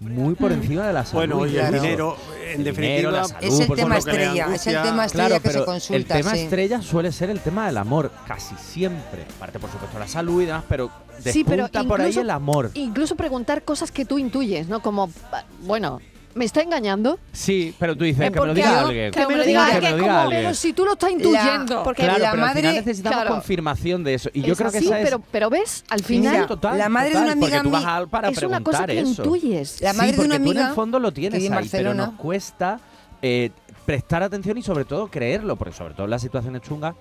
Muy 0.00 0.34
por 0.34 0.50
Mm. 0.50 0.54
encima 0.54 0.86
de 0.86 0.92
la 0.94 1.04
salud. 1.04 1.18
Bueno, 1.34 1.46
y 1.46 1.50
el 1.56 1.60
Claro. 1.68 1.80
dinero, 1.82 2.16
en 2.48 2.58
El 2.60 2.64
definitiva, 2.64 3.10
la 3.12 3.20
es 3.22 3.28
salud, 3.28 3.60
el 3.60 3.66
por 3.68 3.76
tema 3.76 3.98
estrella, 3.98 4.46
es 4.54 4.66
el 4.66 4.82
tema 4.82 5.04
estrella 5.04 5.28
Claro, 5.28 5.42
que 5.42 5.50
se 5.50 5.64
consulta, 5.64 5.96
El 5.96 6.04
tema 6.06 6.34
sí. 6.34 6.40
estrella 6.40 6.82
suele 6.82 7.12
ser 7.12 7.30
el 7.30 7.38
tema 7.40 7.66
del 7.66 7.76
amor, 7.76 8.10
casi 8.26 8.56
siempre. 8.56 9.26
Aparte, 9.36 9.60
por 9.60 9.70
supuesto, 9.70 9.98
la 10.00 10.08
salud 10.08 10.42
y 10.42 10.46
demás, 10.46 10.64
pero 10.68 10.90
Sí, 11.30 11.44
pero 11.44 11.64
despunta 11.64 11.88
por 11.88 12.00
ahí 12.00 12.06
incluso- 12.08 12.20
el 12.22 12.30
amor. 12.30 12.70
Incluso 12.74 13.14
preguntar 13.16 13.62
cosas 13.62 13.90
que 13.92 14.04
tú 14.04 14.18
intuyes, 14.18 14.68
¿no? 14.68 14.80
Como, 14.80 15.10
ah, 15.32 15.44
bueno, 15.62 16.00
¿me 16.34 16.44
está 16.46 16.62
engañando? 16.62 17.18
Sí, 17.32 17.74
pero 17.78 17.94
tú 17.96 18.04
dices 18.04 18.30
que 18.30 18.40
me 18.40 18.46
lo 18.46 18.54
diga 18.54 18.72
yo- 18.80 18.86
alguien. 18.86 19.10
que 19.12 19.26
me 19.26 19.36
lo 19.36 19.44
diga 19.44 19.66
Que 19.66 19.72
alguien, 19.74 19.82
me 19.82 19.90
lo 19.90 19.96
diga 20.02 20.08
como- 20.08 20.20
alguien. 20.22 20.42
Pero 20.42 20.54
si 20.54 20.72
tú 20.72 20.84
lo 20.86 20.92
estás 20.94 21.10
intuyendo. 21.10 21.82
porque 21.82 22.02
claro, 22.04 22.18
la 22.20 22.30
pero 22.30 22.42
al 22.42 22.48
madre- 22.48 22.60
final 22.62 22.74
necesitamos 22.76 23.16
claro. 23.18 23.30
confirmación 23.34 24.02
de 24.04 24.14
eso. 24.14 24.30
Y 24.32 24.40
yo 24.42 24.52
Es 24.52 24.58
creo 24.58 24.70
que 24.72 24.78
así, 24.78 24.86
esa 24.86 24.98
es... 25.00 25.04
pero, 25.04 25.22
pero 25.30 25.50
ves, 25.50 25.84
al 25.90 26.02
final. 26.02 26.46
total, 26.46 26.78
la 26.78 26.88
madre 26.88 27.08
de 27.10 27.14
total, 27.16 27.24
una 27.24 27.32
amiga 27.32 27.62
tú 27.62 27.70
vas 27.70 27.82
mía- 27.82 27.96
a- 27.98 28.06
para 28.06 28.28
es 28.30 28.38
una 28.42 28.60
cosa 28.62 28.84
preguntar 28.84 28.86
que 28.88 29.00
eso. 29.00 29.22
intuyes. 29.24 29.80
La 29.82 29.92
madre 29.92 30.10
sí, 30.12 30.16
de 30.16 30.20
una 30.20 30.28
porque 30.34 30.44
tú 30.44 30.50
en 30.50 30.56
amiga 30.56 30.68
el 30.70 30.74
fondo 30.74 30.98
lo 30.98 31.12
tienes 31.12 31.50
ahí, 31.50 31.68
pero 31.70 31.92
nos 31.94 32.10
cuesta 32.14 32.80
eh, 33.24 33.50
prestar 33.86 34.22
atención 34.22 34.56
y 34.58 34.62
sobre 34.62 34.84
todo 34.84 35.08
creerlo, 35.08 35.54
porque 35.56 35.74
sobre 35.74 35.92
todo 35.94 36.04
en 36.04 36.10
las 36.10 36.22
situaciones 36.22 36.62
chungas 36.62 36.94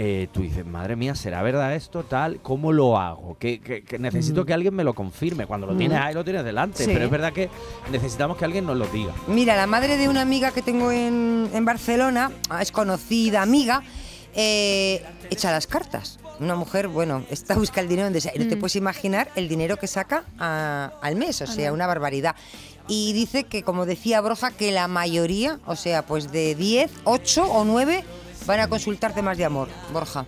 eh, 0.00 0.28
tú 0.30 0.42
dices, 0.42 0.64
madre 0.64 0.94
mía, 0.94 1.16
¿será 1.16 1.42
verdad 1.42 1.74
esto? 1.74 2.04
Tal, 2.04 2.40
¿cómo 2.40 2.70
lo 2.72 2.96
hago? 2.98 3.36
Que, 3.36 3.58
que- 3.60 3.82
que 3.82 3.98
necesito 3.98 4.42
Mm. 4.42 4.46
que 4.46 4.54
alguien 4.54 4.72
me 4.74 4.84
lo 4.84 4.94
confirme. 4.94 5.44
Cuando 5.44 5.66
lo 5.66 5.74
Mm. 5.74 5.78
tienes 5.78 5.98
ahí, 5.98 6.14
lo 6.14 6.22
tienes 6.22 6.44
delante. 6.44 6.84
Sí. 6.84 6.90
Pero 6.92 7.06
es 7.06 7.10
verdad 7.10 7.32
que 7.32 7.50
necesitamos 7.90 8.36
que 8.36 8.44
alguien 8.44 8.64
nos 8.64 8.76
lo 8.76 8.86
diga. 8.86 9.12
Mira, 9.26 9.56
la 9.56 9.66
madre 9.66 9.96
de 9.96 10.08
una 10.08 10.20
amiga 10.20 10.52
que 10.52 10.62
tengo 10.62 10.92
en, 10.92 11.50
en 11.52 11.64
Barcelona, 11.64 12.30
es 12.60 12.70
conocida 12.70 13.42
amiga, 13.42 13.82
eh, 14.36 15.02
echa 15.30 15.50
las 15.50 15.66
cartas. 15.66 16.18
Una 16.38 16.54
mujer, 16.54 16.86
bueno, 16.86 17.24
está 17.30 17.54
busca 17.56 17.80
el 17.80 17.88
dinero 17.88 18.06
donde 18.06 18.20
sea. 18.20 18.32
Y 18.34 18.38
no 18.38 18.46
te 18.48 18.54
Mm. 18.54 18.60
puedes 18.60 18.76
imaginar 18.76 19.30
el 19.34 19.48
dinero 19.48 19.78
que 19.78 19.88
saca 19.88 20.22
a- 20.38 20.92
al 21.02 21.16
mes, 21.16 21.42
o 21.42 21.46
sea, 21.48 21.72
una 21.72 21.88
barbaridad. 21.88 22.36
Y 22.86 23.12
dice 23.12 23.44
que, 23.44 23.62
como 23.64 23.84
decía 23.84 24.20
Broja, 24.20 24.52
que 24.52 24.70
la 24.70 24.86
mayoría, 24.88 25.58
o 25.66 25.74
sea, 25.76 26.06
pues 26.06 26.30
de 26.32 26.54
10, 26.54 26.90
8 27.04 27.44
o 27.50 27.64
9 27.64 28.04
van 28.48 28.60
a 28.60 28.68
consultar 28.68 29.14
temas 29.14 29.36
de 29.38 29.44
amor, 29.44 29.68
Borja. 29.92 30.26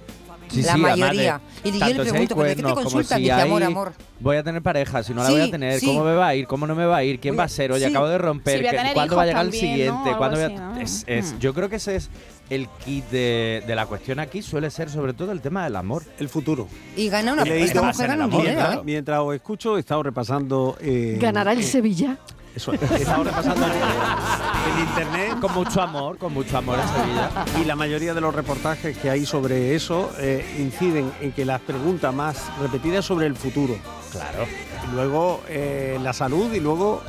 Sí, 0.49 0.63
la 0.63 0.63
sí, 0.63 0.69
además 0.71 0.95
de- 0.95 1.01
mayoría. 1.01 1.41
Y 1.63 1.79
yo 1.79 1.87
le 1.87 1.95
pregunto, 1.95 2.35
¿pero 2.35 2.49
de 2.49 2.57
qué 2.57 2.63
te 2.65 2.73
consultan? 2.75 3.19
si 3.19 3.23
Dice, 3.23 3.33
amor, 3.41 3.63
hay- 3.63 3.69
amor. 3.69 3.93
Voy 4.19 4.37
a 4.37 4.43
tener 4.43 4.61
pareja, 4.63 5.03
si 5.05 5.15
no 5.15 5.21
la 5.23 5.27
Sí, 5.29 5.33
voy 5.33 5.43
a 5.43 5.51
tener, 5.51 5.79
sí. 5.79 5.87
¿cómo 5.87 6.03
me 6.05 6.15
va 6.15 6.27
a 6.27 6.35
ir? 6.35 6.47
¿Cómo 6.49 6.67
no 6.67 6.75
me 6.75 6.85
va 6.87 6.97
a 6.97 7.05
ir? 7.05 7.21
¿Quién 7.21 7.39
va 7.39 7.45
a 7.45 7.49
ser? 7.49 7.71
Oye, 7.71 7.85
sí. 7.85 7.91
acabo 7.91 8.09
de 8.09 8.19
romper, 8.19 8.55
Si 8.57 8.61
voy 8.63 8.67
a 8.67 8.71
¿qué- 8.73 8.77
tener 8.79 8.95
¿cuándo 8.95 9.15
va 9.17 9.23
a 9.23 9.27
llegar 9.27 9.47
el 9.47 9.53
siguiente? 9.53 10.09
Algo 10.09 10.19
¿Cuándo 10.19 10.37
voy 10.39 10.43
a- 10.45 10.47
así, 10.49 10.57
¿no? 10.57 10.81
es- 10.81 11.05
es- 11.07 11.33
Mm. 11.35 11.39
Yo 11.39 11.55
creo 11.55 11.69
que 11.69 11.77
ese 11.77 11.95
es 11.97 12.11
el 12.51 12.67
kit 12.85 13.05
de, 13.11 13.63
de 13.65 13.75
la 13.77 13.87
cuestión 13.87 14.19
aquí, 14.19 14.43
suele 14.43 14.71
ser 14.71 14.91
sobre 14.91 15.13
todo 15.15 15.31
el 15.31 15.41
tema 15.41 15.63
del 15.63 15.77
amor. 15.77 16.03
El 16.19 16.29
futuro. 16.29 16.67
Y 16.97 17.09
gana 17.09 17.33
una 17.33 17.43
He 17.43 17.47
leído- 17.51 17.67
esta 17.67 17.83
mujer 17.83 18.09
gana 18.09 18.25
un 18.27 18.31
amor, 18.33 18.43
dinero, 18.43 18.59
mientras, 18.61 18.77
¿eh? 18.79 18.83
mientras 18.85 19.21
os 19.21 19.35
escucho, 19.37 19.77
he 19.77 19.81
estado 19.81 20.03
repasando. 20.03 20.77
eh, 20.81 21.17
¿Ganará 21.21 21.53
el 21.53 21.61
eh, 21.61 21.63
Sevilla? 21.63 22.19
Eso 22.55 22.73
es. 22.73 22.83
He 22.83 22.97
estado 22.97 23.25
repasando 23.25 23.67
en, 23.67 23.73
en 24.73 24.89
internet. 24.89 25.41
Con 25.41 25.55
mucho 25.55 25.83
amor, 25.83 26.19
con 26.19 26.35
mucho 26.35 26.59
amor 26.59 26.79
en 26.79 26.89
Sevilla. 26.89 27.31
Y 27.61 27.65
la 27.65 27.77
mayoría 27.77 28.15
de 28.15 28.21
los 28.21 28.35
reportajes 28.35 28.97
que 28.99 29.11
hay 29.11 29.25
sobre 29.27 29.75
eso 29.75 30.11
eh, 30.19 30.45
inciden 30.59 31.13
en 31.21 31.33
que 31.33 31.45
las 31.45 31.61
preguntas 31.61 32.13
más 32.15 32.37
repetidas 32.61 33.05
sobre 33.05 33.27
el 33.27 33.37
futuro. 33.37 33.75
Claro. 34.13 34.47
Y 34.89 34.95
luego 34.95 35.43
eh, 35.49 35.99
la 36.03 36.13
salud 36.13 36.53
y 36.53 36.61
luego 36.61 37.03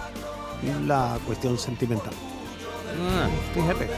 la 0.85 1.17
cuestión 1.25 1.57
sentimental. 1.57 2.13
Ah, 2.91 3.27
fíjate. 3.53 3.89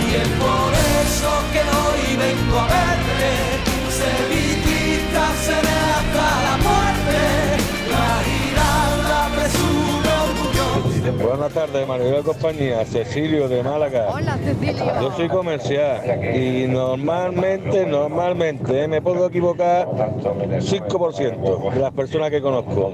Y 0.00 0.14
es 0.14 0.28
por 0.38 0.72
eso 0.72 1.30
que 1.52 1.60
hoy 1.60 2.16
vengo 2.16 2.58
a 2.58 2.66
verte, 2.66 3.30
sevillista 3.90 5.24
seré 5.42 5.78
hasta 5.98 6.42
la 6.42 6.56
muerte, 6.58 7.18
Buenas 11.12 11.52
tardes, 11.52 11.86
Maribel 11.86 12.22
Compañía, 12.22 12.82
Cecilio 12.86 13.46
de 13.46 13.62
Málaga. 13.62 14.08
Hola, 14.10 14.38
Cecilio. 14.38 14.84
Yo 15.02 15.12
soy 15.14 15.28
comercial 15.28 16.00
y 16.34 16.66
normalmente, 16.66 17.84
normalmente 17.84 18.84
eh, 18.84 18.88
me 18.88 19.02
puedo 19.02 19.26
equivocar 19.26 19.86
5% 19.86 21.72
de 21.74 21.80
las 21.80 21.92
personas 21.92 22.30
que 22.30 22.40
conozco. 22.40 22.90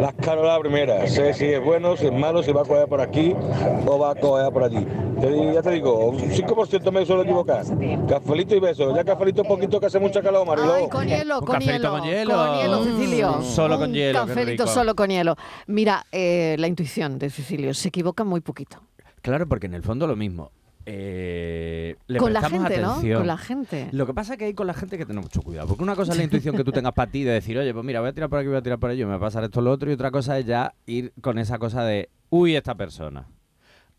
Las 0.00 0.14
caro 0.14 0.42
la 0.42 0.58
primera, 0.58 1.06
sé 1.06 1.34
si 1.34 1.46
es 1.46 1.62
bueno, 1.62 1.98
si 1.98 2.06
es 2.06 2.12
malo, 2.12 2.42
si 2.42 2.50
va 2.52 2.62
a 2.62 2.64
coger 2.64 2.88
por 2.88 3.02
aquí 3.02 3.36
o 3.86 3.98
va 3.98 4.12
a 4.12 4.14
coger 4.14 4.50
por 4.52 4.64
allí. 4.64 4.86
Te- 5.20 5.52
ya 5.52 5.60
te 5.60 5.72
digo, 5.72 6.06
un 6.06 6.18
5% 6.18 6.90
me 6.90 7.04
suelo 7.04 7.24
equivocar. 7.24 7.62
Cafelito 8.08 8.56
y 8.56 8.60
besos. 8.60 8.94
Ya 8.96 9.04
cafelito 9.04 9.42
un 9.42 9.48
poquito 9.48 9.78
que 9.78 9.84
hace 9.86 9.98
mucha 9.98 10.22
calor, 10.22 10.46
Mariló. 10.46 10.72
Ay, 10.72 10.88
con 10.88 11.06
hielo, 11.06 11.40
con 11.40 11.56
cafelito 11.56 11.74
hielo. 11.76 11.90
con 11.90 12.04
hielo. 12.08 12.34
Con 12.36 12.56
hielo, 12.58 12.84
Cecilio. 12.84 13.32
Mm, 13.38 13.42
solo 13.44 13.78
con 13.78 13.92
hielo, 13.92 14.18
cafelito 14.26 14.66
solo 14.66 14.94
con 14.94 15.10
hielo. 15.10 15.36
Mira, 15.66 16.06
eh, 16.10 16.56
la 16.58 16.66
intuición 16.66 17.18
de 17.18 17.28
Cecilio 17.28 17.49
se 17.74 17.88
equivoca 17.88 18.24
muy 18.24 18.40
poquito. 18.40 18.82
Claro, 19.22 19.48
porque 19.48 19.66
en 19.66 19.74
el 19.74 19.82
fondo 19.82 20.06
lo 20.06 20.16
mismo. 20.16 20.50
Eh, 20.86 21.96
le 22.06 22.18
con 22.18 22.32
la 22.32 22.48
gente, 22.48 22.78
¿no? 22.78 22.96
Con 23.00 23.26
la 23.26 23.36
gente. 23.36 23.88
Lo 23.92 24.06
que 24.06 24.14
pasa 24.14 24.32
es 24.32 24.38
que 24.38 24.46
hay 24.46 24.54
con 24.54 24.66
la 24.66 24.74
gente 24.74 24.96
que 24.96 25.04
tener 25.06 25.22
mucho 25.22 25.42
cuidado. 25.42 25.68
Porque 25.68 25.82
una 25.82 25.94
cosa 25.94 26.12
es 26.12 26.18
la 26.18 26.24
intuición 26.24 26.56
que 26.56 26.64
tú 26.64 26.72
tengas 26.72 26.94
para 26.94 27.10
ti 27.10 27.22
de 27.22 27.32
decir, 27.32 27.58
oye, 27.58 27.72
pues 27.72 27.84
mira, 27.84 28.00
voy 28.00 28.08
a 28.08 28.12
tirar 28.12 28.30
por 28.30 28.38
aquí, 28.38 28.48
voy 28.48 28.56
a 28.56 28.62
tirar 28.62 28.78
por 28.78 28.90
allí, 28.90 29.04
me 29.04 29.10
va 29.10 29.16
a 29.16 29.20
pasar 29.20 29.44
esto, 29.44 29.60
lo 29.60 29.70
otro. 29.70 29.90
Y 29.90 29.94
otra 29.94 30.10
cosa 30.10 30.38
es 30.38 30.46
ya 30.46 30.74
ir 30.86 31.12
con 31.20 31.38
esa 31.38 31.58
cosa 31.58 31.84
de, 31.84 32.08
uy, 32.30 32.56
esta 32.56 32.74
persona. 32.74 33.28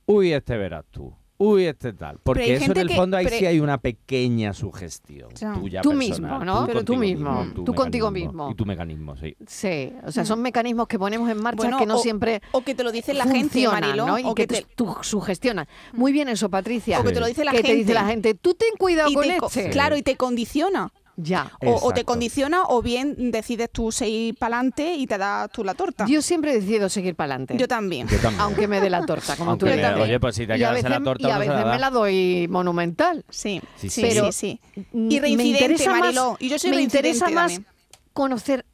Uy, 0.06 0.34
este 0.34 0.58
verás 0.58 0.86
tú. 0.90 1.14
Uy, 1.44 1.66
este 1.66 1.94
tal. 1.94 2.20
Porque 2.22 2.54
eso 2.54 2.54
en 2.54 2.62
gente 2.68 2.82
el 2.82 2.88
que- 2.90 2.96
fondo 2.96 3.18
ahí 3.18 3.26
pero- 3.26 3.38
sí 3.38 3.46
hay 3.48 3.60
una 3.60 3.80
pequeña 3.80 4.54
sugestión. 4.54 5.30
Ya. 5.34 5.54
Tuya 5.54 5.82
Tú 5.82 5.90
personal, 5.90 5.98
mismo, 6.40 6.46
¿no? 6.46 6.66
Pero 6.68 6.84
tú 6.84 6.96
mismo, 6.98 7.48
tu 7.56 7.64
tú 7.64 7.74
contigo 7.74 8.12
mismo. 8.12 8.52
Y 8.52 8.56
tu 8.56 8.66
mecanismo, 8.66 9.16
sí. 9.18 9.36
Sí, 9.48 9.92
o 10.06 10.12
sea, 10.12 10.24
son 10.24 10.42
mecanismos 10.42 10.88
que 10.88 11.00
ponemos 11.00 11.28
en 11.30 11.42
marcha 11.42 11.58
Bueno, 11.64 11.80
que 11.80 11.86
no 11.88 11.96
o- 11.98 12.02
siempre 12.04 12.42
o 12.52 12.62
que 12.62 12.76
te 12.76 12.84
lo 12.84 12.92
dice 12.92 13.14
la 13.16 13.24
gente, 13.24 13.40
funcionan, 13.40 13.82
Mariló, 13.82 14.06
¿no? 14.06 14.20
Y 14.20 14.24
o 14.26 14.36
que, 14.36 14.46
que 14.46 14.62
te, 14.62 14.68
tú 14.76 14.96
sugestionan. 15.02 15.66
Muy 15.94 16.12
bien 16.12 16.28
eso, 16.30 16.48
Patricia. 16.50 17.00
O 17.00 17.04
que 17.04 17.12
te 17.12 17.20
lo 17.20 17.26
dice 17.26 17.44
la 17.44 17.52
que 17.54 17.62
te 17.64 17.70
dice 17.70 17.78
gente. 17.78 17.94
la 17.94 18.06
gente, 18.06 18.34
tú 18.36 18.54
ten 18.54 18.70
cuidado 18.78 19.10
Y 19.10 19.14
con 19.16 19.24
te 19.28 19.38
co- 19.38 19.48
este. 19.48 19.70
Claro, 19.72 19.98
y 19.98 20.04
te 20.04 20.16
condiciona. 20.18 20.92
Ya. 21.18 21.52
O, 21.66 21.88
o 21.88 21.94
te 21.94 22.04
condiciona 22.06 22.64
o 22.68 22.82
bien 22.82 23.32
decides 23.32 23.70
tú 23.72 23.92
seguir 23.92 24.36
para 24.38 24.58
adelante 24.58 24.96
y 24.96 25.06
te 25.08 25.18
das 25.18 25.52
tú 25.52 25.64
la 25.64 25.74
torta. 25.76 26.06
Yo 26.08 26.22
siempre 26.22 26.54
decido 26.54 26.90
seguir 26.90 27.16
para 27.16 27.34
adelante. 27.34 27.58
Yo 27.58 27.68
también. 27.68 28.08
Yo 28.08 28.18
también. 28.18 28.42
Aunque 28.42 28.68
me 28.68 28.80
dé 28.80 28.90
la 28.90 29.06
torta, 29.06 29.36
como 29.36 29.52
Aunque 29.52 29.72
tú 29.72 29.76
me- 29.76 30.02
oye, 30.02 30.20
pues 30.20 30.36
si 30.36 30.48
te 30.48 30.54
y 30.54 30.56
a 30.56 30.58
quedas 30.58 30.72
veces, 30.74 30.86
en 30.86 30.92
la 30.92 31.04
torta, 31.04 31.28
y 31.28 31.32
a 31.32 31.38
veces 31.38 31.66
me 31.66 31.80
la 31.80 31.90
doy 31.90 32.48
monumental. 32.50 33.26
Sí, 33.30 33.62
Sí, 33.76 33.90
sí, 33.90 33.90
sí. 33.90 34.02
Pero 34.02 34.32
sí, 34.32 34.60
sí. 34.72 34.88
Y 34.94 35.20
reincidente, 35.20 35.38
me 35.38 35.44
interesa 35.44 35.92
Mariló. 36.00 36.32
más, 36.32 36.42
Y 36.42 36.50
yo 36.50 36.58
soy 36.60 36.70
me 36.72 36.82
interesa 36.82 37.26
más 37.30 37.52
también. 37.54 37.66
conocer 38.14 38.66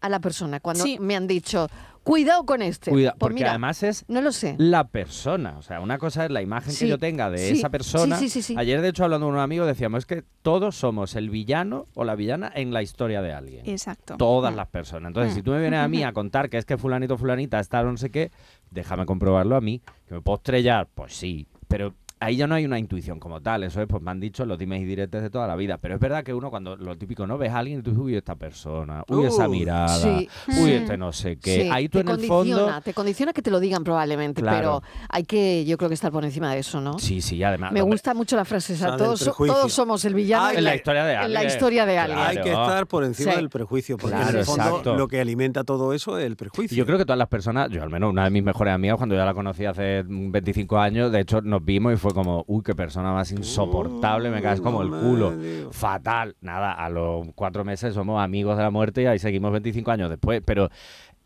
a 0.00 0.08
la 0.08 0.20
persona 0.20 0.60
cuando 0.60 0.84
Sí. 0.84 0.98
me 1.00 1.16
han 1.16 1.26
dicho 1.26 1.68
cuidado 2.06 2.46
con 2.46 2.62
este 2.62 2.90
Cuida, 2.92 3.10
Pues 3.10 3.18
porque 3.18 3.34
mira, 3.34 3.50
además 3.50 3.82
es 3.82 4.04
no 4.06 4.20
lo 4.20 4.30
sé 4.30 4.54
la 4.58 4.86
persona. 4.88 5.58
O 5.58 5.62
sea, 5.62 5.80
una 5.80 5.98
cosa 5.98 6.24
es 6.24 6.30
la 6.30 6.40
imagen 6.40 6.72
Sí, 6.72 6.84
que 6.84 6.88
yo 6.90 6.98
tenga 6.98 7.28
de 7.30 7.38
sí, 7.38 7.58
esa 7.58 7.68
persona. 7.68 8.16
sí, 8.16 8.28
sí, 8.28 8.40
sí, 8.42 8.54
sí. 8.54 8.54
Ayer, 8.56 8.80
de 8.80 8.88
hecho, 8.88 9.02
hablando 9.04 9.26
con 9.26 9.34
un 9.34 9.40
amigo, 9.40 9.66
decíamos 9.66 9.98
es 9.98 10.06
que 10.06 10.22
todos 10.42 10.76
somos 10.76 11.16
el 11.16 11.30
villano 11.30 11.88
o 11.94 12.04
la 12.04 12.14
villana 12.14 12.50
en 12.54 12.72
la 12.72 12.82
historia 12.82 13.20
de 13.22 13.32
alguien. 13.32 13.68
Exacto. 13.68 14.16
Todas 14.16 14.52
Mm. 14.52 14.56
las 14.56 14.68
personas. 14.68 15.08
Entonces, 15.10 15.32
Mm. 15.32 15.36
si 15.36 15.42
tú 15.42 15.50
me 15.50 15.60
vienes 15.60 15.80
a 15.80 15.88
mí 15.88 16.02
a 16.04 16.12
contar 16.12 16.48
que 16.48 16.58
es 16.58 16.64
que 16.64 16.78
fulanito, 16.78 17.18
fulanita 17.18 17.58
está 17.58 17.82
no 17.82 17.96
sé 17.96 18.10
qué, 18.10 18.30
déjame 18.70 19.04
comprobarlo 19.04 19.56
a 19.56 19.60
mí. 19.60 19.82
Que 20.06 20.14
me 20.14 20.20
puedo 20.20 20.36
estrellar, 20.36 20.86
pues 20.94 21.14
sí. 21.16 21.48
Pero 21.66 21.92
ahí 22.20 22.36
ya 22.36 22.46
no 22.46 22.54
hay 22.54 22.64
una 22.64 22.78
intuición 22.78 23.20
como 23.20 23.40
tal. 23.40 23.62
Eso 23.64 23.80
es, 23.82 23.86
pues 23.88 24.02
me 24.02 24.10
han 24.10 24.20
dicho 24.20 24.44
los 24.46 24.58
dimes 24.58 24.80
y 24.80 24.84
diretes 24.84 25.22
de 25.22 25.30
toda 25.30 25.46
la 25.46 25.56
vida. 25.56 25.78
Pero 25.78 25.94
es 25.94 26.00
verdad 26.00 26.24
que 26.24 26.32
uno 26.34 26.50
cuando 26.50 26.76
lo 26.76 26.96
típico 26.96 27.26
no 27.26 27.36
ves 27.38 27.52
a 27.52 27.58
alguien 27.58 27.80
y 27.80 27.82
tú 27.82 27.90
dices, 27.90 28.04
uy, 28.04 28.16
esta 28.16 28.34
persona, 28.36 29.04
uy, 29.08 29.26
esa 29.26 29.48
Uy, 29.48 29.58
mirada, 29.58 29.88
sí. 29.88 30.28
uy, 30.48 30.54
Mm. 30.72 30.82
este 30.82 30.96
no 30.96 31.12
sé 31.12 31.36
qué. 31.36 31.62
Sí, 31.62 31.70
ahí 31.72 31.88
tú 31.88 31.98
te 31.98 32.02
en 32.02 32.08
el 32.08 32.14
condiciona, 32.28 32.62
fondo... 32.64 32.80
te 32.82 32.94
condiciona 32.94 33.32
que 33.32 33.42
te 33.42 33.50
lo 33.50 33.60
digan 33.60 33.84
probablemente 33.84 34.40
Claro. 34.42 34.56
pero 34.58 34.82
hay 35.08 35.24
que 35.24 35.64
yo 35.64 35.76
creo 35.76 35.88
que 35.88 35.94
estar 35.94 36.10
por 36.12 36.24
encima 36.24 36.52
de 36.52 36.60
eso 36.60 36.80
no 36.80 36.98
Sí, 36.98 37.20
sí, 37.20 37.42
además. 37.42 37.72
me 37.72 37.82
hombre, 37.82 37.94
gusta 37.94 38.14
mucho 38.14 38.36
la 38.36 38.44
frase 38.44 38.74
esa 38.74 38.96
todos, 38.96 39.24
todos 39.36 39.72
somos 39.72 40.04
el 40.04 40.14
villano 40.14 40.50
En 40.50 40.64
la 40.64 40.74
historia 40.74 41.04
de 41.04 41.12
en 41.12 41.18
la 41.32 41.40
alguien. 41.40 41.46
historia 41.48 41.86
de 41.86 41.98
alguien 41.98 42.18
Hay 42.18 42.36
que 42.40 42.48
estar 42.50 42.86
por 42.86 43.04
encima 43.04 43.32
Sí. 43.32 43.36
del 43.36 43.50
prejuicio, 43.50 43.96
porque 43.96 44.16
en 44.16 44.22
Claro, 44.22 44.38
el 44.40 44.44
fondo 44.44 44.64
exacto. 44.64 44.96
lo 44.96 45.08
que 45.08 45.20
alimenta 45.20 45.64
todo 45.64 45.92
eso 45.92 46.18
es 46.18 46.24
el 46.26 46.36
prejuicio. 46.36 46.76
Yo 46.76 46.86
creo 46.86 46.98
que 46.98 47.04
todas 47.04 47.18
las 47.18 47.28
personas, 47.28 47.70
yo 47.70 47.82
al 47.82 47.90
menos 47.90 48.10
una 48.10 48.24
de 48.24 48.30
mis 48.30 48.42
mejores 48.42 48.72
amigas, 48.74 48.96
cuando 48.96 49.14
ya 49.14 49.24
la 49.24 49.34
conocí 49.34 49.64
hace 49.64 50.02
mm, 50.04 50.30
25 50.32 50.78
años, 50.78 51.12
de 51.12 51.20
hecho 51.20 51.40
nos 51.42 51.64
vimos 51.64 51.92
y 51.92 51.96
fue 51.96 52.05
como, 52.14 52.44
uy, 52.46 52.62
qué 52.62 52.74
persona 52.74 53.12
más 53.12 53.30
insoportable, 53.32 54.30
me 54.30 54.42
caes 54.42 54.60
como 54.60 54.82
el 54.82 54.90
culo. 54.90 55.34
Fatal. 55.70 56.36
Nada, 56.40 56.72
a 56.72 56.88
los 56.90 57.26
cuatro 57.34 57.64
meses 57.64 57.94
somos 57.94 58.22
amigos 58.22 58.56
de 58.56 58.62
la 58.62 58.70
muerte 58.70 59.02
y 59.02 59.06
ahí 59.06 59.18
seguimos 59.18 59.52
25 59.52 59.90
años 59.90 60.10
después. 60.10 60.42
Pero 60.44 60.70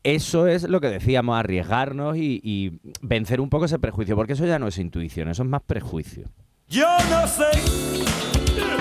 eso 0.02 0.46
es 0.46 0.68
lo 0.68 0.80
que 0.80 0.88
decíamos, 0.88 1.38
arriesgarnos 1.38 2.16
y, 2.16 2.40
y 2.42 2.80
vencer 3.02 3.40
un 3.40 3.50
poco 3.50 3.66
ese 3.66 3.78
prejuicio, 3.78 4.16
porque 4.16 4.32
eso 4.32 4.46
ya 4.46 4.58
no 4.58 4.66
es 4.68 4.78
intuición, 4.78 5.28
eso 5.28 5.42
es 5.42 5.48
más 5.48 5.62
prejuicio. 5.62 6.24
Yo 6.68 6.86
no 7.10 7.26
sé 7.26 7.50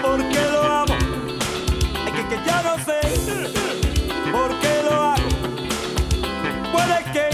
por 0.01 0.19
qué 0.29 0.41
lo 0.51 0.63
amo. 0.63 0.95
Es 2.05 2.11
que, 2.13 2.23
que 2.29 2.35
yo 2.35 2.63
no 2.63 2.77
sé 2.85 2.99
por 4.31 4.59
qué 4.59 4.83
lo 4.83 4.95
hago. 4.95 5.29
Puede 6.71 7.03
que 7.11 7.29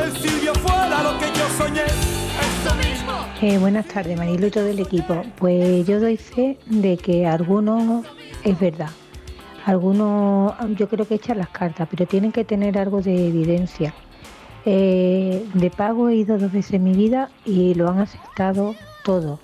el 0.00 0.12
Silvio 0.16 0.54
fuera 0.54 1.02
lo 1.02 1.18
que 1.18 1.26
yo 1.26 1.48
soñé. 1.58 2.05
Eh, 3.42 3.58
buenas 3.58 3.84
tardes, 3.86 4.16
Marilo 4.16 4.46
y 4.46 4.50
todo 4.50 4.66
el 4.66 4.80
equipo. 4.80 5.22
Pues 5.38 5.86
yo 5.86 6.00
doy 6.00 6.16
fe 6.16 6.58
de 6.64 6.96
que 6.96 7.26
algunos 7.26 8.06
es 8.44 8.58
verdad. 8.58 8.88
Algunos, 9.66 10.54
yo 10.74 10.88
creo 10.88 11.06
que 11.06 11.16
echan 11.16 11.36
las 11.36 11.50
cartas, 11.50 11.86
pero 11.90 12.06
tienen 12.06 12.32
que 12.32 12.46
tener 12.46 12.78
algo 12.78 13.02
de 13.02 13.28
evidencia. 13.28 13.92
Eh, 14.64 15.46
de 15.52 15.70
pago 15.70 16.08
he 16.08 16.16
ido 16.16 16.38
dos 16.38 16.50
veces 16.50 16.74
en 16.74 16.84
mi 16.84 16.94
vida 16.94 17.28
y 17.44 17.74
lo 17.74 17.90
han 17.90 17.98
aceptado 17.98 18.74
todo, 19.04 19.38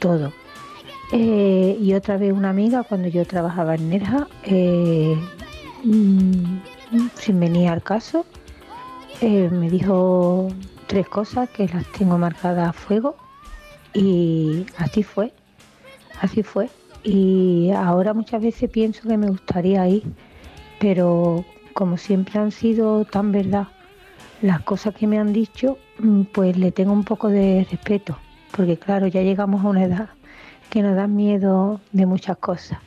todo. 0.00 0.32
Eh, 1.12 1.78
y 1.80 1.94
otra 1.94 2.16
vez 2.16 2.32
una 2.32 2.50
amiga, 2.50 2.82
cuando 2.82 3.06
yo 3.06 3.24
trabajaba 3.24 3.76
en 3.76 3.88
Nerja, 3.88 4.26
mm, 5.84 6.58
sin 7.14 7.38
venir 7.38 7.68
al 7.68 7.82
caso, 7.82 8.26
me 9.20 9.70
dijo 9.70 10.48
tres 10.86 11.08
cosas 11.08 11.48
que 11.50 11.68
las 11.68 11.86
tengo 11.92 12.18
marcadas 12.18 12.68
a 12.68 12.72
fuego 12.72 13.16
y 13.94 14.66
así 14.78 15.02
fue, 15.02 15.32
así 16.20 16.42
fue. 16.42 16.68
Y 17.04 17.70
ahora 17.70 18.14
muchas 18.14 18.42
veces 18.42 18.70
pienso 18.70 19.08
que 19.08 19.16
me 19.16 19.28
gustaría 19.28 19.86
ir, 19.88 20.04
pero 20.78 21.44
como 21.74 21.96
siempre 21.96 22.38
han 22.38 22.52
sido 22.52 23.04
tan 23.04 23.32
verdad 23.32 23.68
las 24.40 24.60
cosas 24.60 24.94
que 24.94 25.06
me 25.06 25.18
han 25.18 25.32
dicho, 25.32 25.78
mm, 25.98 26.22
pues 26.32 26.56
le 26.56 26.72
tengo 26.72 26.92
un 26.92 27.04
poco 27.04 27.28
de 27.28 27.66
respeto, 27.70 28.18
porque 28.56 28.76
claro, 28.76 29.06
ya 29.06 29.22
llegamos 29.22 29.64
a 29.64 29.68
una 29.68 29.84
edad 29.84 30.10
que 30.70 30.82
nos 30.82 30.96
da 30.96 31.06
miedo 31.06 31.80
de 31.92 32.06
muchas 32.06 32.38
cosas. 32.38 32.78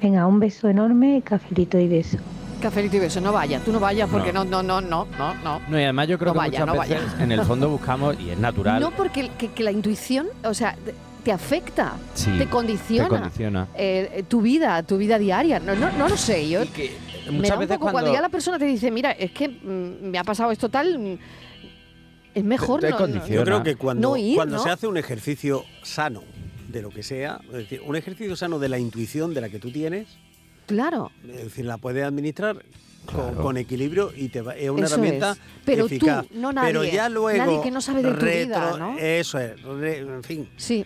Venga, 0.00 0.26
un 0.26 0.40
beso 0.40 0.68
enorme, 0.68 1.22
cafelito 1.24 1.78
y 1.78 1.88
beso. 1.88 2.18
Cafelito 2.62 2.96
y 2.96 3.00
beso 3.00 3.20
no 3.20 3.32
vaya 3.32 3.60
tú 3.60 3.72
no 3.72 3.80
vayas 3.80 4.08
porque 4.08 4.32
no 4.32 4.44
no 4.44 4.62
no 4.62 4.80
no 4.80 5.04
no 5.18 5.34
no 5.34 5.60
No, 5.68 5.78
y 5.78 5.82
además 5.82 6.08
yo 6.08 6.18
creo 6.18 6.28
No 6.32 6.34
que 6.34 6.38
vaya, 6.48 6.60
muchas 6.60 6.74
no 6.74 6.80
veces 6.80 7.02
vaya. 7.12 7.24
en 7.24 7.32
el 7.32 7.42
fondo 7.42 7.68
buscamos, 7.68 8.18
y 8.20 8.30
es 8.30 8.38
natural, 8.38 8.80
no 8.80 8.90
porque 8.92 9.30
que, 9.38 9.48
que 9.48 9.62
la 9.62 9.72
intuición 9.72 10.28
o 10.44 10.54
sea 10.54 10.76
te- 11.24 11.32
afecta 11.32 11.94
Sí, 12.14 12.30
te 12.38 12.46
condiciona, 12.48 13.04
te 13.08 13.08
condiciona. 13.16 13.68
eh, 13.76 14.24
tu 14.28 14.40
vida 14.40 14.82
tu 14.82 14.96
vida 14.96 15.18
diaria 15.18 15.60
no 15.60 15.74
no, 15.76 15.90
no 15.92 16.08
lo 16.08 16.16
sé 16.16 16.48
yo 16.48 16.60
me 17.26 17.32
muchas 17.32 17.50
da 17.50 17.54
un 17.54 17.60
veces 17.60 17.76
poco 17.78 17.90
cuando... 17.92 17.92
cuando- 17.92 18.12
ya 18.12 18.20
la 18.20 18.28
persona 18.28 18.58
te 18.58 18.64
dice 18.64 18.90
mira 18.90 19.12
es 19.12 19.30
que 19.30 19.48
mm, 19.48 20.10
me 20.10 20.18
ha 20.18 20.24
pasado 20.24 20.50
esto 20.50 20.68
tal 20.68 20.98
mm, 20.98 21.18
es 22.34 22.44
mejor 22.44 22.80
Te- 22.80 22.86
te 22.86 22.92
no, 22.92 23.06
no-. 23.06 23.26
Yo 23.26 23.44
creo 23.44 23.62
que 23.62 23.76
cuando, 23.76 24.08
no 24.10 24.16
ir, 24.16 24.34
cuando 24.36 24.56
¿no? 24.56 24.62
se 24.62 24.70
hace 24.70 24.86
un 24.86 24.96
ejercicio 24.96 25.64
sano 25.82 26.22
de 26.68 26.80
lo 26.82 26.88
que 26.88 27.02
sea. 27.02 27.38
Es 27.48 27.52
decir, 27.52 27.82
un 27.86 27.94
ejercicio 27.96 28.34
sano 28.36 28.58
de 28.58 28.68
la 28.70 28.78
intuición 28.78 29.34
de 29.34 29.42
la 29.42 29.50
que 29.50 29.58
tú 29.58 29.70
tienes, 29.70 30.08
Claro. 30.66 31.10
es 31.28 31.44
decir, 31.44 31.64
la 31.64 31.78
puedes 31.78 32.04
administrar 32.04 32.64
Claro. 33.06 33.42
con 33.42 33.56
equilibrio 33.56 34.12
y 34.16 34.28
te 34.28 34.40
va- 34.42 34.54
es 34.54 34.70
una 34.70 34.86
Eso 34.86 34.94
herramienta 34.94 35.32
es. 35.32 35.38
Pero 35.64 35.86
tú, 35.86 35.94
eficaz. 35.94 36.24
no 36.32 36.52
nadie. 36.52 36.68
Pero 36.68 36.84
ya 36.84 37.08
luego 37.08 37.36
Nadie 37.46 37.60
que 37.62 37.70
no 37.70 37.80
sabe 37.80 38.02
de 38.02 38.12
tu 38.14 38.24
vida, 38.26 38.76
¿no? 38.78 38.96
Eso 38.98 39.38
es, 39.38 39.60
re- 39.62 39.98
en 39.98 40.24
fin. 40.24 40.48
Sí, 40.56 40.84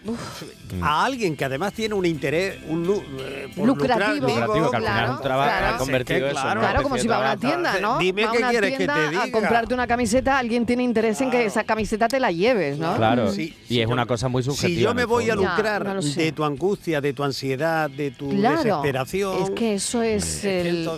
A 0.82 1.04
alguien 1.04 1.36
que 1.36 1.44
además 1.44 1.72
tiene 1.72 1.94
un 1.94 2.04
interés 2.04 2.56
un 2.68 2.86
lu- 2.86 3.02
eh, 3.20 3.48
por 3.54 3.66
Lucrativo, 3.66 4.26
Lucrativo, 4.28 4.70
que 4.70 4.76
al 4.76 4.82
final 4.82 5.04
es 5.04 5.10
un 5.10 5.20
trabajo 5.22 5.48
claro. 5.50 5.66
que 5.68 5.74
ha 5.74 5.78
convertido 5.78 6.18
que 6.20 6.26
eso. 6.32 6.40
claro. 6.42 6.82
como 6.82 6.98
si 6.98 7.06
va 7.08 7.16
a 7.16 7.20
una 7.20 7.36
trabajo. 7.36 7.62
tienda, 7.62 7.80
¿no? 7.80 7.98
Dime 7.98 8.24
va 8.24 8.28
a 8.28 8.32
qué 8.32 8.38
una 8.38 8.50
quieres 8.50 8.70
que 8.72 8.76
tienda 8.78 8.94
te 8.94 9.00
a 9.00 9.10
diga. 9.10 9.30
comprarte 9.30 9.74
una 9.74 9.86
camiseta, 9.86 10.38
alguien 10.38 10.66
tiene 10.66 10.82
interés 10.82 11.20
en 11.20 11.30
que 11.30 11.44
esa 11.46 11.64
camiseta 11.64 12.08
te 12.08 12.18
la 12.20 12.32
lleves, 12.32 12.78
¿no? 12.78 12.96
Claro, 12.96 13.30
Sí, 13.32 13.54
y 13.68 13.80
es 13.80 13.86
una 13.86 14.04
cosa 14.06 14.28
muy 14.28 14.42
subjetiva. 14.42 14.68
Si 14.76 14.80
yo 14.82 14.94
me 14.94 15.04
voy 15.04 15.24
a. 15.24 15.26
Ya, 15.28 15.34
lucrar 15.36 15.84
no 15.86 16.00
de 16.02 16.32
tu 16.32 16.44
angustia, 16.44 17.00
de 17.00 17.12
tu 17.12 17.22
ansiedad, 17.24 17.88
de 17.90 18.10
tu 18.10 18.30
Claro. 18.30 18.62
desesperación. 18.62 19.42
Es 19.42 19.50
que 19.50 19.74
eso 19.74 20.02
es 20.02 20.44
el, 20.44 20.88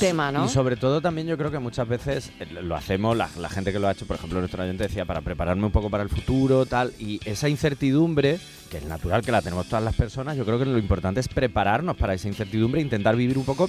tema, 0.00 0.32
¿no? 0.32 0.48
Sobre 0.54 0.76
todo 0.76 1.00
también 1.00 1.26
yo 1.26 1.36
creo 1.36 1.50
que 1.50 1.58
muchas 1.58 1.88
veces 1.88 2.30
eh, 2.38 2.46
lo 2.62 2.76
hacemos, 2.76 3.16
la, 3.16 3.28
la 3.40 3.48
gente 3.48 3.72
que 3.72 3.80
lo 3.80 3.88
ha 3.88 3.90
hecho, 3.90 4.06
por 4.06 4.14
ejemplo, 4.14 4.38
nuestro 4.38 4.62
oyente 4.62 4.84
decía, 4.84 5.04
para 5.04 5.20
prepararme 5.20 5.66
un 5.66 5.72
poco 5.72 5.90
para 5.90 6.04
el 6.04 6.08
futuro, 6.08 6.64
tal, 6.64 6.92
y 6.96 7.18
esa 7.24 7.48
incertidumbre, 7.48 8.38
que 8.70 8.76
es 8.76 8.84
natural 8.84 9.22
que 9.22 9.32
la 9.32 9.42
tenemos 9.42 9.66
todas 9.66 9.82
las 9.82 9.96
personas, 9.96 10.36
yo 10.36 10.44
creo 10.44 10.60
que 10.60 10.64
lo 10.64 10.78
importante 10.78 11.18
es 11.18 11.26
prepararnos 11.26 11.96
para 11.96 12.14
esa 12.14 12.28
incertidumbre 12.28 12.80
e 12.80 12.84
intentar 12.84 13.16
vivir 13.16 13.36
un 13.36 13.44
poco 13.44 13.68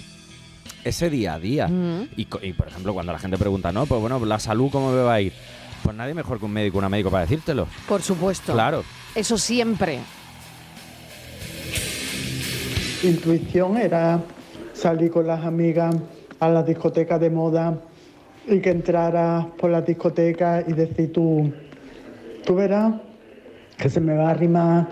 ese 0.83 1.09
día 1.09 1.33
a 1.33 1.39
día. 1.39 1.67
Y, 2.15 2.27
y, 2.43 2.53
por 2.53 2.67
ejemplo, 2.67 2.93
cuando 2.93 3.11
la 3.11 3.17
gente 3.17 3.39
pregunta, 3.39 3.71
no, 3.71 3.87
pues 3.87 3.99
bueno, 3.99 4.23
la 4.23 4.37
salud, 4.37 4.69
¿cómo 4.71 4.91
me 4.91 5.01
va 5.01 5.15
a 5.15 5.21
ir? 5.21 5.33
Pues 5.81 5.95
nadie 5.95 6.13
mejor 6.13 6.37
que 6.37 6.45
un 6.45 6.53
médico, 6.53 6.77
una 6.77 6.87
médico 6.87 7.09
para 7.09 7.23
decírtelo. 7.23 7.67
Por 7.87 8.03
supuesto. 8.03 8.53
Claro. 8.53 8.83
Eso 9.15 9.39
siempre. 9.39 10.01
intuición 13.01 13.75
era 13.77 14.21
salir 14.75 15.09
con 15.09 15.25
las 15.25 15.43
amigas 15.43 15.95
a 16.45 16.49
la 16.49 16.63
discoteca 16.63 17.17
de 17.19 17.29
moda 17.29 17.77
y 18.47 18.59
que 18.59 18.69
entrara 18.69 19.47
por 19.57 19.69
la 19.69 19.81
discoteca 19.81 20.63
y 20.65 20.73
decir 20.73 21.11
tú, 21.11 21.51
tú 22.45 22.55
verás 22.55 22.93
que 23.77 23.89
se 23.89 23.99
me 23.99 24.15
va 24.15 24.27
a 24.27 24.31
arrimar 24.31 24.87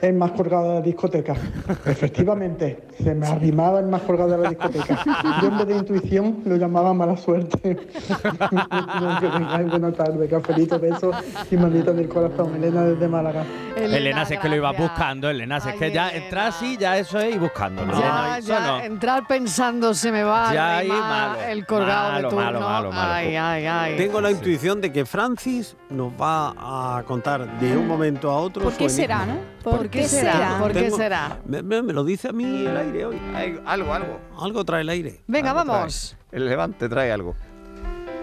el 0.00 0.14
más 0.14 0.32
colgado 0.32 0.68
de 0.68 0.74
la 0.74 0.80
discoteca. 0.82 1.34
Efectivamente, 1.86 2.78
se 3.02 3.14
me 3.14 3.26
arrimaba 3.26 3.80
el 3.80 3.86
más 3.86 4.02
colgado 4.02 4.30
de 4.30 4.38
la 4.38 4.48
discoteca. 4.50 5.02
Yo 5.40 5.48
en 5.48 5.58
vez 5.58 5.66
de 5.68 5.76
intuición 5.76 6.38
lo 6.44 6.56
llamaba 6.56 6.92
mala 6.94 7.16
suerte. 7.16 7.76
Buena 9.70 9.92
tarde, 9.92 10.28
cafelito, 10.28 10.78
besos 10.78 11.14
y 11.50 11.56
manita 11.56 11.92
del 11.92 12.08
corazón. 12.08 12.54
Elena 12.56 12.82
desde 12.84 13.08
Málaga. 13.08 13.44
Elena, 13.76 14.24
si 14.24 14.34
es 14.34 14.40
que 14.40 14.48
lo 14.48 14.56
ibas 14.56 14.76
buscando, 14.76 15.30
Elena, 15.30 15.60
si 15.60 15.68
es 15.70 15.74
que 15.76 15.92
ya 15.92 16.10
entrar 16.10 16.48
así, 16.48 16.76
ya 16.76 16.98
eso 16.98 17.18
es 17.18 17.34
ir 17.34 17.40
buscándolo. 17.40 17.92
Elena, 17.92 18.38
Ya, 18.40 18.58
ya, 18.58 18.66
no. 18.66 18.80
entrar 18.80 19.26
pensando 19.26 19.94
se 19.94 20.10
me 20.10 20.22
va 20.24 20.52
Ya 20.52 20.66
a 20.66 20.76
ahí 20.78 20.88
malo. 20.88 21.40
el 21.48 21.66
colgado 21.66 22.12
Malo, 22.12 22.28
de 22.28 22.34
turno. 22.34 22.44
malo, 22.44 22.60
malo, 22.60 22.92
malo. 22.92 23.12
Ay, 23.12 23.36
ay, 23.36 23.66
ay. 23.66 23.96
Tengo 23.96 24.20
la 24.20 24.30
intuición 24.30 24.80
de 24.80 24.90
que 24.92 25.04
Francis 25.06 25.76
nos 25.90 26.12
va 26.12 26.96
a 26.98 27.02
contar 27.04 27.58
de 27.60 27.76
un 27.76 27.86
momento 27.86 28.30
a 28.30 28.38
otro. 28.38 28.64
¿Por 28.64 28.72
qué 28.74 28.88
será, 28.88 29.24
no? 29.26 29.36
¿Por 29.62 29.88
qué 29.88 30.04
será? 30.08 30.56
¿Por 30.58 30.72
qué 30.72 30.90
será? 30.90 31.38
Me, 31.46 31.62
me- 31.62 31.82
me 31.82 31.92
lo 31.92 32.04
dice 32.04 32.28
a 32.28 32.32
mí 32.32 32.64
el 32.66 32.76
aire 32.88 33.04
hoy. 33.06 33.20
Algo, 33.66 33.92
algo. 33.94 34.20
Algo 34.40 34.64
trae 34.64 34.82
el 34.82 34.88
aire. 34.88 35.20
Venga, 35.26 35.50
Algo 35.52 35.72
vamos. 35.72 36.16
trae. 36.30 36.38
El 36.40 36.48
levante 36.48 36.88
trae 36.88 37.12
algo. 37.12 37.34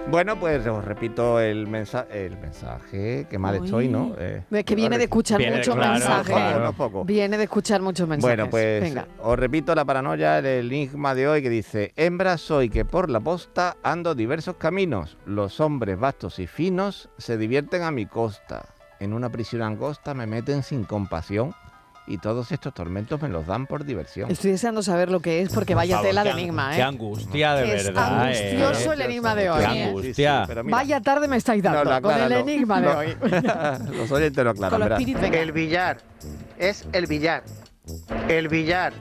Bueno, 0.08 0.40
pues 0.40 0.66
os 0.68 0.86
repito 0.86 1.40
el, 1.40 1.66
mensa 1.66 2.06
el 2.12 2.38
mensaje. 2.38 3.26
Que 3.28 3.40
mal 3.40 3.60
Uy. 3.60 3.66
estoy, 3.66 3.88
¿no? 3.88 4.14
Eh, 4.20 4.44
Es 4.52 4.64
que 4.64 4.76
viene 4.76 5.00
de 5.00 5.06
escuchar 5.06 5.40
Viene- 5.40 5.58
muchos 5.58 5.74
claro, 5.76 5.94
mensajes. 5.94 6.36
poco, 6.36 6.60
no 6.60 6.74
poco. 6.74 7.06
Viene 7.06 7.38
de 7.40 7.44
escuchar 7.46 7.82
muchos 7.82 8.08
mensajes. 8.08 8.38
Bueno, 8.38 8.50
pues 8.52 8.82
Venga. 8.84 9.08
os 9.20 9.40
repito 9.40 9.74
la 9.74 9.84
paranoia, 9.84 10.38
el 10.38 10.46
enigma 10.72 11.16
de 11.16 11.28
hoy 11.28 11.42
que 11.42 11.50
dice, 11.50 11.92
hembra 11.96 12.38
soy 12.38 12.70
que 12.70 12.86
por 12.86 13.10
la 13.10 13.20
posta 13.20 13.78
ando 13.82 14.14
diversos 14.14 14.58
caminos, 14.58 15.18
los 15.26 15.60
hombres 15.60 15.98
vastos 16.00 16.38
y 16.38 16.46
finos 16.46 17.10
se 17.18 17.38
divierten 17.40 17.82
a 17.82 17.90
mi 17.90 18.06
costa, 18.06 18.64
en 19.00 19.12
una 19.12 19.30
prisión 19.32 19.64
angosta 19.64 20.14
me 20.14 20.28
meten 20.28 20.62
sin 20.62 20.84
compasión 20.84 21.56
y 22.08 22.18
todos 22.18 22.52
estos 22.52 22.74
tormentos 22.74 23.22
me 23.22 23.30
los 23.30 23.46
dan 23.48 23.66
por 23.68 23.84
diversión. 23.86 24.30
Estoy 24.30 24.52
deseando 24.52 24.84
saber 24.84 25.10
lo 25.10 25.20
que 25.20 25.42
es 25.42 25.54
porque 25.54 25.74
Por 25.74 25.82
vaya 25.84 25.96
favor, 25.96 26.10
tela 26.10 26.24
de 26.24 26.30
enigma, 26.32 26.74
¿eh? 26.74 26.76
qué 26.78 26.84
angustia, 26.84 27.56
de 27.56 27.76
es 27.76 27.84
verdad, 27.86 28.32
eh. 28.32 28.58
angustioso 28.62 28.94
el 28.94 29.02
enigma 29.02 29.36
de 29.36 29.50
hoy. 29.50 29.60
Qué 29.66 29.66
¿eh? 29.80 29.84
angustia. 29.86 30.14
Sí, 30.14 30.42
sí, 30.42 30.48
pero 30.48 30.64
mira. 30.64 30.78
Vaya 30.78 31.02
tarde 31.02 31.28
me 31.28 31.38
estáis 31.38 31.64
dando 31.64 31.84
No, 31.84 31.92
no, 31.92 32.02
con 32.02 32.14
el 32.20 32.32
enigma 32.32 32.82
de 32.82 32.88
No. 32.88 32.98
hoy. 33.00 33.18
los 33.98 34.12
oyentes 34.12 34.44
lo 34.44 34.50
aclaran. 34.52 35.02
El 35.02 35.52
billar 35.52 35.98
es 36.58 36.86
el 36.94 37.08
billar. 37.08 37.44
El 38.28 38.48
billar 38.48 38.94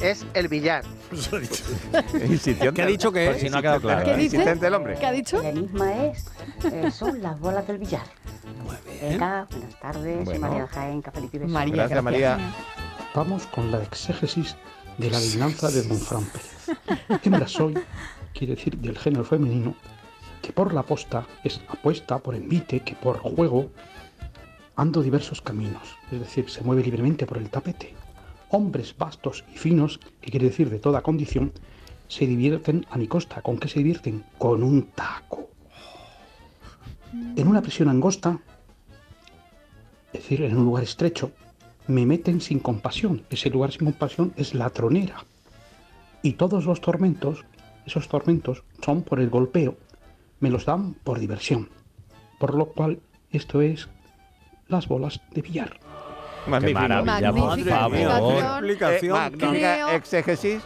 es 0.00 0.26
el 0.34 0.48
billar. 0.48 0.84
Insistente. 1.10 2.72
¿Qué 2.72 2.82
ha 2.82 2.86
dicho 2.86 3.12
que 3.12 3.30
es? 3.30 3.40
si 3.40 3.50
no 3.50 3.58
ha 3.58 3.62
quedado 3.62 3.80
claro. 3.80 4.04
¿Qué 4.04 4.12
¿eh? 4.12 4.16
dice? 4.16 4.36
Insistente 4.36 4.66
el 4.66 4.74
hombre. 4.74 4.96
¿Qué 4.98 5.06
ha 5.06 5.12
dicho? 5.12 5.40
El 5.40 5.58
enigma 5.58 6.06
es, 6.06 6.26
eh, 6.64 6.90
son 6.90 7.22
las 7.22 7.38
bolas 7.38 7.66
del 7.66 7.78
billar. 7.78 8.06
Venga, 9.00 9.46
buenas 9.50 9.80
tardes, 9.80 10.24
Bueno. 10.24 10.40
María 10.40 10.66
Jaén, 10.66 11.02
Cafelito 11.02 11.36
y. 11.36 11.40
María, 11.40 11.74
Gracias, 11.74 12.02
María. 12.02 12.38
Vamos 13.14 13.46
con 13.46 13.70
la 13.70 13.82
exégesis 13.82 14.56
de 14.98 15.10
la 15.10 15.18
adivinanza 15.18 15.70
de 15.70 15.82
Don 15.82 15.98
Fran 15.98 16.24
Pérez. 16.24 16.60
Hembra 17.24 17.48
soy, 17.48 17.74
quiere 18.34 18.54
decir 18.54 18.76
del 18.76 18.98
género 18.98 19.24
femenino, 19.24 19.74
que 20.42 20.52
por 20.52 20.72
la 20.72 20.82
posta 20.82 21.26
es 21.42 21.60
apuesta 21.68 22.18
por 22.18 22.34
envite, 22.34 22.80
que 22.80 22.94
por 22.94 23.18
juego 23.18 23.70
ando 24.76 25.02
diversos 25.02 25.42
caminos, 25.42 25.96
es 26.10 26.20
decir, 26.20 26.48
se 26.48 26.62
mueve 26.62 26.82
libremente 26.82 27.26
por 27.26 27.38
el 27.38 27.50
tapete. 27.50 27.94
Hombres 28.50 28.96
vastos 28.96 29.44
y 29.54 29.58
finos, 29.58 30.00
que 30.20 30.30
quiere 30.30 30.46
decir 30.46 30.70
de 30.70 30.78
toda 30.78 31.02
condición, 31.02 31.52
se 32.08 32.26
divierten 32.26 32.86
a 32.90 32.98
mi 32.98 33.06
costa. 33.06 33.40
¿Con 33.42 33.58
qué 33.58 33.68
se 33.68 33.78
divierten? 33.78 34.24
Con 34.38 34.62
un 34.62 34.88
taco. 34.88 35.48
En 37.36 37.48
una 37.48 37.62
prisión 37.62 37.88
angosta, 37.88 38.38
es 40.12 40.22
decir, 40.22 40.42
en 40.42 40.56
un 40.56 40.64
lugar 40.64 40.82
estrecho, 40.82 41.32
me 41.86 42.06
meten 42.06 42.40
sin 42.40 42.58
compasión. 42.58 43.22
Ese 43.30 43.50
lugar 43.50 43.72
sin 43.72 43.86
compasión 43.86 44.32
es 44.36 44.54
la 44.54 44.70
tronera. 44.70 45.24
Y 46.22 46.32
todos 46.32 46.66
los 46.66 46.80
tormentos, 46.80 47.44
esos 47.86 48.08
tormentos 48.08 48.64
son 48.84 49.02
por 49.02 49.20
el 49.20 49.30
golpeo, 49.30 49.76
me 50.40 50.50
los 50.50 50.66
dan 50.66 50.94
por 50.94 51.18
diversión. 51.18 51.68
Por 52.38 52.54
lo 52.54 52.66
cual, 52.66 53.00
esto 53.30 53.60
es 53.60 53.88
las 54.68 54.88
bolas 54.88 55.20
de 55.32 55.42
billar. 55.42 55.79
Magnífico. 56.46 56.80
maravilla, 56.80 57.32
por 57.32 57.40
Magnífica 57.40 57.76
favor. 57.76 58.64
explicación. 58.64 59.16
Eh, 59.16 59.20
magnífica 59.20 59.94
exégesis. 59.96 60.62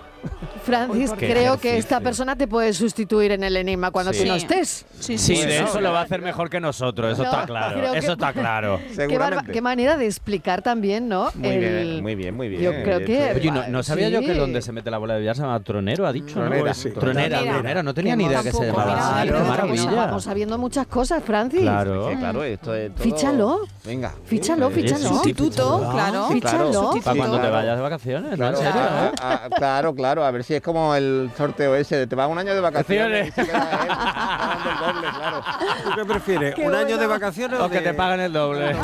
Francis, 0.64 1.12
creo 1.18 1.58
que 1.58 1.76
esta 1.76 2.00
persona 2.00 2.36
te 2.36 2.48
puede 2.48 2.72
sustituir 2.72 3.32
en 3.32 3.44
el 3.44 3.56
enigma 3.56 3.90
cuando 3.90 4.12
Sí. 4.12 4.22
tú 4.22 4.28
no 4.28 4.34
estés. 4.34 4.86
Sí, 4.98 5.16
de 5.44 5.60
eso 5.62 5.80
lo 5.80 5.92
va 5.92 6.00
a 6.00 6.02
hacer 6.04 6.22
mejor 6.22 6.48
que 6.48 6.58
nosotros, 6.60 7.12
eso 7.12 7.22
No, 7.22 7.30
está 7.30 7.44
claro. 7.46 7.92
que- 7.92 7.98
Eso 7.98 8.12
está 8.12 8.32
claro. 8.32 8.80
Qué, 8.96 9.18
barba- 9.18 9.44
qué 9.44 9.60
manera 9.60 9.96
de 9.96 10.06
explicar 10.06 10.62
también, 10.62 11.08
¿no? 11.08 11.30
Muy 11.34 11.48
El- 11.48 11.60
bien, 11.60 12.02
muy 12.02 12.14
bien, 12.14 12.34
muy 12.34 12.48
bien. 12.48 12.62
Yo 12.62 12.70
creo 12.82 13.00
que. 13.04 13.32
Oye, 13.36 13.50
no, 13.50 13.68
no 13.68 13.82
sabía 13.82 14.08
yo 14.08 14.20
que 14.20 14.34
donde 14.34 14.62
se 14.62 14.72
mete 14.72 14.90
la 14.90 14.98
bola 14.98 15.14
de 15.14 15.20
billar 15.20 15.36
se 15.36 15.42
llama 15.42 15.60
tronero, 15.60 16.06
ha 16.06 16.12
dicho, 16.12 16.38
¿no? 16.38 16.46
Tronera, 16.46 16.72
Sí. 16.74 16.88
sí. 16.88 16.90
Tronera, 16.98 17.28
Tronera. 17.38 17.52
tronera, 17.54 17.82
no 17.82 17.92
tenía 17.94 18.16
ni 18.16 18.24
no, 18.24 18.30
idea 18.30 18.42
que 18.42 18.52
se 18.52 18.66
llamaba 18.66 19.20
así, 19.20 19.30
maravilla. 19.30 19.90
Vamos 19.90 20.24
sabiendo 20.24 20.56
muchas 20.58 20.86
cosas, 20.86 21.22
Francis. 21.22 21.60
Claro. 21.60 22.08
Sí, 22.10 22.16
claro, 22.16 22.44
esto 22.44 22.74
es 22.74 22.94
todo... 22.94 23.04
Fíchalo. 23.04 23.60
Venga. 23.84 24.14
Fíchalo, 24.24 24.70
fíchalo. 24.70 25.08
Sustituto, 25.08 25.88
claro. 25.92 26.28
Fíchalo. 26.28 26.90
Para 27.04 27.16
cuando 27.16 27.40
te 27.40 27.48
vayas 27.50 27.76
de 27.76 27.82
vacaciones, 27.82 28.30
¿no? 28.30 28.36
Claro, 28.36 28.58
¿En 28.58 28.64
serio? 28.64 28.80
ah, 28.82 29.10
¿eh? 29.12 29.18
ah, 29.20 29.48
claro, 29.54 29.94
claro, 30.14 30.26
a 30.26 30.30
ver 30.30 30.44
si 30.44 30.54
es 30.54 30.62
como 30.62 30.94
el 30.94 31.30
sorteo 31.36 31.74
ese 31.74 31.96
de 31.96 32.06
te 32.06 32.14
vas 32.14 32.28
un 32.30 32.38
año 32.38 32.54
de 32.54 32.60
vacaciones. 32.60 33.28
y 33.28 33.32
se 33.32 33.46
queda 33.46 33.82
él 33.82 33.88
pagando 33.88 34.70
el 34.70 34.78
doble, 34.78 35.08
claro. 35.16 35.44
¿Tú 35.82 35.90
qué 35.96 36.04
prefieres? 36.04 36.54
Qué 36.54 36.62
¿Un 36.62 36.74
año 36.74 36.96
de 36.98 37.06
vacaciones 37.06 37.60
O 37.60 37.68
que 37.68 37.80
te 37.80 37.94
paguen 37.94 38.20
el 38.20 38.32
doble. 38.32 38.76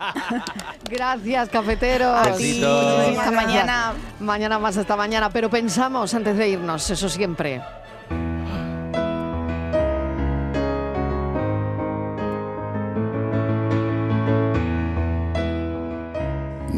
Gracias, 0.90 1.48
cafeteros. 1.48 2.26
Besitos. 2.26 2.96
Muchísimas 2.98 3.26
Hasta 3.26 3.30
mañana. 3.30 3.92
Mañana 4.20 4.58
más, 4.58 4.76
hasta 4.76 4.94
mañana. 4.94 5.30
Pero 5.30 5.48
pensamos 5.48 6.12
antes 6.12 6.36
de 6.36 6.48
irnos, 6.50 6.90
eso 6.90 7.08
siempre. 7.08 7.62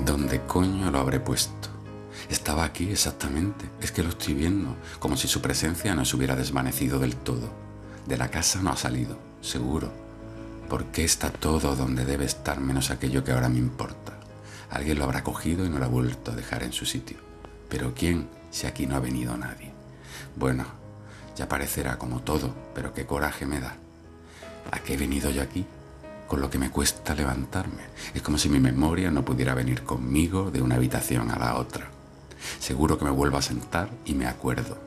¿Dónde 0.05 0.41
coño 0.47 0.91
lo 0.93 0.99
habré 1.01 1.19
puesto? 1.19 1.75
Estaba 2.35 2.65
aquí 2.65 2.91
exactamente. 2.91 3.71
Es 3.81 3.93
que 3.93 4.03
lo 4.03 4.09
estoy 4.09 4.35
viendo, 4.35 4.77
como 4.99 5.17
si 5.17 5.29
su 5.29 5.41
presencia 5.41 5.95
no 5.95 6.05
se 6.05 6.17
hubiera 6.17 6.35
desvanecido 6.35 6.99
del 6.99 7.15
todo. 7.15 7.49
De 8.09 8.17
la 8.17 8.29
casa 8.29 8.61
no 8.61 8.71
ha 8.71 8.77
salido, 8.77 9.17
seguro. 9.41 9.93
¿Por 10.69 10.87
qué 10.87 11.05
está 11.05 11.31
todo 11.31 11.77
donde 11.77 12.05
debe 12.05 12.25
estar 12.25 12.59
menos 12.59 12.91
aquello 12.91 13.23
que 13.23 13.31
ahora 13.31 13.49
me 13.49 13.59
importa? 13.59 14.19
Alguien 14.69 14.99
lo 14.99 15.05
habrá 15.05 15.23
cogido 15.23 15.65
y 15.65 15.69
no 15.69 15.79
lo 15.79 15.85
ha 15.85 15.89
vuelto 15.89 16.33
a 16.33 16.35
dejar 16.35 16.65
en 16.65 16.73
su 16.73 16.87
sitio. 16.87 17.19
Pero 17.69 17.95
¿quién 17.95 18.29
si 18.51 18.67
aquí 18.67 18.89
no 18.89 18.97
ha 18.97 19.01
venido 19.01 19.37
nadie? 19.37 19.71
Bueno, 20.35 20.65
ya 21.37 21.49
parecerá 21.49 21.99
como 21.99 22.23
todo, 22.23 22.53
pero 22.75 22.93
qué 22.93 23.07
coraje 23.07 23.47
me 23.47 23.61
da. 23.61 23.77
¿A 24.73 24.81
qué 24.81 24.95
he 24.95 24.97
venido 24.97 25.31
yo 25.31 25.41
aquí? 25.41 25.65
con 26.27 26.41
lo 26.41 26.49
que 26.51 26.59
me 26.59 26.71
cuesta 26.71 27.15
levantarme. 27.15 27.83
Es 28.15 28.23
como 28.23 28.39
si 28.39 28.49
mi 28.49 28.59
memoria 28.59 29.11
no 29.11 29.25
pudiera 29.25 29.55
venir 29.55 29.85
conmigo 29.85 30.51
de 30.51 30.63
una 30.63 30.77
habitación 30.77 31.31
a 31.31 31.39
la 31.39 31.57
otra. 31.57 31.94
Seguro 32.59 32.99
que 32.99 33.05
me 33.05 33.11
vuelvo 33.11 33.37
a 33.37 33.43
sentar 33.43 33.91
y 34.05 34.15
me 34.15 34.27
acuerdo. 34.27 34.79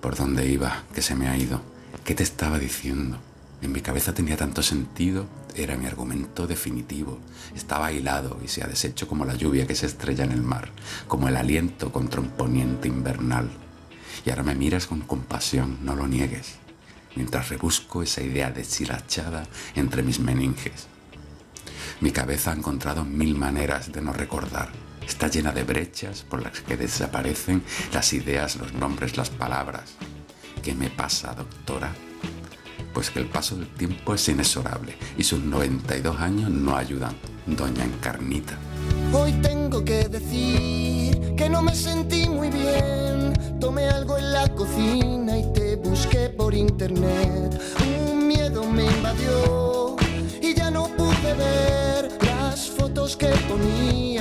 ¿Por 0.00 0.16
dónde 0.16 0.46
iba? 0.46 0.82
¿Qué 0.94 1.02
se 1.02 1.14
me 1.14 1.28
ha 1.28 1.36
ido? 1.36 1.60
¿Qué 2.04 2.14
te 2.14 2.22
estaba 2.22 2.58
diciendo? 2.58 3.18
En 3.62 3.70
mi 3.70 3.80
cabeza 3.80 4.12
tenía 4.12 4.36
tanto 4.36 4.62
sentido, 4.62 5.26
era 5.54 5.76
mi 5.76 5.86
argumento 5.86 6.48
definitivo. 6.48 7.20
Estaba 7.54 7.92
hilado 7.92 8.38
y 8.44 8.48
se 8.48 8.64
ha 8.64 8.66
deshecho 8.66 9.06
como 9.06 9.24
la 9.24 9.36
lluvia 9.36 9.66
que 9.66 9.76
se 9.76 9.86
estrella 9.86 10.24
en 10.24 10.32
el 10.32 10.42
mar, 10.42 10.70
como 11.06 11.28
el 11.28 11.36
aliento 11.36 11.92
contra 11.92 12.20
un 12.20 12.30
poniente 12.30 12.88
invernal. 12.88 13.48
Y 14.26 14.30
ahora 14.30 14.42
me 14.42 14.56
miras 14.56 14.86
con 14.86 15.02
compasión, 15.02 15.78
no 15.82 15.94
lo 15.94 16.08
niegues, 16.08 16.56
mientras 17.14 17.50
rebusco 17.50 18.02
esa 18.02 18.22
idea 18.22 18.50
deshilachada 18.50 19.44
entre 19.76 20.02
mis 20.02 20.18
meninges. 20.18 20.88
Mi 22.00 22.10
cabeza 22.10 22.50
ha 22.50 22.56
encontrado 22.56 23.04
mil 23.04 23.36
maneras 23.36 23.92
de 23.92 24.02
no 24.02 24.12
recordar. 24.12 24.70
Está 25.06 25.28
llena 25.28 25.52
de 25.52 25.64
brechas 25.64 26.22
por 26.22 26.42
las 26.42 26.60
que 26.60 26.76
desaparecen 26.76 27.62
las 27.92 28.12
ideas, 28.12 28.56
los 28.56 28.72
nombres, 28.72 29.16
las 29.16 29.30
palabras. 29.30 29.94
¿Qué 30.62 30.74
me 30.74 30.90
pasa, 30.90 31.34
doctora? 31.34 31.92
Pues 32.94 33.10
que 33.10 33.20
el 33.20 33.26
paso 33.26 33.56
del 33.56 33.68
tiempo 33.68 34.14
es 34.14 34.28
inexorable 34.28 34.96
y 35.16 35.24
sus 35.24 35.40
92 35.42 36.20
años 36.20 36.50
no 36.50 36.76
ayudan. 36.76 37.14
Doña 37.46 37.84
Encarnita. 37.84 38.56
Hoy 39.12 39.32
tengo 39.42 39.84
que 39.84 40.08
decir 40.08 41.34
que 41.36 41.48
no 41.48 41.62
me 41.62 41.74
sentí 41.74 42.28
muy 42.28 42.50
bien. 42.50 43.32
Tomé 43.58 43.88
algo 43.88 44.18
en 44.18 44.32
la 44.32 44.48
cocina 44.54 45.38
y 45.38 45.52
te 45.52 45.76
busqué 45.76 46.28
por 46.28 46.54
internet. 46.54 47.60
Un 48.08 48.28
miedo 48.28 48.64
me 48.64 48.84
invadió 48.84 49.96
y 50.40 50.54
ya 50.54 50.70
no 50.70 50.86
pude 50.96 51.34
ver 51.34 52.08
las 52.24 52.70
fotos 52.70 53.16
que 53.16 53.28
me 53.28 54.11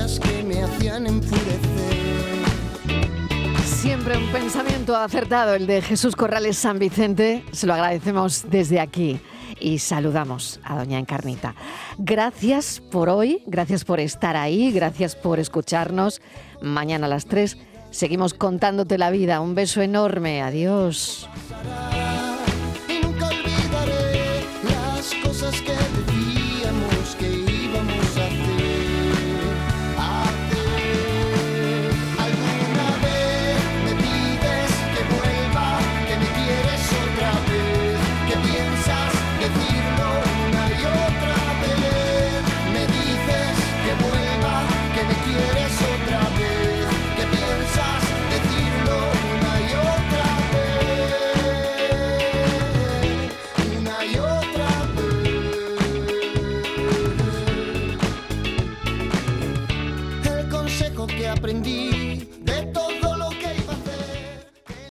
hacían 0.81 1.05
enfurecer. 1.05 1.59
Siempre 3.63 4.17
un 4.17 4.31
pensamiento 4.31 4.95
acertado, 4.95 5.53
el 5.53 5.67
de 5.67 5.83
Jesús 5.83 6.15
Corrales 6.15 6.57
San 6.57 6.79
Vicente. 6.79 7.45
Se 7.51 7.67
lo 7.67 7.73
agradecemos 7.75 8.45
desde 8.49 8.79
aquí 8.79 9.19
y 9.59 9.77
saludamos 9.77 10.59
a 10.63 10.77
Doña 10.77 10.97
Encarnita. 10.97 11.53
Gracias 11.99 12.81
por 12.91 13.09
hoy, 13.09 13.43
gracias 13.45 13.85
por 13.85 13.99
estar 13.99 14.35
ahí, 14.35 14.71
gracias 14.71 15.15
por 15.15 15.37
escucharnos. 15.39 16.19
Mañana 16.63 17.05
a 17.05 17.09
las 17.09 17.25
3 17.25 17.59
seguimos 17.91 18.33
contándote 18.33 18.97
la 18.97 19.11
vida. 19.11 19.39
Un 19.39 19.53
beso 19.53 19.83
enorme, 19.83 20.41
adiós. 20.41 21.29
Y 22.87 23.05
nunca 23.05 23.27
olvidaré 23.27 24.45
las 24.63 25.13
cosas 25.23 25.61
que 25.61 25.80